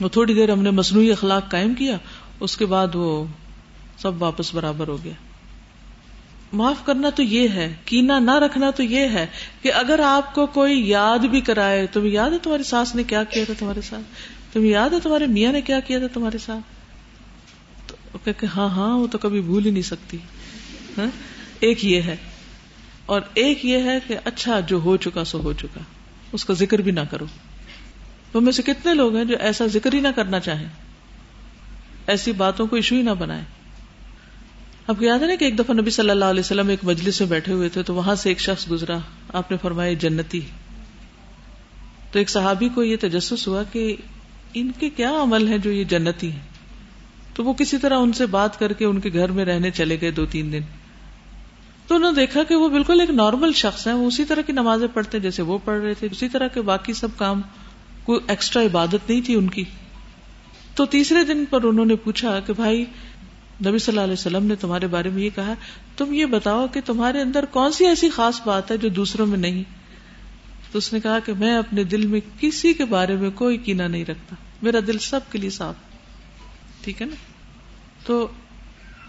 وہ 0.00 0.08
تھوڑی 0.08 0.34
دیر 0.34 0.52
ہم 0.52 0.62
نے 0.62 0.70
مصنوعی 0.70 1.12
اخلاق 1.12 1.50
قائم 1.50 1.74
کیا، 1.74 1.96
اس 2.40 2.56
کے 2.56 2.66
بعد 2.66 2.94
وہ 2.94 3.24
سب 3.98 4.22
واپس 4.22 4.54
برابر 4.54 4.88
ہو 4.88 4.98
گیا۔ 5.04 5.12
معاف 6.52 6.86
کرنا 6.86 7.10
تو 7.10 7.22
یہ 7.22 7.48
ہے، 7.48 7.74
کینا 7.84 8.18
نہ 8.18 8.38
رکھنا 8.38 8.70
تو 8.70 8.82
یہ 8.82 9.08
ہے 9.08 9.26
کہ 9.62 9.72
اگر 9.72 10.00
آپ 10.00 10.34
کو 10.34 10.46
کوئی 10.46 10.88
یاد 10.88 11.18
بھی 11.18 11.40
کرائے، 11.40 11.86
تمہیں 11.86 12.10
یاد 12.10 12.30
ہے 12.30 12.38
تمہاری 12.38 12.62
ساس 12.62 12.94
نے 12.94 13.02
کیا 13.02 13.24
کیا 13.24 13.44
تھا 13.44 13.54
تمہارے 13.58 13.80
ساتھ؟ 13.80 14.35
تمہیں 14.56 14.70
یاد 14.70 14.90
ہے 14.90 15.00
تمہارے 15.00 15.26
میاں 15.26 15.52
نے 15.52 15.60
کیا 15.60 15.80
کیا 15.80 15.98
تھا 15.98 16.06
تمہارے 16.06 16.38
ساتھ؟ 16.38 16.72
تو 18.12 18.18
کہ 18.24 18.46
ہاں 18.46 18.68
ہاں 18.68 18.96
وہ 18.96 19.06
تو 19.06 19.18
کبھی 19.18 19.40
بھول 19.40 19.66
ہی 19.66 19.70
نہیں 19.70 19.82
سکتی۔ 19.82 20.16
ہاں؟ 20.98 21.06
ایک 21.60 21.84
یہ 21.84 22.02
ہے۔ 22.02 22.16
اور 23.06 23.20
ایک 23.34 23.64
یہ 23.64 23.78
ہے 23.78 23.98
کہ 24.06 24.16
اچھا 24.24 24.60
جو 24.60 24.80
ہو 24.80 24.96
چکا 24.96 25.24
سو 25.24 25.40
ہو 25.40 25.52
چکا۔ 25.52 25.80
اس 26.32 26.44
کا 26.44 26.54
ذکر 26.54 26.78
بھی 26.78 26.92
نہ 26.92 27.00
کرو۔ 27.10 27.24
تو 28.32 28.40
میں 28.40 28.52
سے 28.52 28.62
کتنے 28.62 28.94
لوگ 28.94 29.16
ہیں 29.16 29.24
جو 29.24 29.36
ایسا 29.40 29.66
ذکر 29.66 29.92
ہی 29.92 30.00
نہ 30.00 30.08
کرنا 30.16 30.40
چاہیں؟ 30.40 30.68
ایسی 32.06 32.32
باتوں 32.32 32.66
کو 32.66 32.76
ایشو 32.76 32.94
ہی 32.94 33.02
نہ 33.02 33.10
بنائے 33.10 33.44
آپ 34.86 34.98
کو 34.98 35.04
یاد 35.04 35.18
ہے 35.18 35.26
نا 35.26 35.34
کہ 35.34 35.44
ایک 35.44 35.58
دفعہ 35.58 35.76
نبی 35.76 35.90
صلی 35.90 36.10
اللہ 36.10 36.24
علیہ 36.24 36.40
وسلم 36.40 36.68
ایک 36.68 36.80
مجلس 36.82 37.20
میں 37.20 37.28
بیٹھے 37.28 37.52
ہوئے 37.52 37.68
تھے، 37.68 37.82
تو 37.82 37.94
وہاں 37.94 38.14
سے 38.14 38.28
ایک 38.28 38.40
شخص 38.40 38.70
گزرا۔ 38.70 38.98
آپ 39.32 39.50
نے 39.50 39.56
فرمایا 39.62 39.92
جنتی۔ 39.92 40.40
تو 42.12 42.18
ایک 42.18 42.30
صحابی 42.30 42.68
کو 42.68 42.82
یہ 42.82 42.96
تجسس 43.00 43.48
ہوا 43.48 43.62
کہ 43.62 43.96
ان 44.54 44.70
کے 44.78 44.90
کیا 44.90 45.12
عمل 45.22 45.48
ہے 45.48 45.58
جو 45.58 45.70
یہ 45.72 45.84
جنتی 45.84 46.32
ہیں؟ 46.32 46.40
تو 47.34 47.44
وہ 47.44 47.52
کسی 47.52 47.78
طرح 47.78 47.98
ان 47.98 48.12
سے 48.12 48.26
بات 48.26 48.58
کر 48.58 48.72
کے 48.72 48.84
ان 48.84 49.00
کے 49.00 49.10
گھر 49.12 49.30
میں 49.30 49.44
رہنے 49.44 49.70
چلے 49.70 49.98
گئے 50.00 50.10
دو 50.10 50.26
تین 50.26 50.52
دن۔ 50.52 50.60
تو 51.86 51.94
انہوں 51.94 52.12
نے 52.12 52.20
دیکھا 52.20 52.42
کہ 52.42 52.54
وہ 52.54 52.68
بالکل 52.68 53.00
ایک 53.00 53.10
نارمل 53.10 53.52
شخص 53.52 53.86
ہے 53.86 53.92
وہ 53.92 54.06
اسی 54.06 54.24
طرح 54.24 54.40
کی 54.40 54.52
نمازیں 54.52 54.86
پڑھتے 54.94 55.20
جیسے 55.20 55.42
وہ 55.42 55.58
پڑھ 55.64 55.82
رہے 55.82 55.94
تھے، 55.94 56.08
اسی 56.12 56.28
طرح 56.28 56.48
کے 56.48 56.60
باقی 56.60 56.92
سب 56.92 57.08
کام، 57.16 57.40
کوئی 58.04 58.20
ایکسٹرا 58.28 58.62
عبادت 58.62 59.10
نہیں 59.10 59.20
تھی 59.20 59.34
ان 59.34 59.48
کی۔ 59.48 59.64
تو 60.74 60.84
تیسرے 60.84 61.24
دن 61.24 61.44
پر 61.50 61.62
انہوں 61.62 61.86
نے 61.86 61.96
پوچھا 61.96 62.40
کہ 62.40 62.52
بھائی، 62.52 62.84
نبی 63.66 63.78
صلی 63.78 63.92
اللہ 63.92 64.00
علیہ 64.00 64.12
وسلم 64.12 64.46
نے 64.46 64.54
تمہارے 64.54 64.86
بارے 64.86 65.08
میں 65.08 65.22
یہ 65.22 65.30
کہا، 65.34 65.54
تم 65.96 66.12
یہ 66.12 66.26
بتاؤ 66.26 66.66
کہ 66.66 66.80
تمہارے 66.84 67.20
اندر 67.20 67.44
کون 67.44 67.72
سی 67.72 67.86
ایسی 67.86 68.10
خاص 68.10 68.40
بات 68.46 68.70
ہے 68.70 68.76
جو 68.76 68.88
دوسروں 68.88 69.26
میں 69.26 69.38
نہیں؟ 69.38 69.62
تو 70.72 70.78
اس 70.78 70.92
نے 70.92 71.00
کہا 71.00 71.18
کہ 71.18 71.32
میں 71.32 71.56
اپنے 71.56 71.84
دل 71.84 72.06
میں 72.06 72.20
کسی 72.40 72.72
کے 72.72 72.84
بارے 72.84 73.16
میں 73.16 73.30
کوئی 73.30 73.58
کینا 73.58 73.86
نہیں 73.86 74.04
رکھتا۔ 74.04 74.36
میرا 74.62 74.78
دل 74.86 74.98
سب 74.98 75.20
کے 75.30 75.38
لیے 75.38 75.50
صاف۔ 75.50 75.74
ٹھیک 76.84 77.02
ہے 77.02 77.06
نا؟ 77.06 77.14
تو 78.06 78.28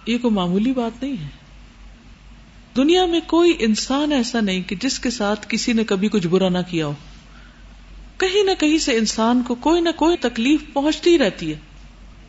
یہ 0.05 0.18
کوئی 0.18 0.34
معمولی 0.34 0.74
بات 0.74 1.03
نہیں 1.03 1.14
ہے۔ 1.14 1.28
دنیا 2.76 3.05
میں 3.05 3.20
کوئی 3.28 3.53
انسان 3.60 4.12
ایسا 4.12 4.39
نہیں 4.39 4.62
کہ 4.62 4.76
جس 4.82 4.99
کے 4.99 5.10
ساتھ 5.10 5.45
کسی 5.49 5.74
نے 5.74 5.84
کبھی 5.84 6.10
کچھ 6.10 6.28
برا 6.28 6.49
نہ 6.49 6.58
کیا 6.70 6.88
ہو۔ 6.88 6.93
کہیں 8.18 8.43
نہ 8.43 8.51
کہیں 8.60 8.78
سے 8.78 8.97
انسان 8.97 9.43
کو 9.47 9.55
کوئی 9.55 9.82
نہ 9.82 9.89
کوئی 9.95 10.18
تکلیف 10.18 10.60
پہنچتی 10.74 11.18
رہتی 11.18 11.53
ہے۔ 11.53 11.60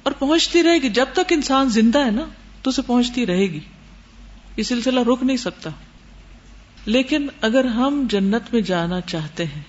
اور 0.02 0.12
پہنچتی 0.12 0.62
رہے 0.62 0.78
گی۔ 0.78 0.88
جب 0.88 1.06
تک 1.12 1.32
انسان 1.32 1.68
زندہ 1.68 2.04
ہے 2.04 2.10
نا، 2.10 2.24
تو 2.62 2.70
اسے 2.70 2.82
پہنچتی 2.82 3.26
رہے 3.26 3.46
گی۔ 3.46 3.60
یہ 4.56 4.62
سلسلہ 4.62 5.00
رک 5.00 5.22
نہیں 5.22 5.36
سکتا۔ 5.36 5.70
لیکن 6.88 7.26
اگر 7.40 7.64
ہم 7.64 8.06
جنت 8.10 8.42
میں 8.52 8.60
جانا 8.60 9.00
چاہتے 9.00 9.44
ہیں، 9.44 9.62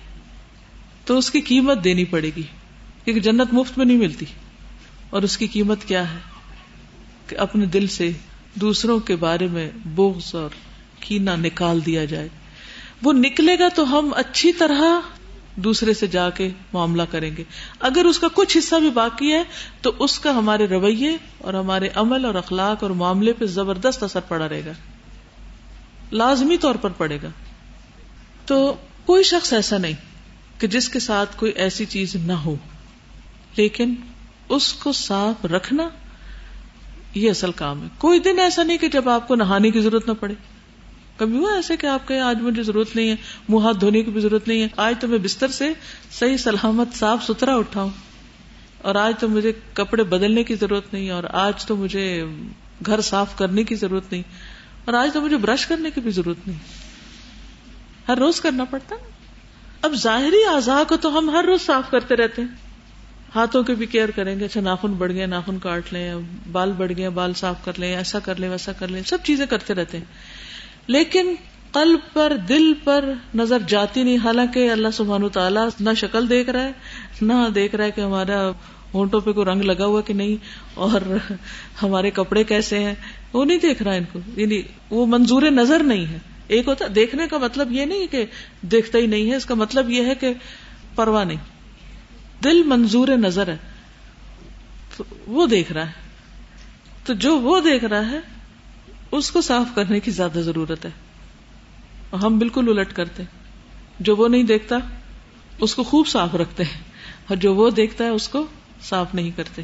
تو 1.05 1.17
اس 1.17 1.31
کی 1.31 1.41
قیمت 1.41 1.83
دینی 1.83 2.05
پڑے 2.05 2.31
گی، 2.35 2.43
کیونکہ 3.03 3.21
جنت 3.21 3.53
مفت 3.53 3.77
میں 3.77 3.85
نہیں 3.85 3.97
ملتی۔ 3.97 4.25
اور 5.09 5.21
اس 5.21 5.37
کی 5.37 5.47
قیمت 5.47 5.85
کیا 5.85 6.13
ہے؟ 6.13 6.19
کہ 7.27 7.35
اپنے 7.35 7.65
دل 7.65 7.87
سے 7.87 8.11
دوسروں 8.55 8.99
کے 8.99 9.15
بارے 9.15 9.47
میں 9.47 9.71
بغض 9.85 10.35
اور 10.35 10.49
کینا 10.99 11.35
نکال 11.35 11.85
دیا 11.85 12.05
جائے۔ 12.05 12.29
وہ 13.03 13.13
نکلے 13.13 13.59
گا 13.59 13.67
تو 13.75 13.99
ہم 13.99 14.13
اچھی 14.15 14.53
طرح 14.53 14.81
دوسرے 15.55 15.93
سے 15.93 16.07
جا 16.07 16.29
کے 16.29 16.49
معاملہ 16.73 17.03
کریں 17.11 17.37
گے۔ 17.37 17.43
اگر 17.79 18.05
اس 18.05 18.19
کا 18.19 18.27
کچھ 18.33 18.57
حصہ 18.57 18.75
بھی 18.75 18.89
باقی 18.89 19.33
ہے، 19.33 19.43
تو 19.81 19.91
اس 19.99 20.19
کا 20.19 20.31
ہمارے 20.31 20.65
رویے 20.65 21.17
اور 21.37 21.53
ہمارے 21.53 21.89
عمل 21.95 22.25
اور 22.25 22.35
اخلاق 22.35 22.83
اور 22.83 22.91
معاملے 22.91 23.33
پہ 23.33 23.45
زبردست 23.45 24.03
اثر 24.03 24.19
پڑا 24.19 24.49
رہے 24.49 24.65
گا۔ 24.65 24.71
لازمی 26.11 26.57
طور 26.57 26.75
پر 26.75 26.89
پڑے 26.89 27.17
گا۔ 27.23 27.29
تو 28.45 28.75
کوئی 29.05 29.23
شخص 29.23 29.53
ایسا 29.53 29.77
نہیں 29.77 29.93
کہ 30.59 30.67
جس 30.67 30.89
کے 30.89 30.99
ساتھ 30.99 31.37
کوئی 31.37 31.51
ایسی 31.51 31.85
چیز 31.85 32.15
نہ 32.15 32.33
ہو، 32.33 32.55
لیکن 33.57 33.95
اس 34.49 34.73
کو 34.73 34.91
صاف 34.91 35.45
رکھنا 35.45 35.89
یہ 37.15 37.29
اصل 37.29 37.51
کام 37.51 37.83
ہے۔ 37.83 37.87
کوئی 37.97 38.19
دن 38.19 38.39
ایسا 38.39 38.63
نہیں 38.63 38.77
کہ 38.77 38.87
جب 38.87 39.09
آپ 39.09 39.27
کو 39.27 39.35
نہانے 39.35 39.71
کی 39.71 39.81
ضرورت 39.81 40.07
نہ 40.07 40.13
پڑے۔ 40.19 40.33
کبھی 41.17 41.37
ہوا 41.37 41.53
ایسے 41.53 41.77
کہ 41.77 41.85
آپ 41.85 42.07
کہ 42.07 42.19
آج 42.19 42.41
مجھے 42.41 42.63
ضرورت 42.63 42.95
نہیں 42.95 43.09
ہے، 43.09 43.15
منہ 43.49 43.59
ہاتھ 43.59 43.77
دھونے 43.77 44.01
کی 44.01 44.11
بھی 44.11 44.21
ضرورت 44.21 44.47
نہیں 44.47 44.61
ہے، 44.61 44.67
آج 44.75 44.95
تو 44.99 45.07
میں 45.07 45.17
بستر 45.17 45.47
سے 45.47 45.73
صحیح 46.11 46.37
سلامت، 46.37 46.95
صاف 46.95 47.23
ستھرا 47.23 47.55
اٹھاؤں، 47.55 47.89
اور 48.81 48.95
آج 48.95 49.13
تو 49.19 49.29
مجھے 49.29 49.51
کپڑے 49.73 50.03
بدلنے 50.03 50.43
کی 50.43 50.55
ضرورت 50.55 50.93
نہیں، 50.93 51.09
اور 51.09 51.23
آج 51.33 51.65
تو 51.65 51.75
مجھے 51.75 52.25
گھر 52.85 53.01
صاف 53.01 53.37
کرنے 53.37 53.63
کی 53.63 53.75
ضرورت 53.75 54.11
نہیں۔ 54.11 54.23
اور 54.89 54.97
آج 54.97 55.09
تو 55.13 55.21
مجھے 55.21 55.37
برش 55.37 55.65
کرنے 55.65 55.89
کی 55.91 56.01
بھی 56.01 56.11
ضرورت 56.11 56.47
نہیں۔ 56.47 56.57
ہر 58.07 58.17
روز 58.17 58.41
کرنا 58.41 58.63
پڑتا 58.63 58.95
اب 59.81 59.93
ظاہری 59.93 60.43
اعضاء 60.53 60.83
کو 60.87 60.97
تو 60.97 61.17
ہم 61.17 61.29
ہر 61.29 61.43
روز 61.45 61.61
صاف 61.61 61.91
کرتے 61.91 62.15
رہتے 62.15 62.41
ہیں۔ 62.41 62.49
ہاتھوں 63.35 63.63
کے 63.63 63.73
بھی 63.73 63.85
کیئر 63.85 64.11
کریں 64.11 64.39
گے 64.39 64.45
اچھا 64.45 64.61
ناخن 64.61 64.93
بڑھ 64.93 65.11
گئے 65.11 65.25
ناخن 65.25 65.59
کاٹ 65.59 65.93
لیں، 65.93 66.13
بال 66.51 66.71
بڑھ 66.71 66.91
گئے 66.97 67.09
بال 67.09 67.33
صاف 67.33 67.55
کر 67.65 67.71
لیں، 67.77 67.95
ایسا 67.95 68.19
کر 68.19 68.35
لیں، 68.35 68.49
ویسا 68.49 68.71
کر 68.71 68.87
لیں، 68.87 69.01
سب 69.03 69.17
چیزیں 69.23 69.45
کرتے 69.45 69.73
رہتے 69.73 69.97
ہیں۔ 69.97 70.05
لیکن 70.87 71.33
قلب 71.71 71.99
پر، 72.13 72.37
دل 72.49 72.73
پر 72.83 73.13
نظر 73.35 73.57
جاتی 73.67 74.03
نہیں۔ 74.03 74.17
حالانکہ 74.17 74.71
اللہ 74.71 74.91
سبحان 74.93 75.29
تعالیٰ 75.29 75.67
نہ 75.79 75.89
شکل 75.97 76.29
دیکھ 76.29 76.49
رہا 76.49 76.63
ہے، 76.63 76.71
نہ 77.21 77.33
دیکھ 77.55 77.75
رہا 77.75 77.85
ہے 77.85 77.91
کہ 77.91 78.01
ہمارا 78.01 78.51
ہونٹوں 78.93 79.21
پہ 79.21 79.31
کوئی 79.31 79.45
رنگ 79.45 79.61
لگا 79.61 79.85
ہوا 79.85 80.01
کہ 80.01 80.13
نہیں، 80.13 80.35
اور 80.73 81.17
ہمارے 81.83 82.11
کپڑے 82.11 82.43
کیسے 82.43 82.79
ہیں۔ 82.79 82.95
وہ 83.33 83.45
نہیں 83.45 83.57
دیکھ 83.57 83.83
رہا 83.83 83.93
ان 83.93 84.03
کو۔ 84.11 84.19
یعنی 84.35 84.61
وہ 84.89 85.05
منظور 85.05 85.41
نظر 85.41 85.83
نہیں 85.83 86.05
ہے۔ 86.05 86.17
ایک 86.47 86.67
ہوتا 86.67 86.85
دیکھنے 86.95 87.27
کا 87.27 87.37
مطلب 87.37 87.71
یہ 87.71 87.85
نہیں 87.85 88.07
کہ 88.07 88.25
دیکھتا 88.61 88.97
ہی 88.97 89.07
نہیں 89.07 89.31
ہے، 89.31 89.35
اس 89.35 89.45
کا 89.45 89.55
مطلب 89.55 89.89
یہ 89.89 90.05
ہے 90.05 90.15
کہ 90.15 90.33
پرواہ 90.95 91.23
نہیں۔ 91.23 91.37
دل 92.43 92.63
منظور 92.63 93.07
نظر 93.07 93.47
ہے۔ 93.47 93.57
تو 94.97 95.03
وہ 95.27 95.47
دیکھ 95.47 95.71
رہا 95.71 95.85
ہے۔ 95.85 95.91
تو 97.05 97.13
جو 97.13 97.39
وہ 97.39 97.59
دیکھ 97.59 97.85
رہا 97.85 98.11
ہے، 98.11 98.19
اس 99.11 99.31
کو 99.31 99.41
صاف 99.41 99.75
کرنے 99.75 99.99
کی 99.99 100.11
زیادہ 100.11 100.39
ضرورت 100.39 100.85
ہے۔ 100.85 100.91
اور 102.09 102.19
ہم 102.19 102.39
بالکل 102.39 102.77
الٹ 102.77 102.93
کرتے 102.93 103.23
جو 103.99 104.15
وہ 104.15 104.27
نہیں 104.27 104.43
دیکھتا، 104.43 104.77
اس 105.59 105.75
کو 105.75 105.83
خوب 105.83 106.07
صاف 106.07 106.35
رکھتے 106.35 106.63
ہیں۔ 106.63 106.81
اور 107.27 107.37
جو 107.37 107.55
وہ 107.55 107.69
دیکھتا 107.69 108.03
ہے، 108.03 108.09
اس 108.09 108.29
کو 108.29 108.45
صاف 108.81 109.15
نہیں 109.15 109.31
کرتے۔ 109.35 109.61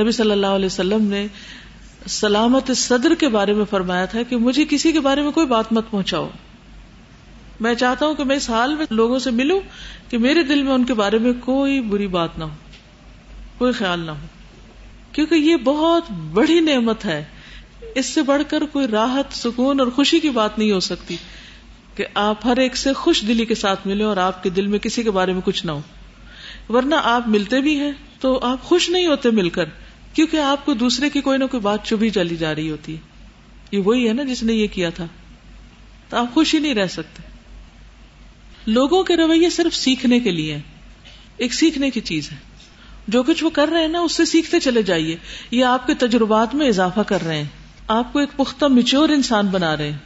نبی 0.00 0.12
صلی 0.12 0.30
اللہ 0.30 0.46
علیہ 0.46 0.66
وسلم 0.66 1.04
نے 1.04 1.26
سلامت 2.06 2.70
صدر 2.76 3.14
کے 3.14 3.28
بارے 3.28 3.52
میں 3.52 3.64
فرمایا 3.70 4.04
تھا 4.04 4.22
کہ 4.22 4.36
مجھے 4.36 4.64
کسی 4.70 4.92
کے 4.92 5.00
بارے 5.00 5.22
میں 5.22 5.30
کوئی 5.30 5.46
بات 5.46 5.72
مت 5.72 5.90
پہنچاؤ۔ 5.90 6.28
میں 7.60 7.74
چاہتا 7.74 8.06
ہوں 8.06 8.14
کہ 8.14 8.24
میں 8.24 8.36
اس 8.36 8.50
حال 8.50 8.74
میں 8.74 8.86
لوگوں 8.90 9.18
سے 9.18 9.30
ملوں 9.30 9.60
کہ 10.08 10.18
میرے 10.18 10.42
دل 10.42 10.62
میں 10.62 10.72
ان 10.72 10.84
کے 10.84 10.94
بارے 10.94 11.18
میں 11.18 11.32
کوئی 11.40 11.80
بری 11.80 12.06
بات 12.06 12.38
نہ 12.38 12.44
ہو، 12.44 12.54
کوئی 13.58 13.72
خیال 13.72 14.00
نہ 14.00 14.10
ہو۔ 14.10 14.26
کیونکہ 15.12 15.34
یہ 15.34 15.56
بہت 15.56 16.02
بڑی 16.10 16.60
نعمت 16.60 17.04
ہے۔ 17.04 17.24
اس 17.94 18.06
سے 18.06 18.22
بڑھ 18.22 18.42
کر 18.48 18.62
کوئی 18.72 18.86
راحت، 18.86 19.36
سکون 19.36 19.80
اور 19.80 19.88
خوشی 19.88 20.20
کی 20.20 20.30
بات 20.30 20.58
نہیں 20.58 20.72
ہو 20.72 20.80
سکتی 20.80 21.16
کہ 21.96 22.04
آپ 22.14 22.46
ہر 22.46 22.56
ایک 22.56 22.76
سے 22.76 22.92
خوش 22.92 23.24
دلی 23.28 23.44
کے 23.44 23.54
ساتھ 23.54 23.86
ملیں 23.86 24.06
اور 24.06 24.16
آپ 24.16 24.42
کے 24.42 24.50
دل 24.50 24.66
میں 24.66 24.78
کسی 24.78 25.02
کے 25.02 25.10
بارے 25.10 25.32
میں 25.32 25.40
کچھ 25.44 25.66
نہ 25.66 25.72
ہو۔ 25.72 25.80
ورنہ 26.68 26.94
آپ 27.02 27.28
ملتے 27.28 27.60
بھی 27.60 27.80
ہیں 27.80 27.92
تو 28.20 28.38
آپ 28.42 28.62
خوش 28.62 28.90
نہیں 28.90 29.06
ہوتے 29.06 29.30
مل 29.30 29.48
کر۔ 29.48 29.64
کیونکہ 30.14 30.36
آپ 30.36 30.64
کو 30.64 30.74
دوسرے 30.74 31.10
کی 31.10 31.20
کوئی 31.20 31.38
نہ 31.38 31.44
کوئی 31.44 31.60
بات 31.60 31.84
چبھی 31.84 32.10
چلی 32.10 32.36
جا 32.36 32.54
رہی 32.54 32.70
ہوتی۔ 32.70 32.94
ہے 32.94 33.00
یہ 33.72 33.78
وہی 33.78 34.08
ہے 34.08 34.12
نا 34.12 34.22
جس 34.22 34.42
نے 34.42 34.52
یہ 34.52 34.66
کیا 34.72 34.90
تھا۔ 34.90 35.06
تو 36.08 36.16
آپ 36.16 36.34
خوش 36.34 36.54
ہی 36.54 36.58
نہیں 36.58 36.74
رہ 36.74 36.86
سکتے۔ 36.86 37.22
لوگوں 38.66 39.04
کے 39.04 39.16
رویے 39.16 39.50
صرف 39.50 39.74
سیکھنے 39.74 40.20
کے 40.20 40.30
لیے 40.30 40.58
ایک 41.36 41.54
سیکھنے 41.54 41.90
کی 41.90 42.00
چیز 42.00 42.32
ہے۔ 42.32 42.36
جو 43.08 43.22
کچھ 43.22 43.44
وہ 43.44 43.50
کر 43.50 43.68
رہے 43.68 43.80
ہیں 43.80 43.88
نا، 43.88 44.00
اس 44.00 44.12
سے 44.12 44.24
سیکھتے 44.24 44.60
چلے 44.60 44.82
جائیے۔ 44.82 45.16
یہ 45.50 45.64
آپ 45.64 45.86
کے 45.86 45.94
تجربات 45.94 46.54
میں 46.54 46.68
اضافہ 46.68 47.00
کر 47.00 47.24
رہے 47.24 47.36
ہیں۔ 47.36 47.48
آپ 47.88 48.12
کو 48.12 48.18
ایک 48.18 48.28
پختہ 48.36 48.64
میچور 48.64 49.08
انسان 49.08 49.46
بنا 49.46 49.76
رہے 49.76 49.90
ہیں۔ 49.90 49.98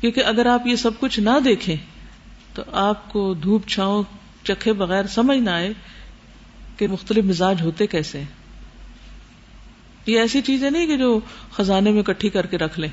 کیونکہ 0.00 0.24
اگر 0.24 0.46
آپ 0.46 0.66
یہ 0.66 0.76
سب 0.76 0.90
کچھ 1.00 1.20
نہ 1.20 1.30
دیکھیں، 1.44 1.76
تو 2.54 2.62
آپ 2.72 3.12
کو 3.12 3.34
دھوپ 3.34 3.68
چھاؤں، 3.68 4.02
چکھے 4.42 4.72
بغیر 4.72 5.06
سمجھ 5.06 5.38
نہ 5.38 5.50
آئے 5.50 5.72
کہ 6.76 6.88
مختلف 6.88 7.24
مزاج 7.24 7.62
ہوتے 7.62 7.86
کیسے 7.86 8.18
ہیں۔ 8.18 8.41
یہ 10.06 10.20
ایسی 10.20 10.40
چیزیں 10.40 10.70
نہیں 10.70 10.86
کہ 10.86 10.96
جو 10.96 11.20
خزانے 11.52 11.90
میں 11.90 12.02
کٹھی 12.02 12.28
کر 12.28 12.46
کے 12.46 12.58
رکھ 12.58 12.80
لیں۔ 12.80 12.88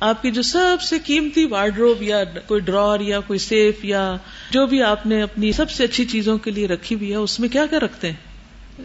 آپ 0.00 0.22
کی 0.22 0.30
جو 0.30 0.42
سب 0.42 0.76
سے 0.82 0.98
قیمتی 0.98 1.44
وارڈروب 1.44 2.02
یا 2.02 2.24
کوئی 2.24 2.60
ڈرور 2.60 3.00
یا 3.00 3.20
کوئی 3.20 3.38
سیف 3.38 3.84
یا 3.84 4.16
جو 4.50 4.66
بھی 4.66 4.82
آپ 4.82 5.06
نے 5.06 5.22
اپنی 5.22 5.52
سب 5.52 5.70
سے 5.70 5.84
اچھی 5.84 6.04
چیزوں 6.04 6.38
کے 6.38 6.50
لیے 6.50 6.66
رکھی 6.66 6.96
ہوئی 6.96 7.10
ہے، 7.10 7.16
اس 7.16 7.40
میں 7.40 7.48
کیا 7.48 7.66
کیا 7.66 7.78
رکھتے 7.78 8.08
ہیں؟ 8.08 8.16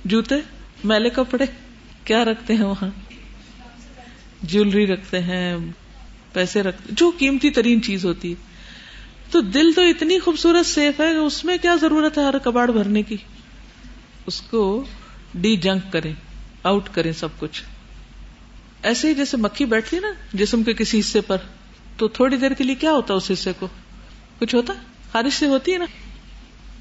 جوتے، 0.06 0.36
میلے 0.84 1.10
کپڑے، 1.10 1.46
کیا 2.04 2.26
رکھتے 2.26 2.54
ہیں 2.54 2.64
وہاں؟ 2.64 2.90
جیولری 4.42 4.88
رکھتے 4.88 5.20
ہیں، 5.20 5.56
پیسے 6.34 6.64
رکھتے 6.64 6.94
جو 6.98 7.12
قیمتی 7.18 7.50
ترین 7.50 7.82
چیز 7.82 8.06
ہوتی 8.06 8.30
ہے۔ 8.30 8.36
تو 9.32 9.42
دل 9.42 9.72
تو 9.72 9.82
اتنی 9.82 10.20
خوبصورت 10.20 10.66
سیف 10.66 11.00
ہے 11.00 11.12
کہ 11.12 11.18
اس 11.18 11.46
میں 11.46 11.58
کیا 11.62 11.76
ضرورت 11.82 12.18
ہے 12.18 12.24
ہر 12.24 12.38
کباڑ 12.38 12.72
بھرنے 12.72 13.02
کی؟ 13.02 13.18
اس 14.26 14.42
کو 14.42 14.84
ڈی 15.36 15.56
جنک 15.56 15.94
کریں۔ 15.94 16.14
آؤٹ 16.66 16.90
کریں 16.92 17.12
سب 17.12 17.28
کچھ۔ 17.40 17.64
ایسے 18.84 19.10
ہی 19.10 19.14
جیسے 19.14 19.38
مکھی 19.38 19.66
بیٹھتی 19.66 20.00
نا، 20.00 20.08
جسم 20.34 20.64
کے 20.64 20.74
کسی 20.74 21.00
حصے 21.00 21.22
پر، 21.22 21.38
تو 21.98 22.08
تھوڑی 22.08 22.38
دیر 22.38 22.52
کے 22.52 22.64
لیے 22.64 22.76
کیا 22.76 22.92
ہوتا 22.92 23.14
اس 23.14 23.32
حصے 23.34 23.52
کو؟ 23.60 23.68
کچھ 24.40 24.56
ہوتا 24.56 24.74
خارش 25.12 25.34
سے 25.34 25.46
ہوتی 25.46 25.74
ہے 25.74 25.78
نا۔ 25.78 25.86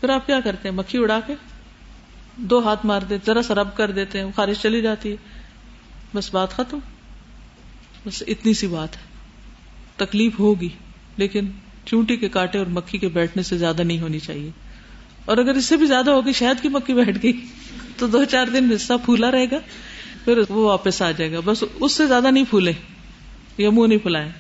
پھر 0.01 0.09
آپ 0.09 0.27
کیا 0.27 0.41
کرتے 0.41 0.69
ہیں؟ 0.69 0.77
مکھی 0.77 0.99
اڑا 0.99 1.21
کے 1.27 1.35
دو 2.37 2.69
ہاتھ 2.69 2.87
مار 2.87 3.03
دیتے 3.03 3.33
ذرا 3.33 3.43
سا 3.43 3.55
رب 3.55 3.77
کر 3.77 3.91
دیتے 3.91 4.21
ہیں، 4.21 4.31
خارش 4.37 4.63
چلی 4.63 4.83
جاتی 4.83 5.11
ہے۔ 5.11 5.17
بس 6.15 6.35
بات 6.35 6.51
ختم۔ 6.51 6.79
بس 8.07 8.23
اتنی 8.27 8.55
سی 8.55 8.67
بات 8.67 8.97
ہے۔ 8.97 9.03
تکلیف 9.97 10.39
ہوگی، 10.39 10.69
لیکن 11.17 11.51
چونٹی 11.85 12.17
کے 12.17 12.29
کاٹے 12.29 12.59
اور 12.59 12.67
مکھی 12.67 12.99
کے 12.99 13.09
بیٹھنے 13.09 13.43
سے 13.43 13.59
زیادہ 13.59 13.83
نہیں 13.83 14.01
ہونی 14.01 14.19
چاہیے۔ 14.19 14.51
اور 15.25 15.37
اگر 15.37 15.55
اس 15.55 15.65
سے 15.65 15.77
بھی 15.77 15.87
زیادہ 15.87 16.11
ہوگی، 16.11 16.33
شاید 16.33 16.63
کی 16.63 16.69
مکھی 16.69 16.95
بیٹھ 16.95 17.19
گئی۔ 17.23 17.47
تو 17.97 18.07
دو 18.07 18.25
چار 18.25 18.47
دن 18.47 18.71
حصہ 18.75 18.93
پھولا 19.05 19.31
رہے 19.31 19.51
گا، 19.51 19.59
پھر 20.25 20.39
وہ 20.49 20.65
واپس 20.65 21.01
آ 21.03 21.11
جائے 21.11 21.33
گا۔ 21.33 21.41
بس 21.45 21.65
اس 21.75 21.93
سے 21.93 22.07
زیادہ 22.07 22.31
نہیں 22.31 22.45
پھولے، 22.51 22.73
یا 23.59 23.71
منہ 23.71 23.87
نہیں 23.87 23.99
پھلائے، 23.99 24.31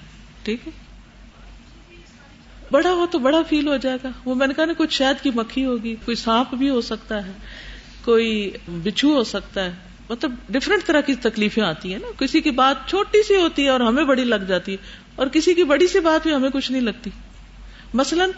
ٹھیک 0.43 0.67
ہے؟ 0.67 0.73
بڑا 2.71 2.93
ہو 2.93 3.07
تو 3.11 3.19
بڑا 3.19 3.41
فیل 3.49 3.69
ہو 3.69 3.77
جائے 3.77 3.99
گا۔ 4.05 4.11
وہ 4.25 4.35
میں 4.35 4.47
نے 4.47 4.55
کہا 4.55 4.65
نا، 4.65 4.73
کچھ 4.79 4.95
شاید 4.95 5.23
کی 5.23 5.31
مکھی 5.35 5.65
ہوگی، 5.65 5.95
کوئی 6.05 6.15
سانپ 6.15 6.55
بھی 6.55 6.69
ہو 6.71 6.81
سکتا 6.81 7.25
ہے، 7.27 7.33
کوئی 8.05 8.51
بچھو 8.85 9.15
ہو 9.15 9.25
سکتا 9.25 9.65
ہے۔ 9.65 9.73
مطلب 10.11 10.33
ڈفرینٹ 10.49 10.85
طرح 10.87 11.01
کی 11.01 11.15
تکلیفیں 11.15 11.63
آتی 11.63 11.93
ہیں 11.93 11.99
نا۔ 11.99 12.09
کسی 12.19 12.41
کی 12.41 12.51
بات 12.51 12.89
چھوٹی 12.89 13.23
سی 13.23 13.37
ہوتی 13.37 13.65
ہے 13.65 13.69
اور 13.69 13.81
ہمیں 13.81 14.05
بڑی 14.05 14.25
لگ 14.25 14.43
جاتی 14.49 14.73
ہے، 14.73 14.77
اور 15.17 15.27
کسی 15.27 15.55
کی 15.55 15.65
بڑی 15.65 15.87
سی 15.87 16.01
بات 16.01 16.23
بھی 16.23 16.35
ہمیں 16.35 16.51
کچھ 16.51 16.71
نہیں 16.73 16.83
لگتی۔ 16.83 17.11
مثلاً 17.95 18.31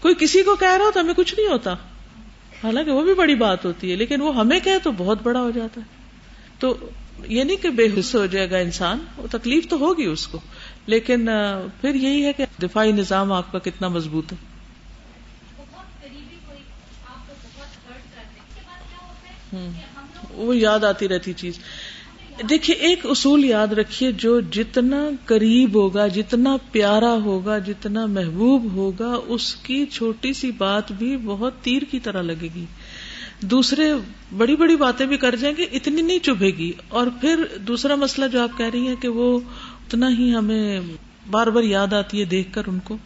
کوئی 0.00 0.14
کسی 0.18 0.42
کو 0.42 0.54
کہہ 0.56 0.76
رہا 0.76 0.84
ہو 0.84 0.90
تو 0.90 1.00
ہمیں 1.00 1.14
کچھ 1.14 1.34
نہیں 1.34 1.46
ہوتا۔ 1.46 1.74
حالانکہ 2.64 2.90
وہ 2.90 3.02
بھی 3.02 3.14
بڑی 3.14 3.34
بات 3.34 3.64
ہوتی 3.64 3.90
ہے، 3.90 3.96
لیکن 3.96 4.20
وہ 4.20 4.36
ہمیں 4.36 4.60
کہ 4.60 4.78
تو 4.82 4.90
بہت 4.96 5.22
بڑا 5.22 5.40
ہو 5.40 5.50
جاتا 5.50 5.80
ہے۔ 5.80 5.86
تو 6.58 6.90
یہ 7.26 7.44
نہیں 7.44 7.56
کہ 7.56 7.70
بے 7.70 8.00
حص 8.00 8.14
ہو 8.14 8.26
جائے 8.26 8.50
گا 8.50 8.58
انسان، 8.58 8.98
وہ 9.16 9.26
تکلیف 9.30 9.68
تو 9.68 9.76
ہوگی 9.76 10.04
اس 10.04 10.26
کو۔ 10.26 10.40
لیکن 10.86 11.28
پھر 11.80 11.94
یہی 11.94 12.24
ہے 12.24 12.32
کہ 12.32 12.46
دفاعی 12.62 12.92
نظام 12.92 13.32
آپ 13.32 13.52
کا 13.52 13.58
کتنا 13.58 13.88
مضبوط 13.88 14.32
ہے۔ 14.32 14.36
وہ 20.30 20.56
یاد 20.56 20.84
آتی 20.84 21.08
رہتی 21.08 21.32
چیز۔ 21.32 21.58
دیکھیے، 22.42 22.76
ایک 22.76 23.06
اصول 23.06 23.44
یاد 23.44 23.66
رکھیے، 23.66 24.12
جو 24.12 24.40
جتنا 24.40 25.10
قریب 25.24 25.74
ہوگا، 25.74 26.06
جتنا 26.06 26.56
پیارا 26.72 27.12
ہوگا، 27.12 27.58
جتنا 27.58 28.06
محبوب 28.06 28.72
ہوگا، 28.72 29.18
اس 29.26 29.54
کی 29.54 29.86
چھوٹی 29.86 30.32
سی 30.32 30.50
بات 30.50 30.92
بھی 30.92 31.16
بہت 31.16 31.52
تیر 31.62 31.82
کی 31.90 32.00
طرح 32.00 32.22
لگے 32.22 32.48
گی۔ 32.54 32.64
دوسرے 33.40 33.92
بڑی 34.36 34.56
بڑی 34.56 34.76
باتیں 34.76 35.06
بھی 35.06 35.16
کر 35.16 35.36
جائیں 35.36 35.56
گے، 35.56 35.62
اتنی 35.62 36.02
نہیں 36.02 36.18
چبھے 36.18 36.46
گی۔ 36.46 36.72
اور 36.88 37.06
پھر 37.20 37.44
دوسرا 37.60 37.94
مسئلہ 37.94 38.26
جو 38.26 38.40
آپ 38.40 38.58
کہہ 38.58 38.70
رہی 38.74 38.88
ہیں 38.88 38.96
کہ 39.00 39.08
وہ 39.08 39.40
اتنا 39.86 40.08
ہی 40.18 40.34
ہمیں 40.34 40.80
بار 41.30 41.46
بار 41.46 41.62
یاد 41.62 41.92
آتی 41.92 42.20
ہے 42.20 42.24
دیکھ 42.24 42.52
کر 42.52 42.62
ان 42.66 42.78
کو۔ 42.84 42.96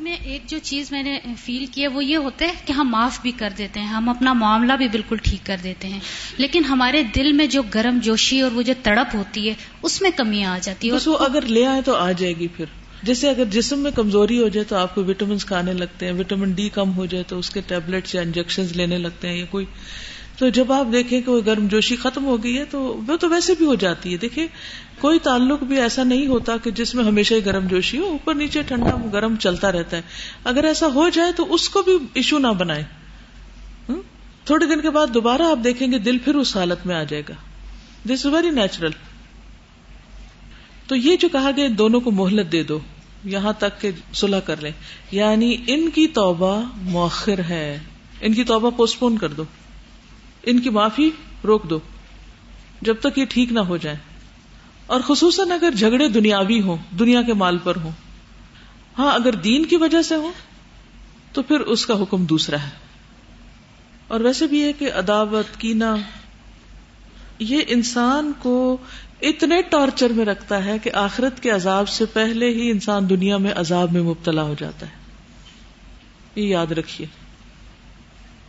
میں 0.00 0.16
ایک 0.24 0.42
جو 0.46 0.58
چیز 0.62 0.92
میں 0.92 1.02
نے 1.02 1.18
فیل 1.38 1.66
کیا 1.66 1.88
وہ 1.94 2.04
یہ 2.04 2.16
ہوتا 2.16 2.44
ہے 2.44 2.50
کہ 2.66 2.72
ہم 2.72 2.88
معاف 2.90 3.20
بھی 3.22 3.30
کر 3.30 3.52
دیتے 3.58 3.80
ہیں 3.80 3.86
ہم 3.86 4.08
اپنا 4.08 4.32
معاملہ 4.32 4.72
بھی 4.72 4.88
بالکل 4.88 5.16
ٹھیک 5.22 5.46
کر 5.46 5.56
دیتے 5.62 5.88
ہیں۔ 5.88 6.00
لیکن 6.36 6.64
ہمارے 6.64 7.02
دل 7.02 7.32
میں 7.32 7.46
جو 7.46 7.62
گرم 7.74 7.98
جوشی 8.02 8.40
اور 8.40 8.50
وہ 8.52 8.62
جو 8.62 8.74
تڑپ 8.82 9.14
ہوتی 9.14 9.48
ہے 9.48 9.54
اس 9.82 10.02
میں 10.02 10.10
کمی 10.16 10.44
آ 10.44 10.58
جاتی 10.62 10.90
ہے 10.90 10.98
وہ 11.06 11.18
اگر 11.18 11.42
لے 11.42 11.66
آئے 11.66 11.82
تو 11.82 11.94
آ 11.94 12.12
جائے 12.12 12.32
گی 12.32 12.48
پھر۔ 12.48 12.64
جیسے 13.02 13.30
اگر 13.30 13.44
جسم 13.44 13.78
میں 13.78 13.90
کمزوری 13.90 14.42
ہو 14.42 14.48
جائے 14.48 14.64
تو 14.64 14.76
آپ 14.76 14.94
کو 14.94 15.04
وٹامنس 15.04 15.44
کھانے 15.44 15.72
لگتے 15.72 16.06
ہیں 16.06 16.12
وٹامن 16.12 16.52
ڈی 16.52 16.68
کم 16.68 16.96
ہو 16.96 17.06
جائے 17.06 17.24
تو 17.26 17.38
اس 17.38 17.50
کے 17.50 17.60
ٹیبلٹس 17.60 18.14
یا 18.14 18.20
انجیکشن 18.20 18.62
لینے 18.74 18.98
لگتے 18.98 19.28
ہیں 19.28 19.38
یا 19.38 19.44
کوئی 19.44 19.66
تو 20.36 20.48
جب 20.48 20.72
آپ 20.72 20.86
دیکھیں 20.92 21.22
کہ 21.22 21.30
وہ 21.30 21.40
گرم 21.46 21.66
جوشی 21.66 21.96
ختم 21.96 22.24
ہو 22.24 22.42
گئی 22.42 22.58
ہے 22.58 22.64
تو 22.64 23.00
وہ 23.06 23.16
تو 23.16 23.28
ویسے 23.28 23.54
بھی 23.58 23.66
ہو 23.66 23.74
جاتی 23.74 24.12
ہے۔ 24.12 24.16
دیکھیں، 24.16 24.46
کوئی 25.00 25.18
تعلق 25.18 25.62
بھی 25.62 25.80
ایسا 25.80 26.04
نہیں 26.04 26.26
ہوتا 26.26 26.56
کہ 26.56 26.70
جس 26.70 26.94
میں 26.94 27.04
ہمیشہ 27.04 27.34
ہی 27.34 27.44
گرم 27.46 27.66
جوشی 27.66 27.98
ہو، 27.98 28.04
اوپر 28.04 28.34
نیچے 28.34 28.62
ٹھنڈا 28.62 29.06
گرم 29.12 29.36
چلتا 29.36 29.72
رہتا 29.72 29.96
ہے۔ 29.96 30.02
اگر 30.44 30.64
ایسا 30.64 30.86
ہو 30.86 31.08
جائے 31.08 31.32
تو 31.32 31.54
اس 31.54 31.68
کو 31.68 31.82
بھی 31.82 31.92
ایشو 32.14 32.38
نہ 32.38 32.46
بنائے۔ 32.46 32.84
تھوڑے 34.44 34.66
دن 34.66 34.80
کے 34.80 34.90
بعد 34.90 35.06
دوبارہ 35.14 35.42
آپ 35.42 35.58
دیکھیں 35.64 35.92
گے 35.92 35.98
دل 35.98 36.18
پھر 36.18 36.34
اس 36.34 36.56
حالت 36.56 36.86
میں 36.86 36.96
آ 36.96 37.02
جائے 37.02 37.22
گا۔ 37.28 37.34
دس 38.08 38.26
از 38.26 38.26
ویری 38.26 38.50
نیچرل 38.50 38.90
تو 40.86 40.96
یہ 40.96 41.16
جو 41.16 41.28
کہا 41.28 41.50
گیا 41.56 41.68
دونوں 41.78 42.00
کو 42.00 42.10
مہلت 42.10 42.52
دے 42.52 42.62
دو۔ 42.62 42.78
یہاں 43.24 43.52
تک 43.58 43.80
کہ 43.80 43.90
صلح 44.14 44.40
کر 44.40 44.56
لیں۔ 44.60 44.70
یعنی 45.10 45.56
ان 45.66 45.90
کی 45.90 46.06
توبہ 46.06 46.62
مؤخر 46.76 47.38
ہے۔ 47.38 47.78
ان 48.20 48.34
کی 48.34 48.44
توبہ 48.44 48.70
پوسٹ 48.70 48.98
پون 48.98 49.18
کر 49.18 49.28
دو۔ 49.28 49.44
ان 50.46 50.58
کی 50.58 50.70
معافی 50.70 51.10
روک 51.44 51.70
دو، 51.70 51.78
جب 52.82 52.96
تک 53.00 53.18
یہ 53.18 53.24
ٹھیک 53.28 53.52
نہ 53.52 53.60
ہو 53.60 53.76
جائے 53.76 53.96
اور 54.86 55.00
خصوصاً 55.06 55.50
اگر 55.50 55.70
جھگڑے 55.70 56.08
دنیاوی 56.08 56.60
ہوں، 56.60 56.76
دنیا 56.98 57.22
کے 57.22 57.34
مال 57.34 57.58
پر 57.58 57.76
ہوں۔ 57.76 57.90
ہاں 58.98 59.14
اگر 59.14 59.32
دین 59.32 59.64
کی 59.64 59.76
وجہ 59.76 60.02
سے 60.02 60.14
ہو 60.14 60.32
تو 61.32 61.42
پھر 61.42 61.60
اس 61.60 61.86
کا 61.86 62.02
حکم 62.02 62.24
دوسرا 62.24 62.62
ہے۔ 62.62 62.70
اور 64.08 64.20
ویسے 64.20 64.46
بھی 64.46 64.64
ہے 64.64 64.72
کہ 64.72 64.92
عداوت 64.92 65.60
کینا 65.60 65.96
یہ 67.38 67.62
انسان 67.68 68.32
کو 68.38 68.76
اتنے 69.22 69.62
ٹارچر 69.62 70.08
میں 70.10 70.24
رکھتا 70.24 70.64
ہے 70.64 70.78
کہ 70.78 70.90
آخرت 70.94 71.42
کے 71.42 71.50
عذاب 71.50 71.88
سے 71.88 72.04
پہلے 72.04 72.50
ہی 72.50 72.70
انسان 72.70 73.08
دنیا 73.10 73.36
میں 73.36 73.52
عذاب 73.56 73.92
میں 73.92 74.02
مبتلا 74.02 74.42
ہو 74.42 74.54
جاتا 74.58 74.86
ہے۔ 74.86 74.92
یہ 76.34 76.48
یاد 76.48 76.72
رکھیے۔ 76.72 77.25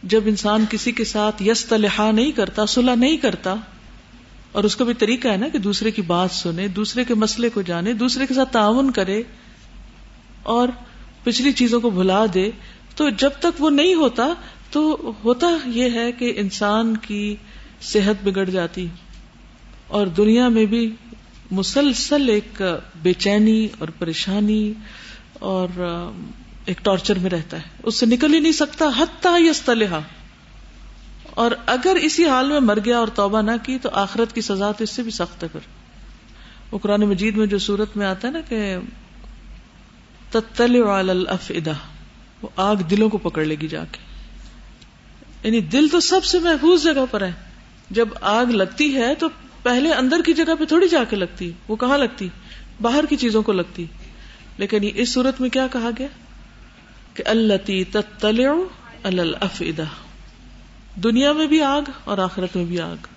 جب 0.04 0.22
انسان 0.26 0.66
کسی 0.70 0.92
کے 0.92 1.04
ساتھ 1.04 1.44
یس 1.44 1.66
تلحا 1.66 2.12
نہیں 2.12 2.32
کرتا، 2.32 2.66
صلح 2.66 2.96
نہیں 2.96 3.18
کرتا، 3.18 3.56
اور 4.52 4.64
اس 4.64 4.76
کا 4.76 4.86
بھی 4.86 4.94
طریقہ 4.94 5.28
ہے 5.28 5.38
نا 5.38 5.48
کہ 5.48 5.58
دوسرے 5.58 5.92
کی 5.92 6.02
بات 6.02 6.32
سنے، 6.32 6.68
دوسرے 6.68 7.04
کے 7.04 7.14
مسئلے 7.14 7.50
کو 7.50 7.62
جانے، 7.62 7.94
دوسرے 7.94 8.26
کے 8.26 8.34
ساتھ 8.34 8.54
تعاون 8.54 8.92
کرے 8.92 9.24
اور 10.44 10.70
پچھلی 11.24 11.52
چیزوں 11.52 11.82
کو 11.82 11.90
بھلا 11.90 12.26
دے، 12.34 12.52
تو 12.96 13.10
جب 13.10 13.30
تک 13.40 13.62
وہ 13.62 13.70
نہیں 13.70 13.94
ہوتا، 13.94 14.28
تو 14.72 15.12
ہوتا 15.24 15.48
یہ 15.66 15.90
ہے 15.90 16.12
کہ 16.12 16.34
انسان 16.38 16.98
کی 16.98 17.36
صحت 17.82 18.24
بگڑ 18.24 18.50
جاتی۔ 18.50 18.88
اور 19.88 20.08
دنیا 20.08 20.50
میں 20.50 20.66
بھی 20.66 20.96
مسلسل 21.52 22.30
ایک 22.30 22.62
بے 23.02 23.14
چینی 23.14 23.68
اور 23.78 23.88
پریشانی 23.88 24.74
اور 25.34 25.68
ایک 26.68 26.78
ٹارچر 26.86 27.20
میں 27.20 27.30
رہتا 27.30 27.58
ہے۔ 27.58 27.62
اس 27.84 27.96
سے 27.96 28.06
نکل 28.06 28.34
ہی 28.34 28.40
نہیں 28.40 28.52
سکتا، 28.52 28.86
حتیٰ 28.98 29.42
یستلحا 29.42 30.00
اور 31.24 31.52
اگر 31.66 31.96
اسی 32.02 32.26
حال 32.26 32.48
میں 32.48 32.60
مر 32.60 32.78
گیا 32.86 32.98
اور 32.98 33.08
توبہ 33.08 33.42
نہ 33.42 33.52
کی، 33.64 33.78
تو 33.82 33.90
آخرت 33.94 34.36
کی 34.36 34.42
سزا 34.42 34.72
تو 34.72 34.84
اس 34.84 34.90
سے 34.90 35.04
بھی 35.04 35.12
سخت 35.12 35.44
ہے 35.44 35.48
پھر۔ 35.48 35.60
وہ 36.72 36.78
قرآن 36.78 37.02
مجید 37.02 37.38
میں 37.38 37.46
جو 37.46 37.58
صورت 37.58 37.98
میں 37.98 38.08
آتا 38.08 38.28
ہے 38.28 38.34
نا 38.34 38.42
کہ 38.50 38.78
تتل 40.32 40.84
الافئدہ، 40.88 41.72
وہ 42.42 42.50
آگ 42.56 42.76
دلوں 42.76 43.10
کو 43.10 43.18
پکڑ 43.18 43.46
لے 43.46 43.56
گی 43.62 43.68
جا 43.68 43.84
کے۔ 43.92 43.98
یعنی 45.44 45.62
دل 45.62 45.88
تو 45.88 46.00
سب 46.00 46.24
سے 46.24 46.40
محفوظ 46.40 46.84
جگہ 46.84 47.06
پر 47.12 47.22
ہے۔ 47.22 47.32
جب 47.90 48.08
آگ 48.22 48.46
لگتی 48.46 48.96
ہے 48.96 49.16
تو 49.16 49.28
پہلے 49.64 49.92
اندر 49.92 50.22
کی 50.26 50.34
جگہ 50.34 50.56
پہ 50.60 50.66
تھوڑی 50.66 50.88
جا 50.88 51.04
کے 51.04 51.16
لگتی۔ 51.16 51.52
وہ 51.68 51.76
کہاں 51.76 51.98
لگتی؟ 51.98 52.30
باہر 52.82 53.06
کی 53.06 53.16
چیزوں 53.16 53.42
کو 53.42 53.52
لگتی۔ 53.52 53.86
لیکن 54.58 54.90
اس 54.96 55.14
صورت 55.14 55.42
میں 55.42 55.50
کیا 55.50 55.68
کہا 55.72 55.90
گیا؟ 56.00 56.08
کہ 57.18 57.24
اللہ 57.28 57.98
الافئدہ 59.04 59.84
دنیا 61.04 61.34
میں 61.34 61.48
بھی 61.48 61.62
آگ 61.62 61.82
اور 62.04 62.18
آخرت 62.18 62.56
میں 62.56 62.66
بھی 62.66 62.82
آگ. 62.82 63.08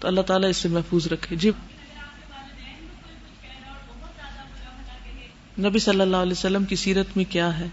تو 0.00 0.08
اللہ 0.08 0.20
تعالیٰ 0.20 0.48
اس 0.48 0.56
سے 0.56 0.68
محفوظ 0.68 1.06
رکھے. 1.06 1.36
جی. 1.36 1.50
نبی 5.58 5.78
صلی 5.78 6.00
اللہ 6.00 6.16
علیہ 6.16 6.32
وسلم 6.32 6.64
کی 6.64 6.76
سیرت 6.76 7.06
میں 7.16 7.24
کیا 7.24 7.58
ہے؟ 7.58 7.66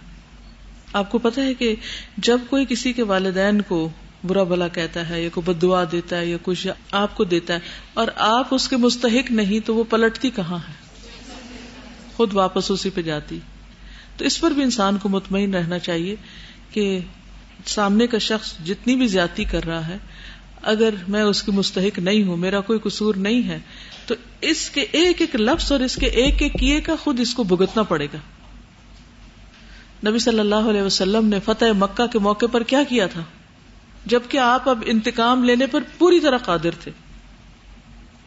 آپ 0.93 1.11
کو 1.11 1.17
پتا 1.17 1.41
ہے 1.41 1.53
کہ 1.53 1.75
جب 2.17 2.39
کوئی 2.49 2.65
کسی 2.69 2.93
کے 2.93 3.03
والدین 3.03 3.61
کو 3.61 3.89
برا 4.23 4.43
بلا 4.43 4.67
کہتا 4.67 5.09
ہے 5.09 5.23
یا 5.23 5.29
کوئی 5.33 5.53
بدعا 5.53 5.83
دیتا 5.91 6.17
ہے 6.17 6.25
یا 6.25 6.37
کچھ 6.41 6.67
آپ 6.91 7.15
کو 7.15 7.23
دیتا 7.23 7.53
ہے 7.53 7.59
اور 7.93 8.07
آپ 8.15 8.47
اس 8.51 8.67
کے 8.67 8.77
مستحق 8.77 9.31
نہیں 9.31 9.67
تو 9.67 9.75
وہ 9.75 9.83
پلٹتی 9.83 10.29
کہاں 10.29 10.57
ہے؟ 10.57 10.73
خود 12.15 12.33
واپس 12.33 12.71
اسی 12.71 12.89
پہ 12.89 13.01
جاتی. 13.01 13.39
تو 14.17 14.25
اس 14.25 14.41
پر 14.41 14.51
بھی 14.51 14.63
انسان 14.63 14.97
کو 14.97 15.09
مطمئن 15.09 15.53
رہنا 15.53 15.79
چاہیے 15.79 16.15
کہ 16.71 16.99
سامنے 17.65 18.07
کا 18.07 18.17
شخص 18.17 18.53
جتنی 18.65 18.95
بھی 18.95 19.07
زیادتی 19.07 19.43
کر 19.43 19.65
رہا 19.65 19.87
ہے، 19.87 19.97
اگر 20.61 20.89
میں 21.07 21.21
اس 21.21 21.43
کی 21.43 21.51
مستحق 21.51 21.99
نہیں 21.99 22.23
ہوں، 22.23 22.37
میرا 22.37 22.61
کوئی 22.61 22.79
قصور 22.83 23.15
نہیں 23.15 23.47
ہے، 23.47 23.59
تو 24.07 24.15
اس 24.41 24.69
کے 24.69 24.81
ایک 24.81 25.21
ایک 25.21 25.35
لفظ 25.35 25.71
اور 25.71 25.79
اس 25.79 25.95
کے 25.95 26.05
ایک 26.05 26.41
ایک 26.41 26.53
کیے 26.53 26.81
کا 26.81 26.95
خود 26.95 27.19
اس 27.19 27.33
کو 27.33 27.43
بھگتنا 27.43 27.83
پڑے 27.83 28.07
گا۔ 28.13 28.17
نبی 30.09 30.19
صلی 30.19 30.39
اللہ 30.39 30.69
علیہ 30.69 30.81
وسلم 30.81 31.27
نے 31.27 31.39
فتح 31.39 31.65
مکہ 31.77 32.07
کے 32.07 32.19
موقع 32.19 32.45
پر 32.51 32.63
کیا 32.63 32.83
کیا 32.89 33.07
تھا؟ 33.07 33.21
جبکہ 34.05 34.37
آپ 34.37 34.69
اب 34.69 34.83
انتقام 34.85 35.43
لینے 35.43 35.65
پر 35.65 35.79
پوری 35.97 36.19
طرح 36.19 36.37
قادر 36.37 36.71
تھے۔ 36.83 36.91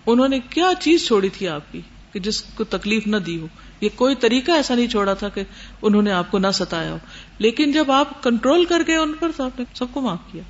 انہوں 0.07 0.28
نے 0.28 0.39
کیا 0.51 0.70
چیز 0.80 1.07
چھوڑی 1.07 1.28
تھی 1.28 1.49
آپ 1.49 1.72
کی 1.72 1.80
کہ 2.12 2.20
جس 2.20 2.43
کو 2.43 2.64
تکلیف 2.64 3.07
نہ 3.07 3.16
دی 3.16 3.39
ہو؟ 3.39 3.47
یہ 3.81 3.89
کوئی 3.95 4.14
طریقہ 4.14 4.53
ایسا 4.53 4.74
نہیں 4.74 4.87
چھوڑا 4.87 5.14
تھا 5.14 5.29
کہ 5.29 5.43
انہوں 5.83 6.03
نے 6.03 6.11
آپ 6.12 6.31
کو 6.31 6.39
نہ 6.39 6.47
ستایا 6.55 6.93
ہو۔ 6.93 6.99
لیکن 7.39 7.72
جب 7.72 7.93
آپ 7.93 8.22
کنٹرول 8.22 8.64
کر 8.64 8.83
گئے 8.87 8.97
ان 8.97 9.12
پر 9.20 9.31
تو 9.37 9.45
آپ 9.45 9.59
نے 9.59 9.64
سب 9.74 9.87
کو 9.93 10.01
معاف 10.01 10.18
کیا۔ 10.33 10.43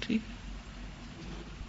ٹھیک۔ 0.00 0.20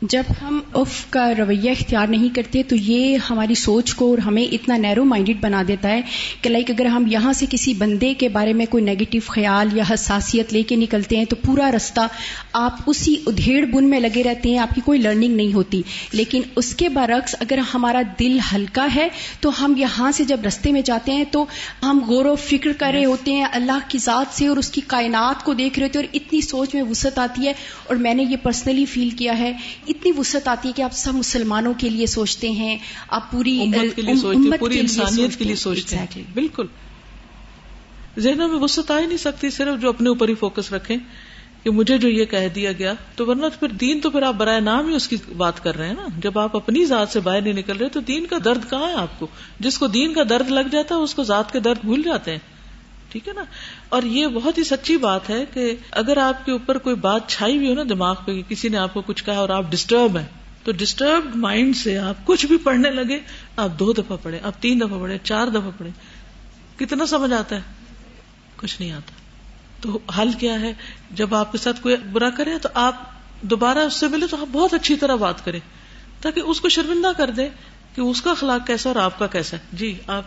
جب 0.01 0.23
ہم 0.41 0.59
اف 0.73 1.05
کا 1.09 1.33
رویہ 1.37 1.71
اختیار 1.71 2.07
نہیں 2.07 2.35
کرتے 2.35 2.63
تو 2.63 2.75
یہ 2.75 3.17
ہماری 3.29 3.55
سوچ 3.55 3.93
کو 3.95 4.09
اور 4.09 4.17
ہمیں 4.17 4.43
اتنا 4.43 4.77
نیرو 4.77 5.03
مائنڈیڈ 5.03 5.37
بنا 5.41 5.63
دیتا 5.67 5.89
ہے 5.89 6.01
کہ 6.41 6.49
لائک 6.49 6.71
اگر 6.71 6.85
ہم 6.85 7.07
یہاں 7.07 7.33
سے 7.33 7.45
کسی 7.49 7.73
بندے 7.73 8.13
کے 8.13 8.29
بارے 8.29 8.53
میں 8.53 8.65
کوئی 8.65 8.83
نیگیٹو 8.83 9.17
خیال 9.27 9.77
یا 9.77 9.83
حساسیت 9.93 10.53
لے 10.53 10.63
کے 10.63 10.75
نکلتے 10.75 11.17
ہیں 11.17 11.25
تو 11.25 11.35
پورا 11.35 11.71
رستہ 11.71 12.01
آپ 12.53 12.77
اسی 12.85 13.15
ادھیڑ 13.27 13.65
بن 13.65 13.89
میں 13.89 13.99
لگے 13.99 14.23
رہتے 14.23 14.49
ہیں 14.49 14.57
آپ 14.57 14.75
کی 14.75 14.81
کوئی 14.85 14.99
لرننگ 14.99 15.35
نہیں 15.35 15.53
ہوتی۔ 15.53 15.81
لیکن 16.11 16.41
اس 16.55 16.75
کے 16.75 16.89
برعکس 16.89 17.35
اگر 17.39 17.57
ہمارا 17.57 18.01
دل 18.19 18.37
ہلکا 18.53 18.87
ہے 18.95 19.07
تو 19.39 19.65
ہم 19.65 19.73
یہاں 19.77 20.11
سے 20.11 20.23
جب 20.23 20.39
رستے 20.47 20.71
میں 20.71 20.81
جاتے 20.81 21.11
ہیں 21.11 21.23
تو 21.31 21.45
ہم 21.83 21.99
غور 22.07 22.25
و 22.25 22.35
فکر 22.35 22.71
کر 22.73 22.91
رہے 22.93 23.05
ہوتے 23.05 23.33
ہیں 23.33 23.45
اللہ 23.51 23.79
کی 23.87 23.97
ذات 23.97 24.37
سے 24.37 24.47
اور 24.47 24.57
اس 24.57 24.69
کی 24.69 24.81
کائنات 24.87 25.45
کو 25.45 25.53
دیکھ 25.53 25.79
رہے 25.79 25.87
ہوتے 25.87 25.99
ہیں 25.99 26.05
اور 26.05 26.19
اتنی 26.21 26.41
سوچ 26.41 26.75
میں 26.75 26.83
وسعت 26.83 27.19
آتی 27.19 27.47
ہے۔ 27.47 27.53
اور 27.87 27.95
میں 27.95 28.13
نے 28.13 28.23
یہ 28.23 28.37
پرسنلی 28.43 28.85
فیل 28.85 29.09
کیا 29.09 29.37
ہے 29.37 29.53
اتنی 29.87 30.11
وسعت 30.17 30.47
آتی 30.47 30.67
ہے 30.67 30.73
کہ 30.73 30.81
آپ 30.81 30.93
سب 30.93 31.13
مسلمانوں 31.13 31.73
کے 31.77 31.89
لیے 31.89 32.05
سوچتے 32.05 32.51
ہیں 32.51 32.77
آپ 33.09 33.31
پوری 33.31 33.61
امت 33.61 33.95
کے 33.95 34.01
لیے 34.01 34.15
سوچتے 34.15 34.57
پوری 34.57 34.79
انسانیت 34.79 35.35
کے 35.35 35.43
لیے 35.43 35.55
سوچتے 35.55 35.95
ہیں۔ 35.97 36.05
بالکل۔ 36.33 36.65
ذہنوں 38.19 38.47
میں 38.47 38.59
وسعت 38.59 38.91
آ 38.91 38.99
ہی 38.99 39.05
نہیں 39.05 39.17
سکتی 39.17 39.49
صرف 39.49 39.81
جو 39.81 39.89
اپنے 39.89 40.09
اوپر 40.09 40.29
ہی 40.29 40.35
فوکس 40.35 40.73
رکھیں۔ 40.73 40.97
کہ 41.63 41.71
مجھے 41.71 41.97
جو 41.97 42.09
یہ 42.09 42.25
کہہ 42.25 42.47
دیا 42.55 42.71
گیا، 42.71 42.93
تو 43.15 43.25
ورنہ 43.25 43.45
پھر 43.59 43.67
دین 43.67 43.99
تو 43.99 44.09
پھر 44.09 44.21
آپ 44.21 44.33
برائے 44.33 44.59
نام 44.59 44.87
ہی 44.89 44.95
اس 44.95 45.07
کی 45.07 45.15
بات 45.37 45.63
کر 45.63 45.75
رہے 45.75 45.87
ہیں 45.87 45.93
نا۔ 45.93 46.07
جب 46.17 46.39
آپ 46.39 46.55
اپنی 46.55 46.85
ذات 46.85 47.09
سے 47.09 47.19
باہر 47.19 47.41
نہیں 47.41 47.53
نکل 47.53 47.77
رہے، 47.77 47.89
تو 47.89 47.99
دین 47.99 48.25
کا 48.25 48.35
درد 48.45 48.69
کہاں 48.69 48.87
ہے 48.87 48.93
آپ 48.93 49.19
کو؟ 49.19 49.27
جس 49.59 49.77
کو 49.77 49.87
دین 49.87 50.13
کا 50.13 50.21
درد 50.29 50.51
لگ 50.51 50.67
جاتا 50.71 50.95
ہے، 50.95 50.99
اس 50.99 51.15
کو 51.15 51.23
ذات 51.23 51.51
کے 51.51 51.59
درد 51.59 51.77
بھول 51.83 52.01
جاتے 52.01 52.31
ہیں۔ 52.31 52.39
ٹھیک 53.09 53.27
ہے 53.27 53.33
نا؟ 53.33 53.43
اور 53.89 54.03
یہ 54.03 54.27
بہت 54.27 54.57
ہی 54.57 54.63
سچی 54.63 54.97
بات 54.97 55.29
ہے 55.29 55.45
کہ 55.53 55.75
اگر 55.91 56.17
آپ 56.17 56.45
کے 56.45 56.51
اوپر 56.51 56.77
کوئی 56.77 56.95
بات 56.95 57.21
چھائی 57.27 57.57
ہوئی 57.57 57.69
ہو 57.69 57.73
نا 57.73 57.83
دماغ 57.89 58.15
پہ، 58.25 58.41
کسی 58.49 58.69
نے 58.69 58.77
آپ 58.77 58.93
کو 58.93 59.01
کچھ 59.01 59.23
کہا 59.23 59.37
اور 59.37 59.49
آپ 59.49 59.71
ڈسٹرب 59.71 60.17
ہیں، 60.17 60.25
تو 60.63 60.71
ڈسٹرب 60.71 61.35
مائنڈ 61.35 61.75
سے 61.75 61.97
آپ 61.97 62.15
کچھ 62.25 62.45
بھی 62.45 62.57
پڑھنے 62.57 62.89
لگے، 62.89 63.19
آپ 63.55 63.69
دو 63.79 63.93
دفعہ 63.93 64.17
پڑھے 64.23 64.39
آپ 64.43 64.61
تین 64.61 64.79
دفعہ 64.79 64.99
پڑھے 64.99 65.17
چار 65.23 65.47
دفعہ 65.47 65.71
پڑھے 65.77 65.91
کتنا 66.77 67.05
سمجھ 67.05 67.33
آتا 67.33 67.55
ہے؟ 67.55 67.61
کچھ 68.55 68.81
نہیں 68.81 68.91
آتا۔ 68.91 69.18
تو 69.81 69.99
حل 70.17 70.31
کیا 70.31 70.61
ہے؟ 70.61 70.73
جب 71.11 71.35
آپ 71.35 71.51
کے 71.51 71.57
ساتھ 71.57 71.81
کوئی 71.81 71.95
برا 72.11 72.29
کرے 72.29 72.57
تو 72.57 72.69
آپ 72.73 72.95
دوبارہ 73.41 73.77
اس 73.77 73.93
سے 73.93 74.07
ملے 74.07 74.27
تو 74.27 74.37
آپ 74.41 74.47
بہت 74.51 74.73
اچھی 74.73 74.95
طرح 74.95 75.15
بات 75.15 75.45
کریں۔ 75.45 75.59
تاکہ 76.21 76.39
اس 76.39 76.61
کو 76.61 76.69
شرمندہ 76.69 77.11
کر 77.17 77.31
دے 77.31 77.49
کہ 77.95 78.01
اس 78.01 78.21
کا 78.21 78.31
اخلاق 78.31 78.67
کیسا 78.67 78.89
اور 78.89 78.95
آپ 78.95 79.19
کا 79.19 79.27
کیسا 79.27 79.57
جی 79.73 79.97
آپ۔ 80.07 80.23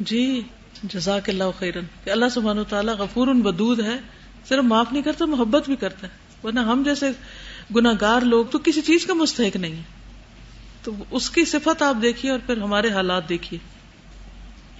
جی 0.00 0.42
جزاک 0.82 1.28
اللہ 1.28 1.44
خیرن۔ 1.58 1.84
کہ 2.04 2.10
اللہ 2.10 2.28
سبحان 2.28 2.58
و 2.58 2.64
تعالیٰ 2.64 2.94
غفور 2.94 3.28
ودود 3.44 3.80
ہے۔ 3.80 4.00
صرف 4.48 4.64
معاف 4.64 4.86
نہیں 4.92 5.02
کرتا، 5.02 5.24
محبت 5.24 5.66
بھی 5.66 5.76
کرتا 5.76 6.06
ہے۔ 6.06 6.12
ورنہ 6.46 6.60
ہم 6.60 6.82
جیسے 6.82 7.10
گناگار 7.76 8.20
لوگ 8.20 8.44
تو 8.44 8.58
کسی 8.58 8.80
چیز 8.80 9.06
کا 9.06 9.14
مستحق 9.14 9.56
نہیں 9.56 9.76
ہے 9.76 9.82
تو 10.82 10.92
اس 11.10 11.30
کی 11.30 11.44
صفت 11.44 11.82
آپ 11.82 11.96
دیکھیے 12.02 12.32
اور 12.32 12.38
پھر 12.46 12.56
ہمارے 12.56 12.90
حالات 12.90 13.28
دیکھیے۔ 13.28 13.71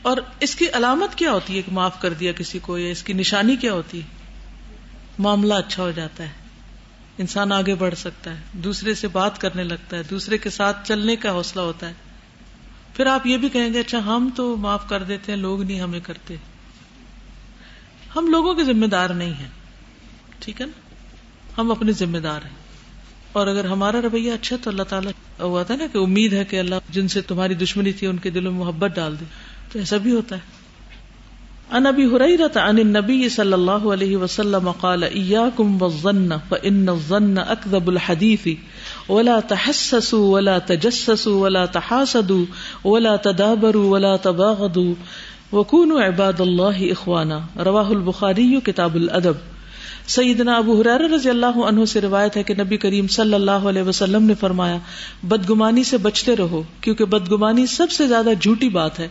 اور 0.02 0.16
اس 0.40 0.54
کی 0.54 0.66
علامت 0.72 1.14
کیا 1.14 1.32
ہوتی 1.32 1.56
ہے 1.56 1.62
کہ 1.62 1.72
معاف 1.72 2.00
کر 2.00 2.12
دیا 2.12 2.32
کسی 2.32 2.58
کو 2.58 2.78
یا 2.78 2.90
اس 2.90 3.02
کی 3.02 3.12
نشانی 3.12 3.56
کیا 3.56 3.72
ہوتی 3.72 4.00
ہے؟ 4.00 4.06
معاملہ 5.18 5.54
اچھا 5.54 5.82
ہو 5.82 5.90
جاتا 5.90 6.24
ہے۔ 6.24 6.28
انسان 7.18 7.52
آگے 7.52 7.74
بڑھ 7.74 7.94
سکتا 7.94 8.30
ہے، 8.30 8.40
دوسرے 8.52 8.94
سے 8.94 9.08
بات 9.08 9.40
کرنے 9.40 9.64
لگتا 9.64 9.96
ہے، 9.96 10.02
دوسرے 10.02 10.38
کے 10.38 10.50
ساتھ 10.50 10.88
چلنے 10.88 11.16
کا 11.16 11.30
حوصلہ 11.30 11.60
ہوتا 11.60 11.88
ہے۔ 11.88 11.92
پھر 12.96 13.06
آپ 13.06 13.26
یہ 13.26 13.36
بھی 13.36 13.48
کہیں 13.48 13.72
گے 13.74 13.80
اچھا 13.80 13.98
ہم 13.98 14.30
تو 14.36 14.56
معاف 14.56 14.88
کر 14.88 15.02
دیتے 15.02 15.32
ہیں، 15.32 15.38
لوگ 15.38 15.62
نہیں 15.62 15.80
ہمیں 15.80 16.00
کرتے۔ 16.00 16.36
ہم 18.16 18.26
لوگوں 18.28 18.54
کے 18.54 18.64
ذمہ 18.64 18.86
دار 18.86 19.10
نہیں 19.10 19.34
ہیں، 19.34 19.48
ٹھیک 20.38 20.60
ہے 20.60 20.66
نا؟ 20.66 20.94
ہم 21.58 21.70
اپنے 21.70 21.92
ذمہ 21.92 22.18
دار 22.18 22.42
ہیں۔ 22.42 22.62
اور 23.32 23.46
اگر 23.46 23.64
ہمارا 23.64 24.00
رویہ 24.02 24.32
اچھا 24.32 24.56
تو 24.62 24.70
اللہ 24.70 24.82
تعالیٰ 24.82 25.12
ہوا 25.40 25.62
تھا 25.62 25.76
نا 25.76 25.84
کہ 25.92 25.98
امید 25.98 26.32
ہے 26.32 26.44
کہ 26.44 26.58
اللہ 26.58 26.74
جن 26.90 27.08
سے 27.08 27.20
تمہاری 27.20 27.54
دشمنی 27.54 27.92
تھی 27.92 28.06
ان 28.06 28.16
کے 28.16 28.30
دلوں 28.30 28.52
میں 28.52 28.60
محبت 28.60 28.90
ڈال 28.94 29.14
دے۔ 29.20 29.24
تو 29.72 29.78
ایسا 29.78 29.96
بھی 29.96 30.12
ہوتا 30.12 30.36
ہے۔ 30.36 30.40
ان 31.70 31.86
ابی 31.86 32.04
حریرہ 32.04 32.58
عن 32.58 32.76
النبی 32.76 33.28
صلی 33.28 33.52
اللہ 33.52 33.70
علیہ 33.70 34.16
وسلم 34.16 34.70
قال، 34.70 35.02
ایاکم 35.02 35.82
والظن 35.82 36.28
فان 36.48 36.88
الظن 36.88 37.38
اکذب 37.38 37.88
الحدیث، 37.88 38.46
ولا 39.08 39.40
تحسسوا، 39.48 40.20
ولا 40.20 40.58
تجسسوا، 40.58 41.36
ولا 41.36 41.64
تحاسدوا، 41.64 42.88
ولا 42.88 43.16
تدابروا، 43.16 43.90
ولا 43.90 44.16
تباغضوا 44.16 44.94
وكونوا 45.56 46.06
عباد 46.06 46.40
الله 46.40 46.90
اخوانا۔ 46.90 47.38
رواه 47.64 47.90
البخاری، 47.90 48.56
کتاب 48.64 48.94
الادب۔ 48.94 49.51
سیدنا 50.14 50.54
ابو 50.54 50.80
حرار 50.80 51.00
رضی 51.00 51.30
اللہ 51.30 51.46
عنہ 51.46 51.84
سے 51.84 52.00
روایت 52.00 52.36
ہے 52.36 52.42
کہ 52.42 52.54
نبی 52.54 52.76
کریم 52.76 53.06
صلی 53.06 53.34
اللہ 53.34 53.50
علیہ 53.50 53.82
وسلم 53.82 54.22
نے 54.22 54.34
فرمایا، 54.34 54.78
بدگمانی 55.22 55.84
سے 55.84 55.96
بچتے 55.96 56.36
رہو، 56.36 56.62
کیونکہ 56.80 57.04
بدگمانی 57.04 57.66
سب 57.66 57.90
سے 57.90 58.06
زیادہ 58.06 58.30
جھوٹی 58.40 58.68
بات 58.68 59.00
ہے۔ 59.00 59.08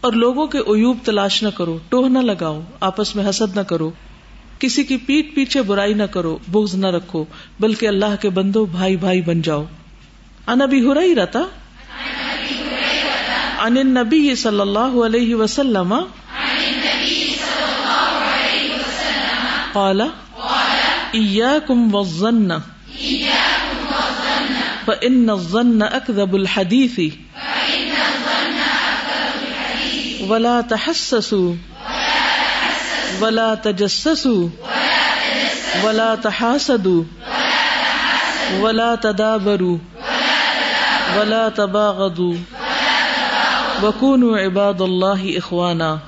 اور 0.00 0.12
لوگوں 0.12 0.46
کے 0.46 0.58
عیوب 0.58 0.98
تلاش 1.04 1.42
نہ 1.42 1.48
کرو، 1.48 1.78
ٹوہ 1.88 2.08
نہ 2.08 2.18
لگاؤ، 2.18 2.60
آپس 2.80 3.16
میں 3.16 3.28
حسد 3.28 3.56
نہ 3.56 3.60
کرو۔ 3.60 3.90
کسی 4.58 4.84
کی 4.84 4.96
پیٹ 4.96 5.34
پیچھے 5.34 5.62
برائی 5.62 5.94
نہ 5.94 6.02
کرو، 6.02 6.38
بغض 6.48 6.74
نہ 6.74 6.86
رکھو، 6.86 7.24
بلکہ 7.60 7.88
اللہ 7.88 8.14
کے 8.20 8.28
بندو 8.28 8.64
بھائی 8.64 8.96
بھائی 8.96 9.20
بن 9.20 9.42
جاؤ۔ 9.42 9.64
انبی 10.46 10.80
ہو 10.80 10.94
رہی 10.94 11.14
رہتا 11.14 11.38
ان 13.58 13.74
نبی 13.74 14.34
صلی 14.34 14.60
اللہ 14.60 15.04
علیہ 15.06 15.34
وسلم۔ 15.34 15.94
قال 19.72 20.00
إياكم 21.14 21.94
والظن. 21.94 22.60
فإن 24.86 25.30
الظن 25.30 25.82
أكذب 25.82 26.36
الحديث. 26.36 27.00
ولا 30.28 30.60
تحسسوا. 30.60 31.54
ولا 33.20 33.54
تجسسوا. 33.54 34.48
ولا 35.84 36.14
تحاسدوا. 36.14 37.04
ولا 38.60 38.94
تدابروا. 38.94 39.78
ولا 41.18 41.48
تباغضوا. 41.48 42.34
وكونوا 43.82 44.38
عباد 44.38 44.82
الله 44.82 45.38
إخوانا. 45.38 45.98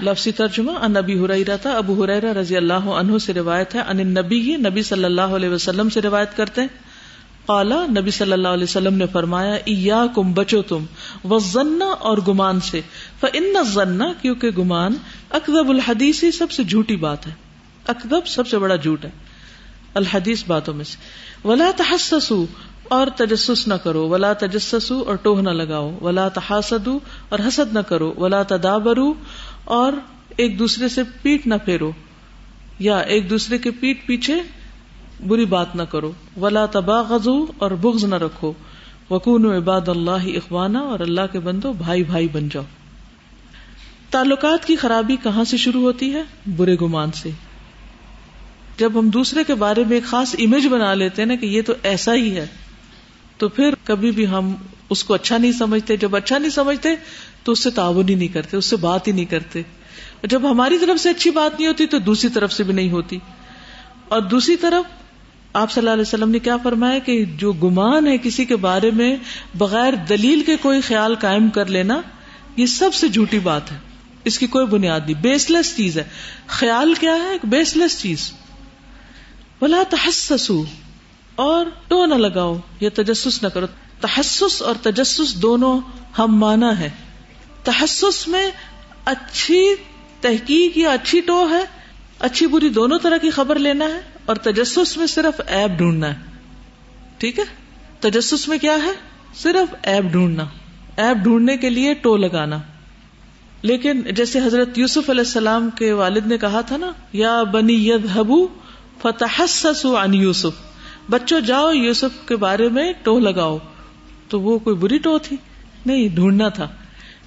لفظی 0.00 0.32
ترجمہ 0.32 0.70
ان 0.70 0.92
نبی 0.92 1.24
ہریرا 1.24 1.56
تھا۔ 1.56 1.76
ابو 1.76 2.04
حریرا 2.04 2.40
رضی 2.40 2.56
اللہ 2.56 2.72
عنہ 2.72 3.18
سے 3.18 3.34
روایت 3.34 3.74
ہے۔ 3.74 3.80
ان 3.80 3.96
نبی 3.96 4.40
ہی 4.40 4.56
نبی 4.56 4.82
صلی 4.82 5.04
اللہ 5.04 5.36
علیہ 5.36 5.48
وسلم 5.48 5.88
سے 5.88 6.00
روایت 6.02 6.36
کرتے 6.36 6.60
ہیں۔ 6.60 6.68
قالا 7.46 7.86
نبی 7.86 8.10
صلی 8.10 8.32
اللہ 8.32 8.48
علیہ 8.48 8.64
وسلم 8.64 8.94
نے 8.94 9.06
فرمایا 9.06 9.54
ایا 9.54 10.06
کم 10.14 10.32
بچو 10.32 10.62
تم 10.62 10.84
وہ 11.24 11.40
اور 12.00 12.18
گمان 12.28 12.60
سے۔ 12.60 12.80
فن 13.20 13.62
ضنا 13.62 14.12
کیونکہ 14.22 14.50
گمان 14.50 14.94
اکدب 15.30 15.68
الحدیث 15.68 16.24
ہی 16.24 16.30
سب 16.30 16.50
سے 16.50 16.64
جھوٹی 16.64 16.96
بات 16.96 17.26
ہے۔ 17.26 17.32
اکدب 17.86 18.26
سب 18.26 18.46
سے 18.46 18.58
بڑا 18.58 18.76
جھوٹ 18.76 19.04
ہے۔ 19.04 19.10
الحدیث 19.94 20.44
باتوں 20.46 20.74
میں 20.74 20.84
سے۔ 20.84 20.96
ولا 21.48 21.70
تحسسو 21.76 22.46
اور 22.88 23.06
تجسس 23.16 23.68
نہ 23.68 23.74
کرو۔ 23.74 24.08
ولا 24.08 24.32
تجسسو 24.32 25.00
اور 25.00 25.14
ٹوہ 25.14 25.42
نہ 25.42 25.50
لگاؤ۔ 25.50 25.98
ولا 26.00 26.28
تحاسدو 26.28 26.98
اور 27.28 27.38
حسد 27.38 27.72
نہ 27.72 27.78
کرو۔ 27.78 28.14
ولا 28.16 28.42
تدابرو 28.42 29.14
اور 29.64 29.92
ایک 30.36 30.58
دوسرے 30.58 30.88
سے 30.88 31.02
پیٹ 31.22 31.46
نہ 31.46 31.54
پھیرو 31.64 31.90
یا 32.78 32.98
ایک 32.98 33.30
دوسرے 33.30 33.58
کے 33.58 33.70
پیٹ 33.70 34.06
پیچھے 34.06 34.34
بری 35.26 35.44
بات 35.44 35.76
نہ 35.76 35.82
کرو۔ 35.82 36.12
ولا 36.40 36.66
تبا 36.66 37.02
غزو 37.02 37.46
اور 37.58 37.70
بغض 37.70 38.04
نہ 38.04 38.14
رکھو۔ 38.14 38.52
وکون 39.10 39.46
عباد 39.46 39.88
اللہ 39.88 40.36
اخوانا 40.36 40.78
اور 40.78 41.00
اللہ 41.00 41.20
کے 41.32 41.38
بندو 41.38 41.72
بھائی 41.72 42.04
بھائی 42.04 42.28
بن 42.32 42.48
جاؤ۔ 42.48 42.62
تعلقات 44.10 44.64
کی 44.64 44.76
خرابی 44.76 45.16
کہاں 45.22 45.44
سے 45.44 45.56
شروع 45.56 45.82
ہوتی 45.82 46.14
ہے؟ 46.14 46.22
برے 46.56 46.76
گمان 46.82 47.12
سے۔ 47.12 47.30
جب 48.78 48.98
ہم 48.98 49.10
دوسرے 49.10 49.44
کے 49.44 49.54
بارے 49.54 49.84
میں 49.84 49.96
ایک 49.96 50.04
خاص 50.04 50.36
امیج 50.38 50.66
بنا 50.66 50.94
لیتے 50.94 51.22
ہیں 51.22 51.26
نا 51.26 51.34
کہ 51.34 51.46
یہ 51.46 51.62
تو 51.62 51.72
ایسا 51.82 52.14
ہی 52.14 52.36
ہے، 52.36 52.46
تو 53.38 53.48
پھر 53.48 53.74
کبھی 53.84 54.10
بھی 54.10 54.26
ہم 54.26 54.54
اس 54.90 55.04
کو 55.04 55.14
اچھا 55.14 55.38
نہیں 55.38 55.52
سمجھتے۔ 55.52 55.96
جب 55.96 56.16
اچھا 56.16 56.38
نہیں 56.38 56.50
سمجھتے 56.50 56.88
تو 57.44 57.52
اس 57.52 57.62
سے 57.62 57.70
تعاون 57.70 58.08
ہی 58.08 58.14
نہیں 58.14 58.28
کرتے، 58.28 58.56
اس 58.56 58.66
سے 58.66 58.76
بات 58.76 59.08
ہی 59.08 59.12
نہیں 59.12 59.24
کرتے۔ 59.24 59.62
جب 60.22 60.50
ہماری 60.50 60.78
طرف 60.78 61.00
سے 61.00 61.10
اچھی 61.10 61.30
بات 61.30 61.60
نہیں 61.60 61.68
ہوتی 61.68 61.86
تو 61.86 61.98
دوسری 61.98 62.30
طرف 62.30 62.52
سے 62.52 62.62
بھی 62.62 62.74
نہیں 62.74 62.90
ہوتی۔ 62.90 63.18
اور 64.08 64.20
دوسری 64.20 64.56
طرف 64.56 64.90
آپ 65.52 65.72
صلی 65.72 65.80
اللہ 65.80 65.90
علیہ 65.90 66.02
وسلم 66.02 66.30
نے 66.30 66.38
کیا 66.38 66.56
فرمایا 66.56 66.98
کہ 66.98 67.24
جو 67.24 67.52
گمان 67.52 68.06
ہے 68.06 68.18
کسی 68.18 68.44
کے 68.44 68.56
بارے 68.56 68.90
میں 68.90 69.16
بغیر 69.58 69.94
دلیل 69.94 70.42
کے 70.42 70.56
کوئی 70.56 70.80
خیال 70.80 71.14
قائم 71.14 71.48
کر 71.48 71.66
لینا، 71.66 72.00
یہ 72.56 72.66
سب 72.66 72.94
سے 72.94 73.08
جھوٹی 73.08 73.38
بات 73.38 73.72
ہے۔ 73.72 73.78
اس 74.24 74.38
کی 74.38 74.46
کوئی 74.46 74.66
بنیاد 74.66 75.00
نہیں۔ 75.00 75.22
بیس 75.22 75.50
لیس 75.50 75.76
چیز 75.76 75.98
ہے۔ 75.98 76.04
خیال 76.46 76.94
کیا 76.94 77.14
ہے؟ 77.14 77.28
ایک 77.28 77.40
بیس 77.44 77.76
لیس 77.76 78.00
چیز۔ 78.00 78.32
بلا 79.60 79.82
تحسسو 79.90 80.64
اور 81.34 81.66
ٹو 81.88 82.06
نہ 82.06 82.14
لگاؤ، 82.14 82.54
یا 82.80 82.90
تجسس 82.94 83.42
نہ 83.42 83.48
کرو۔ 83.48 83.66
تحسس 84.00 84.62
اور 84.62 84.74
تجسس 84.82 85.42
دونوں 85.42 85.80
ہم 86.18 86.36
مانا 86.36 86.78
ہے۔ 86.78 86.90
تحسس 87.64 88.28
میں 88.28 88.50
اچھی 89.04 89.74
تحقیق 90.20 90.78
یا 90.78 90.90
اچھی 90.90 91.20
ٹو 91.20 91.48
ہے، 91.50 91.64
اچھی 92.18 92.46
بری 92.46 92.68
دونوں 92.68 92.98
طرح 92.98 93.16
کی 93.16 93.30
خبر 93.30 93.58
لینا 93.58 93.84
ہے، 93.84 94.00
اور 94.26 94.36
تجسس 94.36 94.96
میں 94.96 95.06
صرف 95.06 95.40
ایب 95.46 95.78
ڈھونڈنا 95.78 96.08
ہے۔ 96.08 96.18
ٹھیک 97.18 97.38
ہے؟ 97.38 97.44
تجسس 98.00 98.48
میں 98.48 98.58
کیا 98.58 98.74
ہے؟ 98.74 98.92
صرف 99.34 99.74
ایب 99.82 100.12
ڈھونڈنا۔ 100.12 100.44
ایب 100.96 101.16
ڈھونڈنے 101.22 101.56
کے 101.56 101.70
لیے 101.70 101.94
ٹو 101.94 102.16
لگانا۔ 102.16 102.58
لیکن 103.62 104.02
جیسے 104.02 104.38
حضرت 104.38 104.78
یوسف 104.78 105.10
علیہ 105.10 105.20
السلام 105.20 105.70
کے 105.70 105.92
والد 105.92 106.26
نے 106.26 106.38
کہا 106.38 106.60
تھا 106.60 106.76
نا، 106.76 106.90
یا 107.12 107.42
بنی 107.42 107.88
ید 107.88 108.16
ہبو 108.16 108.46
فتح 109.02 109.42
عن 109.84 110.14
یوسف۔ 110.14 110.62
بچوں، 111.10 111.40
جاؤ 111.40 111.72
یوسف 111.72 112.28
کے 112.28 112.36
بارے 112.36 112.68
میں 112.68 112.92
ٹو 113.02 113.18
لگاؤ۔ 113.18 113.58
تو 114.28 114.40
وہ 114.40 114.58
کوئی 114.58 114.76
بری 114.76 114.98
ٹو 114.98 115.18
تھی۔ 115.18 115.36
نہیں، 115.86 116.08
ڈھونڈنا 116.08 116.48
تھا۔ 116.48 116.68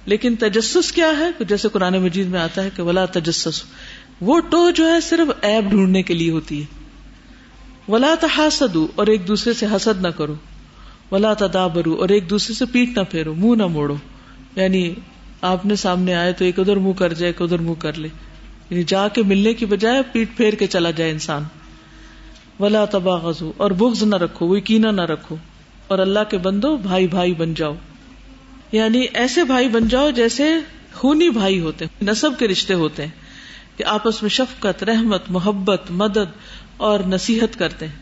لیکن 0.08 0.36
تجسس 0.36 0.92
کیا 0.92 1.12
ہے؟ 1.18 1.44
جیسے 1.44 1.68
قرآن 1.68 1.98
مجید 1.98 2.26
میں 2.26 2.40
آتا 2.40 2.64
ہے 2.64 2.68
کہ 2.76 2.82
ولا 2.82 3.04
تجسس. 3.04 3.62
وہ 4.20 4.40
ٹو 4.40 4.70
جو 4.70 4.88
ہے 4.88 5.00
صرف 5.00 5.32
ایب 5.40 5.70
ڈھونڈنے 5.70 6.02
کے 6.02 6.14
لیے 6.14 6.30
ہوتی 6.30 6.60
ہے. 6.60 6.66
ولا 7.88 8.14
تحاسدو 8.20 8.86
اور 8.94 9.06
ایک 9.06 9.28
دوسرے 9.28 9.52
سے 9.52 9.66
حسد 9.66 10.02
نہ 10.02 10.08
کرو. 10.08 10.34
ولا 11.12 11.34
تدابرو 11.34 11.94
اور 11.94 12.08
ایک 12.08 12.30
دوسرے 12.30 12.54
سے 12.54 12.64
پیٹ 12.72 12.88
نہ 12.98 13.02
پھیرو، 13.10 13.34
منہ 13.34 13.62
نہ 13.62 13.66
موڑو. 13.66 13.94
یعنی 14.56 14.94
آپ 15.42 15.66
نے 15.66 15.76
سامنے 15.76 16.14
آئے 16.14 16.32
تو 16.32 16.44
ایک 16.44 16.58
ادھر 16.58 16.76
منہ 16.76 16.92
کر 16.92 17.12
جائے، 17.12 17.32
ایک 17.32 17.42
ادھر 17.42 17.58
منہ 17.58 17.74
کر 17.78 17.92
لے. 17.94 18.08
یعنی 18.70 18.82
جا 18.82 19.08
کے 19.08 19.22
ملنے 19.22 19.54
کی 19.54 19.66
بجائے 19.66 20.02
پیٹ 20.12 20.36
پھیر 20.36 20.54
کے 20.54 20.66
چلا 20.66 20.90
جائے 20.90 21.10
انسان. 21.10 21.42
ولا 22.60 22.84
تباغزو 22.84 23.52
اور 23.56 23.70
بغض 23.70 24.02
نہ 24.02 24.16
رکھو، 24.16 24.46
وہ 24.46 24.60
کینا 24.60 24.90
نہ 24.90 25.00
رکھو. 25.00 25.36
اور 25.88 25.98
اللہ 25.98 26.20
کے 26.28 26.38
بندو، 26.38 26.76
بھائی 26.76 27.06
بھائی 27.06 27.34
بن 27.34 27.54
جاؤ. 27.54 27.74
یعنی 28.72 29.06
ایسے 29.14 29.44
بھائی 29.44 29.68
بن 29.68 29.88
جاؤ 29.88 30.10
جیسے 30.10 30.56
خونی 30.94 31.30
بھائی 31.30 31.60
ہوتے 31.60 31.84
ہیں 31.84 32.04
نصب 32.04 32.38
کے 32.38 32.48
رشتے 32.48 32.74
ہوتے 32.74 33.02
ہیں 33.02 33.10
کہ 33.76 33.84
آپس 33.84 34.22
میں 34.22 34.30
شفقت، 34.30 34.84
رحمت، 34.84 35.22
محبت، 35.28 35.90
مدد 35.90 36.32
اور 36.76 37.00
نصیحت 37.00 37.58
کرتے 37.58 37.86
ہیں۔ 37.86 37.94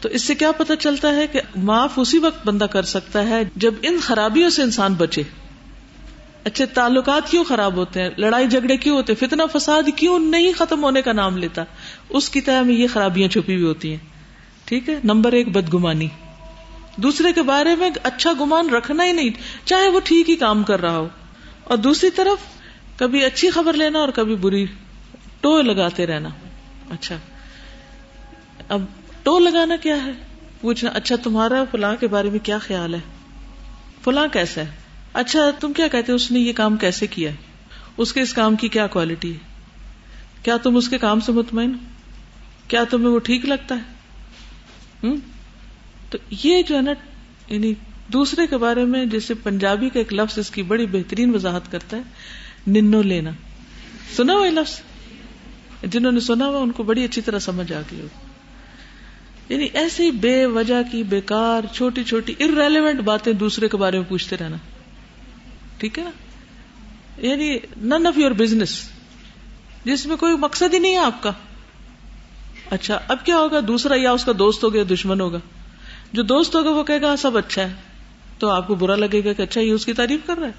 تو 0.00 0.08
اس 0.08 0.22
سے 0.22 0.34
کیا 0.34 0.52
پتا 0.52 0.76
چلتا 0.76 1.16
ہے 1.16 1.26
کہ 1.26 1.40
معاف 1.56 1.92
اسی 1.96 2.18
وقت 2.18 2.46
بندہ 2.46 2.64
کر 2.64 2.82
سکتا 2.82 3.28
ہے 3.28 3.42
جب 3.56 3.74
ان 3.82 3.98
خرابیوں 4.02 4.50
سے 4.50 4.62
انسان 4.62 4.94
بچے۔ 4.94 5.22
اچھے 6.44 6.66
تعلقات 6.66 7.30
کیوں 7.30 7.44
خراب 7.44 7.76
ہوتے 7.76 8.02
ہیں؟ 8.02 8.10
لڑائی 8.18 8.48
جھگڑے 8.48 8.76
کیوں 8.76 8.96
ہوتے 8.96 9.12
ہیں؟ 9.12 9.28
فتنا 9.28 9.46
فساد 9.46 9.82
کیوں 9.96 10.18
نہیں 10.18 10.52
ختم 10.52 10.84
ہونے 10.84 11.02
کا 11.02 11.12
نام 11.12 11.36
لیتا؟ 11.36 11.64
اس 12.08 12.28
کی 12.28 12.40
طرح 12.40 12.62
میں 12.62 12.74
یہ 12.74 12.86
خرابیاں 12.92 13.28
چھپی 13.28 13.54
ہوئی 13.54 13.64
ہوتی 13.64 13.90
ہیں۔ 13.90 13.98
ٹھیک 14.64 14.88
ہے؟ 14.88 15.00
نمبر 15.04 15.32
ایک، 15.32 15.48
بدگمانی۔ 15.48 16.08
دوسرے 17.02 17.32
کے 17.32 17.42
بارے 17.42 17.74
میں 17.74 17.90
اچھا 18.02 18.32
گمان 18.40 18.70
رکھنا 18.70 19.04
ہی 19.04 19.12
نہیں، 19.12 19.30
چاہے 19.64 19.88
وہ 19.88 20.00
ٹھیک 20.04 20.30
ہی 20.30 20.36
کام 20.36 20.62
کر 20.62 20.80
رہا 20.80 20.96
ہو۔ 20.96 21.08
اور 21.64 21.78
دوسری 21.78 22.10
طرف، 22.10 22.38
کبھی 22.98 23.24
اچھی 23.24 23.50
خبر 23.50 23.72
لینا 23.72 23.98
اور 23.98 24.08
کبھی 24.08 24.34
بری 24.34 24.66
ٹو 25.40 25.62
لگاتے 25.62 26.06
رہنا۔ 26.06 26.28
اچھا۔ 26.90 27.16
اب 28.68 28.82
ٹو 29.22 29.38
لگانا 29.38 29.76
کیا 29.76 30.04
ہے؟ 30.04 30.10
پوچھنا 30.60 30.90
اچھا 30.90 31.16
تمہارا 31.16 31.64
فلاں 31.70 31.96
کے 32.00 32.06
بارے 32.06 32.30
میں 32.30 32.38
کیا 32.38 32.58
خیال 32.58 32.94
ہے؟ 32.94 33.00
فلاں 34.04 34.26
کیسا 34.32 34.60
ہے؟ 34.60 34.66
اچھا 35.12 35.50
تم 35.60 35.72
کیا 35.72 35.88
کہتے 35.88 36.12
اس 36.12 36.30
نے 36.30 36.38
یہ 36.38 36.52
کام 36.52 36.76
کیسے 36.76 37.06
کیا 37.06 37.30
ہے؟ 37.30 37.36
اس 37.96 38.12
کے 38.12 38.20
اس 38.20 38.34
کام 38.34 38.56
کی 38.56 38.68
کیا 38.68 38.86
کوالٹی 38.86 39.32
ہے؟ 39.32 39.38
کیا 40.42 40.56
تم 40.56 40.76
اس 40.76 40.88
کے 40.88 40.98
کام 40.98 41.20
سے 41.20 41.32
مطمئن 41.32 41.72
کیا 42.68 42.84
تمہیں 42.84 43.08
وہ 43.08 43.18
ٹھیک 43.18 43.44
لگتا 43.44 43.74
ہے؟ 43.74 43.98
تو 46.10 46.18
یہ 46.30 46.62
جو 46.62 46.76
ہے 46.76 46.82
نا 46.82 46.90
یعنی 47.48 47.74
دوسرے 48.12 48.46
کے 48.46 48.56
بارے 48.56 48.84
میں 48.84 49.04
جیسے 49.04 49.34
پنجابی 49.34 49.88
کا 49.88 49.98
ایک 49.98 50.12
لفظ 50.12 50.38
اس 50.38 50.50
کی 50.50 50.62
بڑی 50.62 50.86
بہترین 50.86 51.34
وضاحت 51.34 51.72
کرتا 51.72 51.96
ہے، 51.96 52.02
ننو 52.66 53.02
لینا۔ 53.02 53.30
سنا 54.16 54.32
ہوا 54.32 54.50
لفظ؟ 54.50 54.80
جنہوں 55.82 56.12
نے 56.12 56.20
سنا 56.20 56.46
ہوا 56.46 56.60
ان 56.60 56.72
کو 56.72 56.82
بڑی 56.82 57.04
اچھی 57.04 57.22
طرح 57.22 57.38
سمجھ 57.38 57.72
آ 57.72 57.80
گئی 57.90 58.06
یعنی 59.48 59.64
ایسی 59.64 60.10
بے 60.10 60.46
وجہ 60.46 60.82
کی، 60.92 61.02
بیکار، 61.02 61.74
چھوٹی 61.74 62.04
چھوٹی 62.04 62.34
ارریلیونٹ 62.40 63.00
باتیں 63.00 63.32
دوسرے 63.32 63.68
کے 63.68 63.76
بارے 63.76 63.98
میں 63.98 64.06
پوچھتے 64.08 64.36
رہنا۔ 64.36 64.56
ٹھیک 65.78 65.98
ہے 65.98 66.04
نا؟ 66.04 66.10
یعنی 67.26 67.58
نن 67.76 68.06
آف 68.06 68.18
یور 68.18 68.30
بزنس 68.30 68.88
جس 69.84 70.06
میں 70.06 70.16
کوئی 70.16 70.36
مقصد 70.36 70.74
ہی 70.74 70.78
نہیں 70.78 70.92
ہے 70.92 71.00
آپ 71.00 71.22
کا۔ 71.22 71.32
اچھا 72.70 72.98
اب 73.08 73.26
کیا 73.26 73.36
ہوگا؟ 73.36 73.60
دوسرا 73.68 73.94
یا 73.96 74.12
اس 74.12 74.24
کا 74.24 74.32
دوست 74.38 74.64
ہوگا 74.64 74.94
دشمن 74.94 75.20
ہوگا۔ 75.20 75.38
جو 76.12 76.22
دوست 76.22 76.56
ہوگا 76.56 76.70
وہ 76.70 76.84
کہے 76.84 77.00
گا 77.00 77.08
ہاں، 77.08 77.16
سب 77.16 77.36
اچھا 77.36 77.62
ہے۔ 77.62 77.72
تو 78.38 78.48
آپ 78.48 78.66
کو 78.66 78.74
برا 78.74 78.96
لگے 78.96 79.24
گا 79.24 79.32
کہ 79.32 79.42
اچھا 79.42 79.60
یہ 79.60 79.72
اس 79.72 79.86
کی 79.86 79.92
تعریف 79.92 80.20
کر 80.26 80.38
رہا 80.38 80.46
ہے۔ 80.46 80.52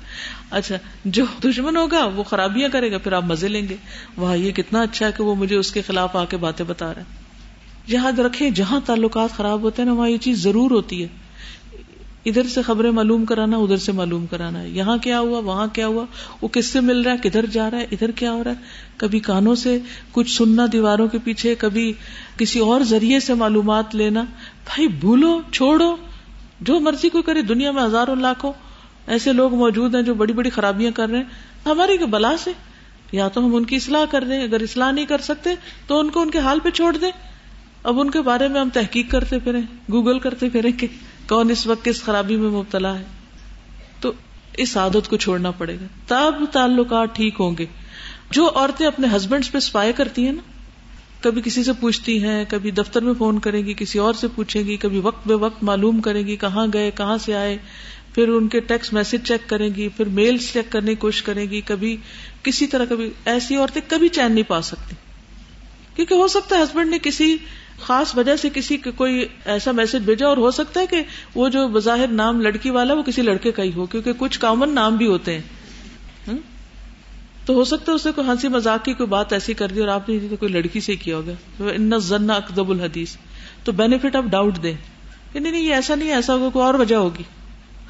اچھا 0.49 0.75
جو 1.05 1.25
دشمن 1.43 1.77
ہوگا 1.77 2.05
وہ 2.05 2.23
خرابیاں 2.23 2.69
کرے 2.69 2.91
گا، 2.91 2.97
پھر 2.97 3.11
آپ 3.11 3.23
مزے 3.23 3.47
لیں 3.47 3.67
گے۔ 3.69 3.75
وہاں 4.17 4.37
یہ 4.37 4.51
کتنا 4.51 4.81
اچھا 4.81 5.05
ہے 5.05 5.11
کہ 5.17 5.23
وہ 5.23 5.35
مجھے 5.35 5.55
اس 5.55 5.71
کے 5.71 5.81
خلاف 5.81 6.15
آ 6.15 6.25
کے 6.25 6.37
باتیں 6.37 6.65
بتا 6.65 6.93
رہا 6.93 7.01
ہے۔ 7.01 7.05
یاد 7.87 8.19
رکھے 8.19 8.49
جہاں 8.49 8.79
تعلقات 8.85 9.29
خراب 9.37 9.61
ہوتے 9.61 9.81
ہیں 9.81 9.89
نا، 9.89 9.95
وہاں 9.95 10.09
یہ 10.09 10.17
چیز 10.17 10.43
ضرور 10.43 10.71
ہوتی 10.71 11.03
ہے۔ 11.03 11.07
ادھر 12.25 12.43
سے 12.43 12.61
خبریں 12.61 12.91
معلوم 12.91 13.25
کرانا، 13.25 13.57
ادھر 13.57 13.77
سے 13.77 13.91
معلوم 13.91 14.25
کرانا 14.25 14.61
ہے۔ 14.61 14.69
یہاں 14.69 14.97
کیا 14.97 15.19
ہوا، 15.19 15.39
وہاں 15.39 15.67
کیا 15.73 15.87
ہوا، 15.87 16.05
وہ 16.41 16.47
کس 16.47 16.65
سے 16.65 16.79
مل 16.79 17.01
رہا 17.01 17.11
ہے، 17.11 17.29
کدھر 17.29 17.45
جا 17.45 17.71
رہا 17.71 17.77
ہے، 17.77 17.83
ادھر 17.91 18.11
کیا 18.11 18.31
ہو 18.31 18.43
رہا 18.43 18.51
ہے۔ 18.51 18.55
کبھی 18.97 19.19
کانوں 19.19 19.55
سے 19.55 19.79
کچھ 20.11 20.37
سننا، 20.37 20.65
دیواروں 20.71 21.07
کے 21.07 21.17
پیچھے، 21.23 21.55
کبھی 21.55 21.93
کسی 22.37 22.59
اور 22.59 22.81
ذریعے 22.81 23.19
سے 23.19 23.33
معلومات 23.33 23.95
لینا۔ 23.95 24.25
بھائی 24.65 24.87
بھولو، 24.87 25.41
چھوڑو۔ 25.51 25.95
جو 26.61 26.79
مرضی 26.79 27.09
کو 27.09 27.21
کرے، 27.21 27.41
دنیا 27.41 27.71
میں 27.71 27.83
ہزاروں 27.83 28.15
لاکھوں 28.15 28.53
ایسے 29.07 29.33
لوگ 29.33 29.55
موجود 29.55 29.95
ہیں 29.95 30.01
جو 30.01 30.13
بڑی 30.13 30.33
بڑی 30.33 30.49
خرابیاں 30.49 30.91
کر 30.91 31.09
رہے 31.09 31.17
ہیں۔ 31.17 31.25
ہماری 31.65 31.97
بلا 31.97 32.37
سے؟ 32.37 32.51
یا 33.11 33.27
تو 33.27 33.45
ہم 33.45 33.55
ان 33.55 33.65
کی 33.65 33.75
اصلاح 33.75 34.05
کر 34.11 34.23
دیں۔ 34.23 34.43
اگر 34.43 34.61
اصلاح 34.61 34.91
نہیں 34.91 35.05
کر 35.05 35.21
سکتے، 35.21 35.49
تو 35.87 35.99
ان 35.99 36.09
کو 36.09 36.21
ان 36.21 36.31
کے 36.31 36.39
حال 36.39 36.59
پہ 36.63 36.69
چھوڑ 36.69 36.97
دیں۔ 36.97 37.11
اب 37.83 37.99
ان 37.99 38.11
کے 38.11 38.21
بارے 38.21 38.47
میں 38.47 38.61
ہم 38.61 38.69
تحقیق 38.73 39.11
کرتے 39.11 39.39
پھریں، 39.39 39.61
گوگل 39.91 40.19
کرتے 40.19 40.49
پھریں 40.49 40.71
کہ 40.71 40.87
کون 41.29 41.49
اس 41.49 41.67
وقت 41.67 41.85
کس 41.85 42.03
خرابی 42.03 42.35
میں 42.35 42.49
مبتلا 42.49 42.99
ہے۔ 42.99 43.03
تو 44.01 44.11
اس 44.53 44.77
عادت 44.77 45.09
کو 45.09 45.17
چھوڑنا 45.17 45.51
پڑے 45.51 45.77
گا۔ 45.81 45.85
تب 46.07 46.45
تعلقات 46.51 47.15
ٹھیک 47.15 47.35
ہوں 47.39 47.57
گے۔ 47.57 47.65
جو 48.31 48.49
عورتیں 48.55 48.87
اپنے 48.87 49.07
ہسبینڈ 49.15 49.51
پہ 49.51 49.59
سپائے 49.59 49.93
کرتی 49.93 50.25
ہیں 50.25 50.33
نا 50.33 50.41
کبھی 51.21 51.41
کسی 51.41 51.63
سے 51.63 51.73
پوچھتی 51.73 52.23
ہیں، 52.23 52.45
کبھی 52.49 52.71
دفتر 52.71 53.01
میں 53.01 53.13
فون 53.17 53.39
کریں 53.39 53.65
گی، 53.65 53.73
کسی 53.73 53.99
اور 53.99 54.13
سے 54.13 54.27
پوچھیں 54.35 54.63
گی، 54.63 54.77
کبھی 54.77 54.99
وقت 54.99 55.27
بے 55.27 55.33
وقت 55.33 55.63
معلوم 55.63 56.01
کریں 56.01 56.27
گی 56.27 56.35
کہاں 56.35 56.67
گئے، 56.73 56.91
کہاں 56.91 57.17
سے 57.17 57.35
آئے، 57.35 57.57
پھر 58.15 58.27
ان 58.27 58.47
کے 58.47 58.59
ٹیکسٹ 58.59 58.93
میسج 58.93 59.27
چیک 59.27 59.49
کریں 59.49 59.69
گی، 59.75 59.89
پھر 59.89 60.05
میل 60.05 60.37
چیک 60.37 60.71
کرنے 60.71 60.91
کی 60.91 60.95
کوشش 60.95 61.23
کریں 61.23 61.45
گی، 61.49 61.61
کبھی 61.61 61.97
کسی 62.43 62.67
طرح 62.67 62.85
کبھی 62.89 63.09
ایسی 63.25 63.55
عورتیں 63.55 63.81
کبھی 63.87 64.09
چین 64.09 64.31
نہیں 64.31 64.43
پا 64.43 64.61
سکتی۔ 64.61 64.95
کیونکہ 65.95 66.13
ہو 66.13 66.27
سکتا 66.27 66.57
ہے 66.57 66.63
ہسبینڈ 66.63 66.89
نے 66.89 66.97
کسی 66.99 67.37
خاص 67.79 68.17
وجہ 68.17 68.35
سے 68.35 68.49
کسی 68.53 68.77
کوئی 68.77 69.25
ایسا 69.45 69.71
میسج 69.71 70.05
بھیجا 70.05 70.27
اور 70.27 70.37
ہو 70.37 70.51
سکتا 70.51 70.79
ہے 70.79 70.85
کہ 70.85 71.03
وہ 71.35 71.49
جو 71.49 71.67
بظاہر 71.67 72.07
نام 72.07 72.41
لڑکی 72.41 72.69
والا 72.69 72.93
وہ 72.93 73.01
کسی 73.01 73.21
لڑکے 73.21 73.51
کا 73.51 73.63
ہی 73.63 73.71
ہو، 73.75 73.85
کیونکہ 73.85 74.11
کچھ 74.17 74.39
کامن 74.39 74.75
نام 74.75 74.95
بھی 74.97 75.07
ہوتے 75.07 75.33
ہیں۔ 75.33 75.41
تو 77.49 77.55
ہو 77.55 77.63
سکتا 77.63 77.91
ہے 77.91 77.95
اسے 77.95 78.11
کوئی 78.11 78.27
ہنسی 78.27 78.47
مزاق 78.47 78.85
کی 78.85 78.93
کوئی 78.93 79.07
بات 79.07 79.33
ایسی 79.33 79.53
کر 79.53 79.67
دی 79.67 79.79
اور 79.79 79.87
آپ 79.87 80.09
نے 80.09 80.35
کوئی 80.39 80.51
لڑکی 80.51 80.79
سے 80.79 80.95
کیا 80.95 81.17
ہوگا؟ 81.17 81.31
ان 81.59 81.99
ضن 81.99 82.29
اکدب 82.29 82.69
الحدیث۔ 82.69 83.15
تو 83.63 83.71
بینیفٹ 83.71 84.15
آف 84.15 84.23
ڈاؤٹ 84.23 84.63
دیں۔ 84.63 84.73
کہ 85.33 85.39
نہیں 85.39 85.51
نہیں، 85.51 85.63
یہ 85.63 85.73
ایسا 85.73 85.95
نہیں 85.95 86.13
ایسا 86.13 86.33
ہوگا، 86.33 86.49
کوئی 86.49 86.65
اور 86.65 86.73
وجہ 86.73 86.95
ہوگی۔ 86.95 87.23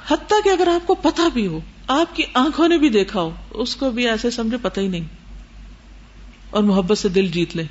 حتیٰ 0.08 0.44
کہ 0.44 0.50
اگر 0.50 0.68
آپ 0.68 0.88
کو 0.88 0.96
پتا 0.96 1.28
بھی 1.34 1.48
ہو، 1.48 1.60
آپ 1.88 2.16
کی 2.16 2.24
آنکھوں 2.34 2.68
نے 2.68 2.78
بھی 2.78 2.90
دیکھا 2.90 3.22
ہو، 3.22 3.32
اس 3.52 3.76
کو 3.76 3.92
بھی 3.92 4.08
ایسے 4.08 4.30
سمجھے 4.30 4.58
پتہ 4.62 4.80
ہی 4.80 4.88
نہیں۔ 4.88 5.06
اور 6.50 6.64
محبت 6.64 6.98
سے 6.98 7.10
دل 7.10 7.28
جیت 7.28 7.56
لیں۔ 7.56 7.66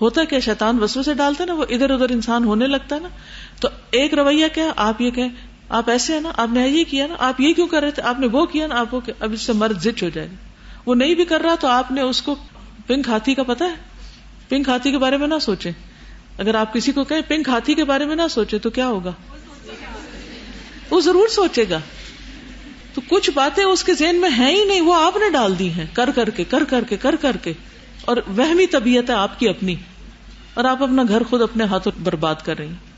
ہوتا 0.00 0.20
ہے 0.20 0.26
کہ 0.26 0.40
شیطان 0.40 0.82
وسو 0.82 1.02
سے 1.02 1.14
ڈالتے 1.14 1.44
نا، 1.44 1.54
وہ 1.54 1.64
ادھر 1.68 1.90
ادھر 1.90 2.10
انسان 2.10 2.44
ہونے 2.44 2.66
لگتا 2.66 2.96
ہے 2.96 3.00
نا۔ 3.00 3.08
تو 3.60 3.68
ایک 3.90 4.14
رویہ 4.14 4.46
کیا، 4.54 4.72
آپ 4.76 5.00
یہ 5.00 5.10
کہ 5.10 5.24
آپ 5.68 5.90
ایسے 5.90 6.12
ہیں 6.12 6.20
نا، 6.20 6.32
آپ 6.36 6.48
نے 6.52 6.68
یہ 6.68 6.84
کیا 6.88 7.06
نا، 7.06 7.14
آپ 7.18 7.40
یہ 7.40 7.52
کیوں 7.52 7.66
کر 7.66 7.80
رہے 7.80 7.90
تھے، 7.90 8.02
آپ 8.02 8.20
نے 8.20 8.26
وہ 8.26 8.46
کیا 8.46 8.66
نا، 8.66 8.80
آپ 8.80 8.96
اب 9.20 9.32
اس 9.32 9.40
سے 9.40 9.52
مرد 9.52 9.80
زچ 9.80 10.02
ہو 10.02 10.08
جائے 10.08 10.28
گا۔ 10.28 10.55
وہ 10.86 10.94
نہیں 10.94 11.14
بھی 11.14 11.24
کر 11.24 11.40
رہا 11.40 11.54
تو 11.54 11.68
آپ 11.68 11.92
نے 11.92 12.00
اس 12.00 12.22
کو 12.22 12.34
پنک 12.86 13.08
ہاتھی 13.08 13.34
کا 13.34 13.42
پتا 13.42 13.64
ہے؟ 13.64 13.74
پنک 14.48 14.68
ہاتھی 14.68 14.90
کے 14.90 14.98
بارے 14.98 15.16
میں 15.16 15.28
نہ 15.28 15.34
سوچے۔ 15.40 15.70
اگر 16.38 16.54
آپ 16.54 16.74
کسی 16.74 16.92
کو 16.92 17.04
کہیں 17.04 17.20
پنک 17.28 17.48
ہاتھی 17.48 17.74
کے 17.74 17.84
بارے 17.84 18.04
میں 18.04 18.16
نہ 18.16 18.22
سوچے 18.30 18.58
تو 18.58 18.70
کیا 18.70 18.86
ہوگا؟ 18.86 19.12
وہ 20.90 21.00
ضرور 21.00 21.28
سوچے 21.28 21.64
گا۔ 21.70 21.80
تو 22.94 23.00
کچھ 23.08 23.30
باتیں 23.34 23.64
اس 23.64 23.84
کے 23.84 23.94
ذہن 23.94 24.16
میں 24.16 24.30
ہیں 24.30 24.56
ہی 24.56 24.64
نہیں، 24.64 24.80
وہ 24.80 24.94
آپ 24.94 25.16
نے 25.16 25.30
ڈال 25.30 25.58
دی 25.58 25.70
ہیں۔ 25.70 25.86
کر 25.92 26.10
کر 26.14 26.30
کے، 26.30 26.44
کر 26.44 26.64
کر 26.64 26.84
کے، 26.84 26.96
کر 26.96 27.16
کر 27.20 27.36
کے۔ 27.42 27.52
اور 28.04 28.16
وہمی 28.36 28.66
طبیعت 28.66 29.10
ہے 29.10 29.14
آپ 29.14 29.40
کی 29.40 29.48
اپنی۔ 29.48 29.74
اور 30.54 30.64
آپ 30.64 30.82
اپنا 30.82 31.02
گھر 31.08 31.22
خود 31.22 31.42
اپنے 31.42 31.64
ہاتھوں 31.64 31.92
برباد 32.02 32.34
کر 32.44 32.58
رہی 32.58 32.66
ہیں۔ 32.66 32.96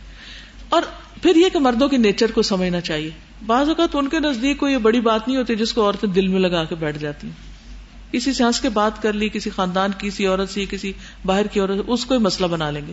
اور 0.68 0.82
پھر 1.22 1.36
یہ 1.36 1.48
کہ 1.48 1.58
مردوں 1.58 1.88
کے 1.88 1.96
نیچر 1.96 2.30
کو 2.30 2.42
سمجھنا 2.42 2.80
چاہیے۔ 2.80 3.10
بعض 3.46 3.68
اوقات 3.68 3.88
ان 3.92 4.08
کے 4.08 4.18
نزدیک 4.20 4.58
کوئی 4.58 4.76
بڑی 4.78 5.00
بات 5.00 5.28
نہیں 5.28 5.38
ہوتی 5.38 5.56
جس 5.56 5.72
کو 5.72 5.84
عورتیں 5.84 6.08
دل 6.08 6.28
میں 6.28 6.40
لگا 6.40 6.64
کے 6.64 6.74
بیٹھ 6.74 6.98
جاتی 6.98 7.26
ہیں۔ 7.26 7.47
کسی 8.12 8.32
سے 8.32 8.44
ہنس 8.44 8.60
کے 8.60 8.68
بات 8.68 9.02
کر 9.02 9.12
لی، 9.12 9.28
کسی 9.28 9.50
خاندان 9.50 9.90
کی، 9.98 10.08
کسی 10.08 10.26
عورت 10.26 10.48
سے، 10.48 10.64
کسی 10.70 10.92
باہر 11.26 11.46
کی 11.46 11.60
عورت 11.60 11.84
اس 11.86 12.06
کو 12.06 12.14
ہی 12.14 12.20
مسئلہ 12.20 12.48
بنا 12.48 12.70
لیں 12.70 12.86
گے۔ 12.86 12.92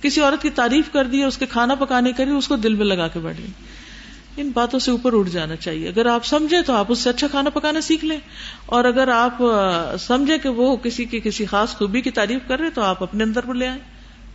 کسی 0.00 0.20
عورت 0.20 0.42
کی 0.42 0.50
تعریف 0.50 0.84
کر 0.92 1.04
دی 1.04 1.22
اس 1.22 1.38
کے 1.38 1.46
کھانا 1.46 1.74
پکانے 1.74 2.12
کری 2.12 2.30
اس 2.30 2.48
کو 2.48 2.56
دل 2.56 2.74
میں 2.74 2.86
لگا 2.86 3.08
کے 3.08 3.18
بیٹھ 3.18 3.40
گئی۔ 3.40 3.50
ان 4.36 4.50
باتوں 4.54 4.78
سے 4.78 4.90
اوپر 4.90 5.18
اٹھ 5.18 5.30
جانا 5.30 5.56
چاہیے۔ 5.56 5.88
اگر 5.88 6.06
آپ 6.06 6.24
سمجھے 6.24 6.62
تو 6.62 6.72
آپ 6.72 6.84
اس 6.88 6.98
سے 6.98 7.10
اچھا 7.10 7.26
کھانا 7.26 7.50
پکانا 7.50 7.80
سیکھ 7.80 8.04
لیں۔ 8.04 8.18
اور 8.66 8.84
اگر 8.84 9.08
آپ 9.08 9.38
سمجھے 10.00 10.38
کہ 10.38 10.48
وہ 10.48 10.76
کسی 10.76 11.04
کی 11.04 11.20
کسی 11.20 11.46
خاص 11.46 11.74
خوبی 11.74 12.00
کی 12.00 12.10
تعریف 12.10 12.40
کر 12.48 12.60
رہے 12.60 12.70
تو 12.70 12.82
آپ 12.82 13.02
اپنے 13.02 13.24
اندر 13.24 13.54
لے 13.54 13.66
آئیں۔ 13.66 13.80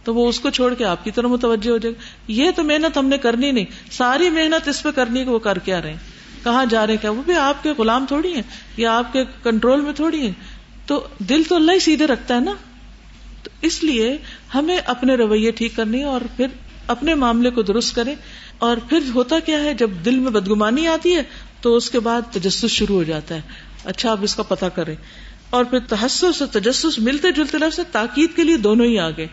تو 0.03 0.15
وہ 0.15 0.29
اس 0.29 0.39
کو 0.39 0.49
چھوڑ 0.49 0.73
کے 0.73 0.85
آپ 0.85 1.03
کی 1.03 1.11
طرف 1.11 1.25
متوجہ 1.25 1.71
ہو 1.71 1.77
جائے۔ 1.77 1.95
گا 1.95 2.01
یہ 2.27 2.51
تو 2.55 2.63
محنت 2.63 2.97
ہم 2.97 3.05
نے 3.05 3.17
کرنی 3.17 3.51
نہیں۔ 3.51 3.65
ساری 3.91 4.29
محنت 4.29 4.67
اس 4.67 4.83
پہ 4.83 4.91
کرنی 4.91 5.25
کہ 5.25 5.29
وہ 5.29 5.39
کر 5.39 5.57
کے 5.57 5.73
آ 5.73 5.81
رہے 5.81 5.89
ہیں۔ 5.89 6.10
کہاں 6.43 6.65
جا 6.65 6.87
رہے 6.87 6.97
کیا 6.97 7.09
وہ 7.09 7.23
بھی 7.23 7.35
آپ 7.35 7.63
کے 7.63 7.71
غلام 7.71 8.05
تھوڑی 8.07 8.33
ہیں 8.33 8.41
یا 8.77 8.97
آپ 8.97 9.13
کے 9.13 9.23
کنٹرول 9.43 9.81
میں 9.81 9.93
تھوڑی 9.93 10.21
ہیں؟ 10.21 10.31
تو 10.85 11.07
دل 11.17 11.43
تو 11.49 11.55
اللہ 11.55 11.71
ہی 11.71 11.79
سیدھے 11.79 12.07
رکھتا 12.07 12.35
ہے 12.35 12.39
نا؟ 12.39 12.53
تو 13.43 13.49
اس 13.61 13.83
لیے 13.83 14.17
ہمیں 14.55 14.77
اپنے 14.77 15.15
رویے 15.15 15.51
ٹھیک 15.51 15.75
کرنے 15.75 16.03
اور 16.03 16.21
پھر 16.37 16.47
اپنے 16.87 17.15
معاملے 17.15 17.49
کو 17.49 17.61
درست 17.61 17.95
کریں۔ 17.95 18.15
اور 18.57 18.77
پھر 18.89 18.99
ہوتا 19.15 19.39
کیا 19.39 19.63
ہے؟ 19.63 19.73
جب 19.73 19.89
دل 20.05 20.19
میں 20.19 20.31
بدگمانی 20.31 20.87
آتی 20.87 21.15
ہے 21.15 21.23
تو 21.61 21.75
اس 21.75 21.89
کے 21.89 21.99
بعد 21.99 22.21
تجسس 22.31 22.65
شروع 22.65 22.95
ہو 22.95 23.03
جاتا 23.03 23.35
ہے۔ 23.35 23.41
اچھا 23.85 24.11
آپ 24.11 24.17
اس 24.21 24.35
کا 24.35 24.43
پتہ 24.43 24.65
کریں۔ 24.65 24.95
اور 25.49 25.65
پھر 25.65 25.79
تحسس 25.79 26.41
اور 26.41 26.47
تجسس 26.47 26.99
ملتے 26.99 27.31
جلتے 27.31 27.57
لفظ 27.57 27.79
تاکید 27.91 28.35
کے 28.35 28.43
لیے 28.43 28.57
دونوں 28.57 28.85
ہی 28.85 28.99
آگے۔ 28.99 29.27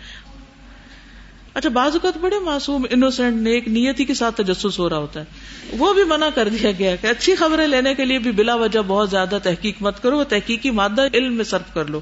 اچھا 1.58 1.70
بعض 1.70 1.92
اوقات 1.92 2.16
بڑے 2.18 2.38
معصوم 2.38 2.86
انوسینٹ 2.90 3.36
نیک 3.36 3.68
نیتی 3.68 4.04
کے 4.04 4.14
ساتھ 4.14 4.42
تجسس 4.42 4.78
ہو 4.78 4.88
رہا 4.90 4.98
ہوتا 4.98 5.20
ہے۔ 5.20 5.76
وہ 5.78 5.92
بھی 5.94 6.04
منع 6.04 6.28
کر 6.34 6.48
دیا 6.48 6.70
گیا 6.78 6.96
کہ 6.96 7.06
اچھی 7.06 7.34
خبریں 7.34 7.66
لینے 7.66 7.94
کے 7.94 8.04
لیے 8.04 8.18
بھی 8.18 8.30
بلا 8.32 8.54
وجہ 8.54 8.80
بہت 8.86 9.10
زیادہ 9.10 9.38
تحقیق 9.42 9.82
مت 9.82 10.02
کرو 10.02 10.24
تحقیقی 10.24 10.70
مادہ 10.70 11.06
علم 11.14 11.34
میں 11.34 11.44
صرف 11.44 11.74
کر 11.74 11.84
لو۔ 11.84 12.00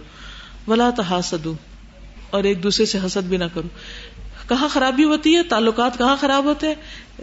بلا 0.66 0.90
تحاسدو، 0.90 1.54
اور 2.30 2.44
ایک 2.44 2.62
دوسرے 2.62 2.86
سے 2.86 2.98
حسد 3.06 3.28
بھی 3.28 3.36
نہ 3.36 3.44
کرو۔ 3.54 3.68
کہاں 4.48 4.68
خرابی 4.68 5.04
ہوتی 5.04 5.36
ہے؟ 5.36 5.42
تعلقات 5.42 5.98
کہاں 5.98 6.16
خراب 6.20 6.44
ہوتے 6.44 6.66
ہیں؟ 6.66 6.74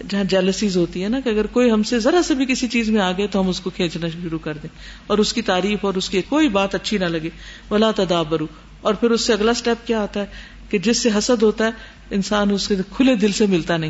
جہاں 0.10 0.24
جیلسیز 0.24 0.78
ہوتی 0.78 1.04
ہے 1.04 1.10
نا، 1.10 1.20
کہ 1.20 1.30
اگر 1.30 1.48
کوئی 1.48 1.72
ہم 1.72 1.84
سے 1.84 2.00
ذرا 2.00 2.22
سے 2.24 2.34
بھی 2.34 2.46
کسی 2.46 2.68
چیز 2.68 2.90
میں 2.90 3.02
آگے 3.02 3.28
تو 3.28 3.40
ہم 3.40 3.48
اس 3.48 3.60
کو 3.60 3.70
کھینچنا 3.70 4.08
شروع 4.08 4.40
کر 4.40 4.58
دیں۔ 4.64 4.70
اور 5.08 5.18
اس 5.18 5.34
کی 5.34 5.42
تعریف 5.42 5.86
اور 5.86 5.94
اس 5.94 6.10
کی 6.10 6.22
کوئی 6.22 6.50
بات 6.50 6.76
اچھی 6.76 6.98
نہ 6.98 7.06
لگے۔ 7.06 7.30
ولا 7.72 7.92
تدابرو، 7.96 8.48
اور 8.82 8.94
پھر 8.94 9.12
اس 9.12 9.22
سے 9.22 9.34
اگلا 9.34 9.52
اسٹیپ 9.52 9.88
کیا 9.88 10.02
آتا 10.02 10.20
ہے؟ 10.20 10.26
کہ 10.74 10.80
جس 10.80 10.98
سے 10.98 11.10
حسد 11.18 11.44
ہوتا 11.44 11.66
ہے، 11.66 11.72
انسان 12.12 12.52
اس 12.52 12.68
کے 12.68 12.76
کھلے 12.98 13.16
دل 13.16 13.32
سے 13.32 13.46
ملتا 13.46 13.78
نہیں۔ 13.78 13.90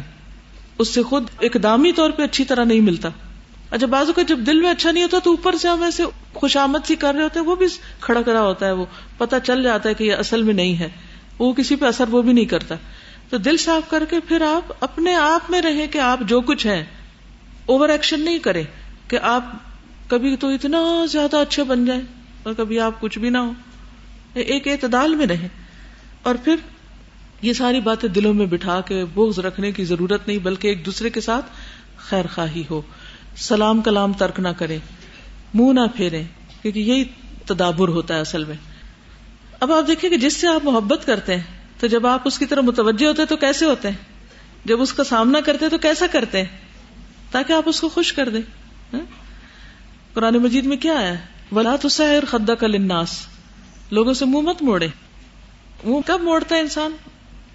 اس 0.79 0.87
سے 0.87 1.03
خود 1.03 1.23
اقدامی 1.41 1.91
طور 1.91 2.09
پہ 2.09 2.23
اچھی 2.23 2.45
طرح 2.45 2.63
نہیں 2.63 2.79
ملتا۔ 2.79 3.09
اچھا 3.71 3.87
بازو 3.87 4.13
کا 4.13 4.21
جب 4.21 4.39
دل 4.39 4.61
میں 4.61 4.71
اچھا 4.71 4.91
نہیں 4.91 5.03
ہوتا 5.03 5.19
تو 5.23 5.29
اوپر 5.29 5.55
سے 5.55 5.67
ہم 5.67 5.83
ایسے 5.83 6.03
خوش 6.33 6.57
آمد 6.57 6.87
سی 6.87 6.95
کر 6.95 7.13
رہے 7.13 7.23
ہوتے 7.23 7.39
ہیں، 7.39 7.47
وہ 7.47 7.55
بھی 7.55 7.65
کھڑا 7.99 8.21
کرا 8.21 8.41
ہوتا 8.41 8.65
ہے، 8.65 8.71
وہ 8.71 8.85
پتا 9.17 9.39
چل 9.39 9.63
جاتا 9.63 9.89
ہے 9.89 9.93
کہ 9.93 10.03
یہ 10.03 10.13
اصل 10.13 10.43
میں 10.43 10.53
نہیں 10.53 10.79
ہے۔ 10.79 10.89
وہ 11.39 11.53
کسی 11.53 11.75
پہ 11.75 11.85
اثر 11.85 12.05
وہ 12.09 12.21
بھی 12.21 12.33
نہیں 12.33 12.45
کرتا۔ 12.45 12.75
تو 13.29 13.37
دل 13.37 13.57
صاف 13.57 13.89
کر 13.89 14.05
کے 14.09 14.19
پھر 14.19 14.41
آپ 14.41 14.73
اپنے 14.79 15.15
آپ 15.15 15.51
میں 15.51 15.61
رہیں 15.61 15.87
کہ 15.87 15.97
آپ 15.97 16.19
جو 16.27 16.41
کچھ 16.41 16.67
ہیں 16.67 16.83
اوور 17.65 17.89
ایکشن 17.89 18.21
نہیں 18.21 18.39
کریں 18.39 18.63
کہ 19.07 19.17
آپ 19.21 19.45
کبھی 20.07 20.35
تو 20.35 20.49
اتنا 20.49 21.05
زیادہ 21.09 21.37
اچھے 21.37 21.63
بن 21.63 21.85
جائیں 21.85 22.01
اور 22.43 22.53
کبھی 22.53 22.79
آپ 22.79 23.01
کچھ 23.01 23.19
بھی 23.19 23.29
نہ 23.29 23.37
ہو 23.37 23.51
ایک 24.33 24.67
اعتدال 24.67 25.15
میں 25.15 25.25
رہیں۔ 25.25 25.47
اور 26.23 26.35
پھر 26.43 26.55
یہ 27.43 27.53
ساری 27.53 27.79
باتیں 27.79 28.09
دلوں 28.09 28.33
میں 28.33 28.45
بٹھا 28.45 28.81
کے 28.81 29.05
بغض 29.05 29.39
رکھنے 29.39 29.71
کی 29.71 29.85
ضرورت 29.85 30.27
نہیں، 30.27 30.37
بلکہ 30.37 30.67
ایک 30.67 30.85
دوسرے 30.85 31.09
کے 31.09 31.21
ساتھ 31.21 31.45
خیر 31.97 32.25
خواہی 32.35 32.63
ہو۔ 32.69 32.81
سلام 33.35 33.81
کلام 33.81 34.13
ترک 34.13 34.39
نہ 34.39 34.47
کرے 34.57 34.77
منہ 35.53 35.73
نہ 35.73 35.79
پھیرے 35.95 36.23
کیونکہ 36.61 36.79
یہی 36.79 37.03
تدابر 37.45 37.87
ہوتا 37.87 38.15
ہے 38.15 38.19
اصل 38.19 38.43
میں۔ 38.43 38.55
اب 39.59 39.71
آپ 39.71 39.87
دیکھیں 39.87 40.09
کہ 40.09 40.17
جس 40.17 40.33
سے 40.33 40.47
آپ 40.47 40.65
محبت 40.65 41.05
کرتے 41.05 41.35
ہیں، 41.35 41.43
تو 41.79 41.87
جب 41.87 42.07
آپ 42.07 42.21
اس 42.25 42.39
کی 42.39 42.45
طرف 42.45 42.63
متوجہ 42.63 43.05
ہوتے 43.05 43.25
تو 43.25 43.37
کیسے 43.37 43.65
ہوتے 43.65 43.89
ہیں؟ 43.89 43.97
جب 44.65 44.81
اس 44.81 44.93
کا 44.93 45.03
سامنا 45.03 45.39
کرتے 45.39 45.69
تو 45.69 45.77
کیسا 45.77 46.05
کرتے 46.11 46.37
ہیں؟ 46.37 46.57
تاکہ 47.31 47.53
آپ 47.53 47.63
اس 47.65 47.81
کو 47.81 47.89
خوش 47.89 48.13
کر 48.13 48.29
دیں۔ 48.29 48.41
ہاں؟ 48.93 49.05
قرآن 50.13 50.33
مجید 50.33 50.65
میں 50.65 50.77
کیا 50.77 50.93
آیا؟ 50.93 51.13
ولا 51.51 51.75
تو 51.75 51.89
سیر 51.89 52.25
خدا 52.25 52.55
کا 52.55 52.67
لناس 52.67 53.27
لوگوں 53.91 54.13
سے 54.13 54.25
منہ 54.25 54.41
مت 54.41 54.61
موڑے 54.61 54.87
وہ 55.83 56.01
کب 56.05 56.21
موڑتا 56.21 56.55
ہے 56.55 56.59
انسان؟ 56.59 56.91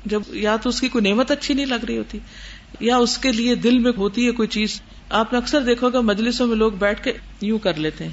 جب 0.04 0.22
یا 0.30 0.56
تو 0.56 0.68
اس 0.68 0.80
کی 0.80 0.88
کوئی 0.88 1.08
نعمت 1.08 1.30
اچھی 1.30 1.54
نہیں 1.54 1.66
لگ 1.66 1.84
رہی 1.88 1.98
ہوتی، 1.98 2.18
یا 2.80 2.96
اس 2.96 3.18
کے 3.18 3.32
لیے 3.32 3.54
دل 3.54 3.78
میں 3.78 3.92
ہوتی 3.96 4.26
ہے 4.26 4.32
کوئی 4.32 4.48
چیز۔ 4.48 4.80
آپ 5.10 5.32
نے 5.32 5.38
اکثر 5.38 5.60
دیکھو 5.60 5.90
گا 5.90 6.00
مجلسوں 6.00 6.46
میں 6.46 6.56
لوگ 6.56 6.72
بیٹھ 6.72 7.04
کے 7.04 7.12
یوں 7.40 7.58
کر 7.58 7.74
لیتے 7.74 8.04
ہیں۔ 8.04 8.12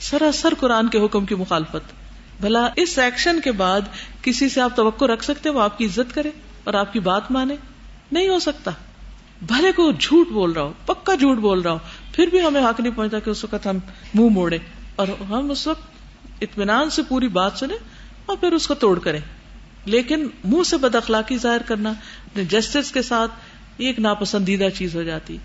سراسر 0.00 0.54
قرآن 0.60 0.88
کے 0.88 0.98
حکم 0.98 1.26
کی 1.26 1.34
مخالفت۔ 1.34 1.92
بھلا 2.40 2.68
اس 2.76 2.98
ایکشن 2.98 3.40
کے 3.40 3.52
بعد 3.52 3.80
کسی 4.22 4.48
سے 4.48 4.60
آپ 4.60 4.76
توقع 4.76 5.04
رکھ 5.04 5.24
سکتے 5.24 5.50
وہ 5.50 5.60
آپ 5.60 5.78
کی 5.78 5.86
عزت 5.86 6.14
کرے 6.14 6.30
اور 6.64 6.74
آپ 6.74 6.92
کی 6.92 7.00
بات 7.00 7.30
مانے۔ 7.30 7.56
نہیں 8.12 8.28
ہو 8.28 8.38
سکتا۔ 8.38 8.70
بھلے 9.42 9.72
کو 9.72 9.92
جھوٹ 9.92 10.28
بول 10.28 10.52
رہا 10.52 10.62
ہو، 10.62 10.72
پکا 10.86 11.14
جھوٹ 11.14 11.36
بول 11.36 11.60
رہا 11.60 11.72
ہو، 11.72 11.78
پھر 12.12 12.26
بھی 12.26 12.40
ہمیں 12.40 12.64
حق 12.64 12.80
نہیں 12.80 12.96
پہنچتا 12.96 13.18
کہ 13.18 13.30
اس 13.30 13.44
وقت 13.44 13.66
ہم 13.66 13.78
منہ 14.14 14.28
موڑے 14.28 14.58
اور 14.96 15.08
ہم 15.28 15.50
اس 15.50 15.66
وقت 15.66 15.82
اطمینان 16.40 16.90
سے 16.90 17.02
پوری 17.02 17.28
بات 17.28 17.52
سنیں 17.56 17.78
اور 18.26 18.36
پھر 18.36 18.52
اس 18.52 18.66
کو 18.66 18.74
توڑ 18.74 18.98
کریں۔ 18.98 19.20
لیکن 19.88 20.28
منہ 20.44 20.62
سے 20.62 20.76
بد 20.76 20.94
اخلاقی 20.94 21.38
ظاہر 21.38 21.62
کرنا 21.62 21.92
جسٹس 22.34 22.92
کے 22.92 23.02
ساتھ 23.02 23.30
ایک 23.76 23.98
ناپسندیدہ 23.98 24.68
چیز 24.74 24.96
ہو 24.96 25.02
جاتی۔ 25.02 25.36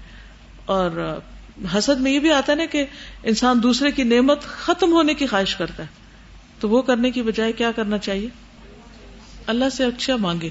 اور 0.66 1.20
حسد 1.78 2.00
میں 2.00 2.12
یہ 2.12 2.20
بھی 2.20 2.32
آتا 2.32 2.52
ہے 2.52 2.58
نا 2.58 2.66
کہ 2.66 2.86
انسان 3.24 3.64
دوسرے 3.64 3.92
کی 3.92 4.04
نعمت 4.04 4.42
ختم 4.42 4.92
ہونے 4.92 5.14
کی 5.14 5.26
خواہش 5.26 5.56
کرتا 5.56 5.84
ہے۔ 5.84 5.88
تو 6.60 6.70
وہ 6.70 6.82
کرنے 6.82 7.12
کی 7.12 7.22
بجائے 7.22 7.52
کیا 7.52 7.72
کرنا 7.72 7.98
چاہیے؟ 7.98 8.30
اللہ 9.48 9.66
سے 9.72 9.84
اچھا 9.84 10.16
مانگے۔ 10.16 10.50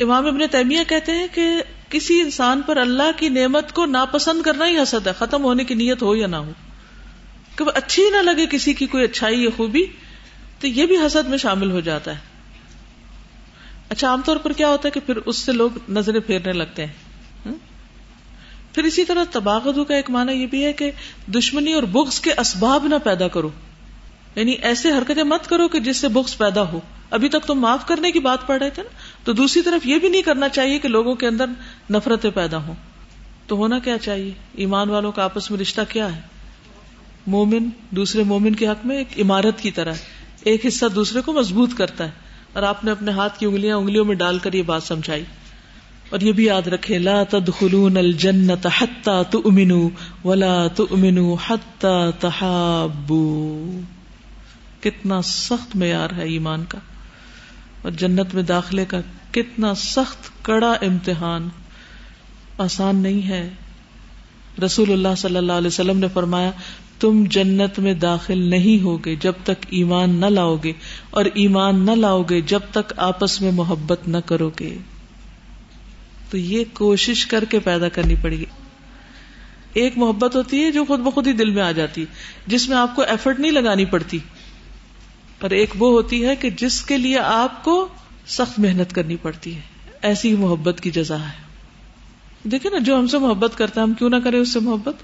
امام 0.00 0.26
ابن 0.26 0.38
تیمیہ 0.50 0.80
کہتے 0.88 1.12
ہیں 1.12 1.26
کہ 1.34 1.46
کسی 1.88 2.20
انسان 2.20 2.62
پر 2.66 2.76
اللہ 2.76 3.10
کی 3.16 3.28
نعمت 3.28 3.72
کو 3.72 3.86
ناپسند 3.86 4.42
کرنا 4.42 4.66
ہی 4.66 4.78
حسد 4.78 5.06
ہے، 5.06 5.12
ختم 5.18 5.44
ہونے 5.44 5.64
کی 5.64 5.74
نیت 5.74 6.02
ہو 6.02 6.16
یا 6.16 6.26
نہ 6.26 6.36
ہو۔ 6.36 6.52
کہ 7.56 7.64
اچھی 7.74 8.10
نہ 8.10 8.16
لگے 8.16 8.46
کسی 8.50 8.72
کی 8.72 8.86
کوئی 8.86 9.04
اچھائی 9.04 9.44
یا 9.44 9.50
خوبی، 9.56 9.84
تو 10.60 10.66
یہ 10.66 10.86
بھی 10.86 10.96
حسد 10.96 11.28
میں 11.28 11.38
شامل 11.38 11.70
ہو 11.70 11.80
جاتا 11.80 12.10
ہے۔ 12.12 12.29
اچھا 13.90 14.08
عام 14.08 14.20
طور 14.24 14.36
پر 14.36 14.52
کیا 14.52 14.68
ہوتا 14.68 14.86
ہے 14.86 14.90
کہ 14.90 15.00
پھر 15.06 15.16
اس 15.16 15.38
سے 15.38 15.52
لوگ 15.52 15.70
نظریں 15.88 16.20
پھیرنے 16.20 16.52
لگتے 16.52 16.86
ہیں 16.86 16.92
پھر 18.74 18.84
اسی 18.84 19.04
طرح 19.04 19.24
تباغدو 19.30 19.84
کا 19.84 19.94
ایک 19.94 20.10
معنی 20.10 20.32
یہ 20.32 20.46
بھی 20.46 20.64
ہے 20.64 20.72
کہ 20.72 20.90
دشمنی 21.26 21.72
اور 21.72 21.82
بغض 21.82 22.20
کے 22.20 22.32
اسباب 22.38 22.86
نہ 22.86 22.94
پیدا 23.04 23.28
کرو۔ 23.28 23.50
یعنی 24.34 24.52
ایسے 24.52 24.90
حرکتیں 24.90 25.22
مت 25.22 25.48
کرو 25.48 25.68
کہ 25.68 25.80
جس 25.80 25.96
سے 25.96 26.08
بغض 26.08 26.36
پیدا 26.36 26.62
ہو۔ 26.62 26.80
ابھی 27.10 27.28
تک 27.28 27.46
تو 27.46 27.54
معاف 27.54 27.86
کرنے 27.86 28.10
کی 28.10 28.18
بات 28.18 28.46
پڑھ 28.46 28.58
رہے 28.58 28.70
تھے 28.70 28.82
نا؟ 28.82 28.88
تو 29.24 29.32
دوسری 29.32 29.62
طرف 29.62 29.86
یہ 29.86 29.98
بھی 29.98 30.08
نہیں 30.08 30.22
کرنا 30.22 30.48
چاہیے 30.48 30.78
کہ 30.78 30.88
لوگوں 30.88 31.14
کے 31.14 31.26
اندر 31.26 31.46
نفرتیں 31.90 32.30
پیدا 32.30 32.56
ہوں۔ 32.56 32.74
تو 33.46 33.56
ہونا 33.56 33.78
کیا 33.78 33.98
چاہیے؟ 33.98 34.30
ایمان 34.52 34.90
والوں 34.90 35.12
کا 35.12 35.24
آپس 35.24 35.50
میں 35.50 35.58
رشتہ 35.58 35.80
کیا 35.88 36.16
ہے؟ 36.16 36.20
مومن، 37.26 37.68
دوسرے 37.90 38.22
مومن 38.22 38.54
کے 38.54 38.68
حق 38.68 38.86
میں 38.86 38.96
ایک 38.96 39.20
عمارت 39.20 39.60
کی 39.60 39.70
طرح، 39.70 39.94
ایک 40.44 40.66
حصہ 40.66 40.86
دوسرے 40.86 41.20
کو 41.20 41.32
مضبوط 41.32 41.74
کرتا 41.74 42.04
ہے۔ 42.04 42.29
اور 42.52 42.62
آپ 42.62 42.84
نے 42.84 42.90
اپنے 42.90 43.10
ہاتھ 43.10 43.38
کی 43.38 43.46
انگلیاں 43.46 43.76
انگلیوں 43.76 44.04
میں 44.04 44.14
ڈال 44.14 44.38
کر 44.38 44.52
یہ 44.52 44.62
بات 44.62 44.82
سمجھائی۔ 44.82 45.24
اور 46.10 46.20
یہ 46.20 46.32
بھی 46.32 46.44
یاد 46.44 46.66
رکھے 46.66 46.98
لا 46.98 47.22
تدخلون 47.30 47.96
الجنت 47.96 48.66
حتى 48.80 49.22
تؤمنوا 49.30 49.90
ولا 50.24 50.66
تؤمنوا 50.66 51.36
حتى 51.46 52.10
تحابوا۔ 52.20 53.80
کتنا 54.80 55.22
سخت 55.22 55.76
معیار 55.76 56.08
ہے 56.16 56.22
ایمان 56.22 56.64
کا۔ 56.68 56.78
اور 57.82 57.92
جنت 57.92 58.34
میں 58.34 58.42
داخلے 58.42 58.84
کا 58.84 59.00
کتنا 59.30 59.74
سخت 59.74 60.44
کڑا 60.44 60.70
امتحان۔ 60.70 61.48
آسان 62.58 62.96
نہیں 62.96 63.28
ہے۔ 63.28 63.50
رسول 64.64 64.92
اللہ 64.92 65.14
صلی 65.18 65.36
اللہ 65.36 65.52
علیہ 65.52 65.68
وسلم 65.68 65.98
نے 65.98 66.06
فرمایا 66.08 66.50
تم 67.00 67.24
جنت 67.30 67.78
میں 67.78 67.94
داخل 67.94 68.38
نہیں 68.38 68.82
ہوگے 68.82 69.16
جب 69.16 69.32
تک 69.44 69.66
ایمان 69.70 70.10
نہ 70.10 70.26
لاؤ 70.26 70.56
گے 70.56 70.72
اور 71.10 71.24
ایمان 71.34 71.86
نہ 71.86 71.90
لاؤ 71.90 72.22
گے 72.22 72.40
جب 72.40 72.60
تک 72.70 72.92
آپس 72.96 73.40
میں 73.40 73.52
محبت 73.52 74.08
نہ 74.08 74.16
کرو 74.26 74.50
گے 74.60 74.76
تو 76.30 76.36
یہ 76.36 76.64
کوشش 76.72 77.26
کر 77.26 77.44
کے 77.44 77.58
پیدا 77.58 77.88
کرنی 77.88 78.14
پڑے 78.22 78.38
گی 78.38 78.44
ایک 79.72 79.98
محبت 79.98 80.36
ہوتی 80.36 80.64
ہے 80.64 80.72
جو 80.72 80.84
خود 80.84 81.00
بخود 81.00 81.26
ہی 81.26 81.32
دل 81.32 81.50
میں 81.50 81.62
آ 81.62 81.72
جاتی، 81.72 82.04
جس 82.46 82.68
میں 82.68 82.76
آپ 82.76 82.96
کو 82.96 83.02
ایفرٹ 83.02 83.40
نہیں 83.40 83.52
لگانی 83.52 83.84
پڑتی۔ 83.84 84.18
پر 85.40 85.50
ایک 85.50 85.70
وہ 85.78 85.90
ہوتی 85.90 86.26
ہے 86.26 86.36
کہ 86.36 86.50
جس 86.50 86.82
کے 86.82 86.96
لیے 86.96 87.18
آپ 87.18 87.64
کو 87.64 87.88
سخت 88.26 88.58
محنت 88.58 88.94
کرنی 88.94 89.16
پڑتی 89.16 89.54
ہے۔ 89.54 89.60
ایسی 90.02 90.36
محبت 90.36 90.80
کی 90.80 90.90
جزا 90.90 91.20
ہے۔ 91.20 91.42
دیکھیں 92.44 92.70
نا، 92.70 92.78
جو 92.78 92.98
ہم 92.98 93.06
سے 93.06 93.18
محبت 93.18 93.58
کرتا 93.58 93.80
ہے، 93.80 93.86
ہم 93.86 93.92
کیوں 93.92 94.10
نہ 94.10 94.16
کریں 94.24 94.38
اس 94.38 94.52
سے 94.52 94.60
محبت؟ 94.60 94.94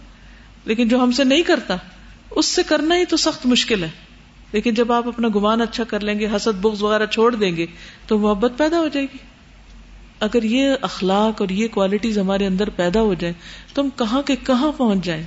لیکن 0.67 0.89
جو 0.89 1.03
ہم 1.03 1.13
سے 1.13 1.25
نہیں 1.25 1.43
کرتا، 1.43 1.77
اس 2.31 2.47
سے 2.47 2.63
کرنا 2.63 2.97
ہی 2.97 3.05
تو 3.05 3.17
سخت 3.17 3.47
مشکل 3.47 3.85
ہے۔ 3.85 3.89
لیکن 4.53 4.75
جب 4.75 4.93
آپ 4.93 5.09
اپنا 5.09 5.29
گمان 5.35 5.61
اچھا 5.61 5.85
کر 5.85 6.01
لیں 6.01 6.19
گے، 6.19 6.27
حسد، 6.37 6.61
بغض 6.61 6.83
وغیرہ 6.83 7.07
چھوڑ 7.07 7.35
دیں 7.35 7.57
گے، 7.57 7.67
تو 8.07 8.19
محبت 8.19 8.53
پیدا 8.57 8.79
ہو 8.79 8.89
جائے 8.89 9.07
گی۔ 9.13 9.19
اگر 10.21 10.43
یہ 10.43 10.71
اخلاق 10.81 11.41
اور 11.41 11.49
یہ 11.49 11.69
کوالٹیز 11.69 12.19
ہمارے 12.19 12.47
اندر 12.47 12.71
پیدا 12.71 13.01
ہو 13.01 13.15
جائیں، 13.15 13.35
تو 13.75 13.83
ہم 13.83 13.89
کہاں 13.97 14.23
کے 14.23 14.37
کہاں 14.37 14.73
پہنچ 14.77 15.05
جائیں؟ 15.05 15.23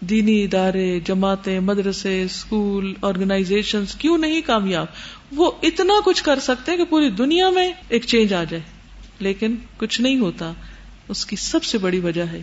دینی 0.00 0.44
ادارے، 0.44 1.00
جماعتیں، 1.04 1.60
مدرسے، 1.60 2.22
اسکول 2.22 2.94
آرگنائزیشن 3.02 3.84
کیوں 3.98 4.18
نہیں 4.18 4.40
کامیاب؟ 4.40 4.86
وہ 5.32 5.50
اتنا 5.62 5.94
کچھ 6.04 6.24
کر 6.24 6.38
سکتے 6.38 6.72
ہیں 6.72 6.78
کہ 6.78 6.84
پوری 6.84 7.10
دنیا 7.10 7.50
میں 7.50 7.72
ایک 7.88 8.04
چینج 8.06 8.34
آ 8.34 8.44
جائے۔ 8.44 8.62
لیکن 9.18 9.54
کچھ 9.76 10.00
نہیں 10.00 10.18
ہوتا، 10.18 10.52
اس 11.08 11.26
کی 11.26 11.36
سب 11.36 11.64
سے 11.64 11.78
بڑی 11.78 12.00
وجہ 12.00 12.22
ہے۔ 12.22 12.42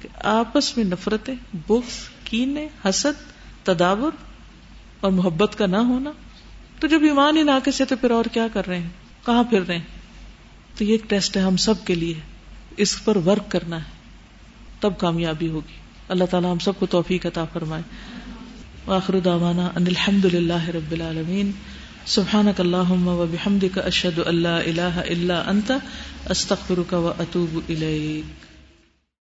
کہ 0.00 0.08
آپس 0.26 0.76
میں 0.76 0.84
نفرتیں، 0.84 1.34
بغض، 1.68 2.08
کینے، 2.24 2.68
حسد، 2.84 3.32
تدابر 3.64 4.10
اور 5.00 5.12
محبت 5.12 5.58
کا 5.58 5.66
نہ 5.66 5.76
ہونا۔ 5.76 6.12
تو 6.80 6.86
جب 6.86 7.02
ایمان 7.02 7.36
ہی 7.36 7.42
نہ 7.42 7.70
سے 7.70 7.84
تو 7.84 7.96
پھر 7.96 8.10
اور 8.10 8.24
کیا 8.24 8.46
کر 8.52 8.66
رہے 8.66 8.78
ہیں؟ 8.78 8.88
کہاں 9.26 9.44
پھر 9.44 9.62
رہے 9.62 9.76
ہیں؟ 9.76 9.84
تو 10.78 10.84
یہ 10.84 10.92
ایک 10.92 11.10
ٹیسٹ 11.10 11.36
ہے 11.36 11.42
ہم 11.42 11.56
سب 11.56 11.74
کے 11.84 11.94
لیے۔ 11.94 12.14
اس 12.76 13.04
پر 13.04 13.16
ورک 13.16 13.50
کرنا 13.50 13.76
ہے۔ 13.76 13.90
تب 14.80 14.92
کامیابی 14.98 15.48
ہوگی۔ 15.48 15.72
اللہ 16.08 16.24
تعالیٰ 16.24 16.52
ہم 16.52 16.58
سب 16.58 16.72
کو 16.78 16.86
توفیق 16.86 17.26
عطا 17.26 17.44
فرمائے۔ 17.44 17.82
آخر 18.86 19.20
دعوانا 19.20 19.66
ان 19.66 19.86
الحمد 19.86 20.24
للہ 20.24 20.68
رب 20.68 20.92
العالمین۔ 20.92 21.50
سبحانک 22.06 22.60
اللہم 22.60 23.08
و 23.08 23.26
بحمدک، 23.30 23.78
اشہد 23.78 24.18
اللہ 24.26 24.88
الا 24.88 25.42
انت، 25.46 25.72
استغفرک 26.30 26.92
و 26.92 27.12
اتوب 27.18 27.60
الیک۔ 27.68 28.45